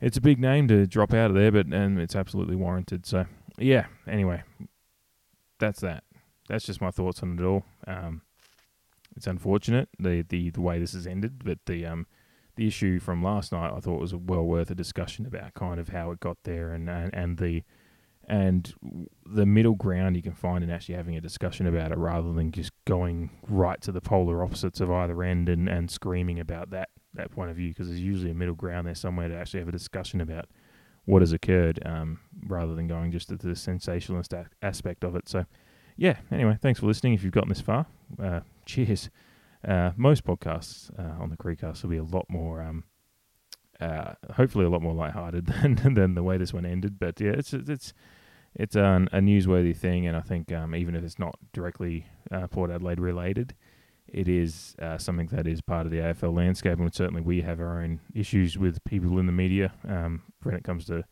it's 0.00 0.16
a 0.16 0.20
big 0.20 0.40
name 0.40 0.68
to 0.68 0.86
drop 0.86 1.14
out 1.14 1.30
of 1.30 1.36
there, 1.36 1.52
but 1.52 1.66
and 1.66 1.98
it's 2.00 2.16
absolutely 2.16 2.56
warranted. 2.56 3.06
So 3.06 3.26
yeah. 3.58 3.86
Anyway, 4.06 4.42
that's 5.58 5.80
that. 5.80 6.04
That's 6.48 6.66
just 6.66 6.80
my 6.80 6.90
thoughts 6.90 7.22
on 7.22 7.38
it 7.38 7.44
all. 7.44 7.64
Um, 7.86 8.22
it's 9.16 9.26
unfortunate 9.26 9.88
the, 9.98 10.24
the 10.28 10.50
the 10.50 10.60
way 10.60 10.78
this 10.78 10.92
has 10.92 11.06
ended, 11.06 11.44
but 11.44 11.58
the 11.66 11.86
um 11.86 12.06
the 12.56 12.66
issue 12.66 12.98
from 12.98 13.22
last 13.22 13.52
night 13.52 13.72
I 13.74 13.80
thought 13.80 14.00
was 14.00 14.14
well 14.14 14.44
worth 14.44 14.70
a 14.70 14.74
discussion 14.74 15.24
about 15.24 15.54
kind 15.54 15.78
of 15.80 15.90
how 15.90 16.10
it 16.10 16.20
got 16.20 16.38
there 16.44 16.72
and 16.72 16.88
and, 16.90 17.14
and 17.14 17.38
the 17.38 17.62
and 18.32 18.72
the 19.26 19.44
middle 19.44 19.74
ground 19.74 20.16
you 20.16 20.22
can 20.22 20.32
find 20.32 20.64
in 20.64 20.70
actually 20.70 20.94
having 20.94 21.16
a 21.16 21.20
discussion 21.20 21.66
about 21.66 21.92
it 21.92 21.98
rather 21.98 22.32
than 22.32 22.50
just 22.50 22.72
going 22.86 23.28
right 23.46 23.78
to 23.82 23.92
the 23.92 24.00
polar 24.00 24.42
opposites 24.42 24.80
of 24.80 24.90
either 24.90 25.22
end 25.22 25.50
and, 25.50 25.68
and 25.68 25.90
screaming 25.90 26.40
about 26.40 26.70
that 26.70 26.88
that 27.12 27.30
point 27.30 27.50
of 27.50 27.56
view 27.56 27.68
because 27.68 27.88
there's 27.88 28.00
usually 28.00 28.30
a 28.30 28.34
middle 28.34 28.54
ground 28.54 28.86
there 28.86 28.94
somewhere 28.94 29.28
to 29.28 29.36
actually 29.36 29.60
have 29.60 29.68
a 29.68 29.72
discussion 29.72 30.18
about 30.22 30.46
what 31.04 31.20
has 31.20 31.34
occurred 31.34 31.78
um, 31.84 32.20
rather 32.46 32.74
than 32.74 32.88
going 32.88 33.12
just 33.12 33.28
to 33.28 33.36
the 33.36 33.54
sensationalist 33.54 34.32
a- 34.32 34.46
aspect 34.62 35.04
of 35.04 35.14
it. 35.14 35.28
So, 35.28 35.44
yeah, 35.98 36.16
anyway, 36.30 36.56
thanks 36.62 36.80
for 36.80 36.86
listening. 36.86 37.12
If 37.12 37.22
you've 37.22 37.34
gotten 37.34 37.50
this 37.50 37.60
far, 37.60 37.84
uh, 38.22 38.40
cheers. 38.64 39.10
Uh, 39.62 39.90
most 39.96 40.24
podcasts 40.24 40.90
uh, 40.98 41.22
on 41.22 41.28
the 41.28 41.36
Creekcast 41.36 41.82
will 41.82 41.90
be 41.90 41.98
a 41.98 42.02
lot 42.02 42.24
more, 42.30 42.62
um, 42.62 42.84
uh, 43.78 44.14
hopefully, 44.36 44.64
a 44.64 44.70
lot 44.70 44.80
more 44.80 44.94
lighthearted 44.94 45.46
than 45.62 45.74
than 45.94 46.14
the 46.14 46.22
way 46.22 46.38
this 46.38 46.54
one 46.54 46.64
ended. 46.64 46.98
But 46.98 47.20
yeah, 47.20 47.32
it's 47.32 47.52
it's 47.52 47.92
it's 48.54 48.76
a 48.76 49.06
newsworthy 49.14 49.76
thing, 49.76 50.06
and 50.06 50.16
I 50.16 50.20
think 50.20 50.52
um, 50.52 50.74
even 50.74 50.94
if 50.94 51.04
it's 51.04 51.18
not 51.18 51.38
directly 51.52 52.06
uh, 52.30 52.46
Port 52.48 52.70
Adelaide 52.70 53.00
related, 53.00 53.54
it 54.08 54.28
is 54.28 54.76
uh, 54.80 54.98
something 54.98 55.28
that 55.28 55.46
is 55.46 55.62
part 55.62 55.86
of 55.86 55.92
the 55.92 55.98
AFL 55.98 56.36
landscape, 56.36 56.78
and 56.78 56.94
certainly 56.94 57.22
we 57.22 57.40
have 57.40 57.60
our 57.60 57.82
own 57.82 58.00
issues 58.14 58.58
with 58.58 58.82
people 58.84 59.18
in 59.18 59.26
the 59.26 59.32
media 59.32 59.72
um, 59.88 60.22
when 60.42 60.54
it 60.54 60.64
comes 60.64 60.84
to 60.86 61.04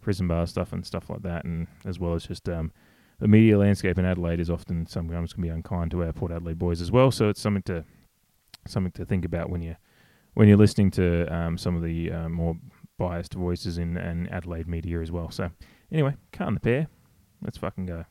prison 0.00 0.26
bar 0.26 0.46
stuff 0.46 0.72
and 0.72 0.86
stuff 0.86 1.10
like 1.10 1.22
that, 1.22 1.44
and 1.44 1.66
as 1.84 1.98
well 1.98 2.14
as 2.14 2.26
just 2.26 2.48
um, 2.48 2.72
the 3.18 3.28
media 3.28 3.58
landscape 3.58 3.98
in 3.98 4.04
Adelaide 4.04 4.40
is 4.40 4.50
often 4.50 4.86
sometimes 4.86 5.32
can 5.32 5.42
be 5.42 5.48
unkind 5.48 5.90
to 5.90 6.02
our 6.02 6.12
Port 6.12 6.32
Adelaide 6.32 6.58
boys 6.58 6.80
as 6.80 6.90
well. 6.90 7.10
So 7.10 7.28
it's 7.28 7.40
something 7.40 7.62
to 7.64 7.84
something 8.66 8.92
to 8.92 9.04
think 9.04 9.24
about 9.24 9.50
when 9.50 9.62
you 9.62 9.76
when 10.34 10.48
you're 10.48 10.56
listening 10.56 10.90
to 10.92 11.26
um, 11.34 11.58
some 11.58 11.76
of 11.76 11.82
the 11.82 12.10
uh, 12.10 12.28
more 12.28 12.56
biased 12.98 13.34
voices 13.34 13.78
in, 13.78 13.96
in 13.96 14.28
Adelaide 14.28 14.68
media 14.68 15.00
as 15.00 15.10
well. 15.10 15.30
So 15.30 15.50
anyway, 15.92 16.14
cut 16.32 16.46
on 16.46 16.54
the 16.54 16.60
pair. 16.60 16.88
Let's 17.42 17.58
fucking 17.58 17.86
go. 17.86 18.04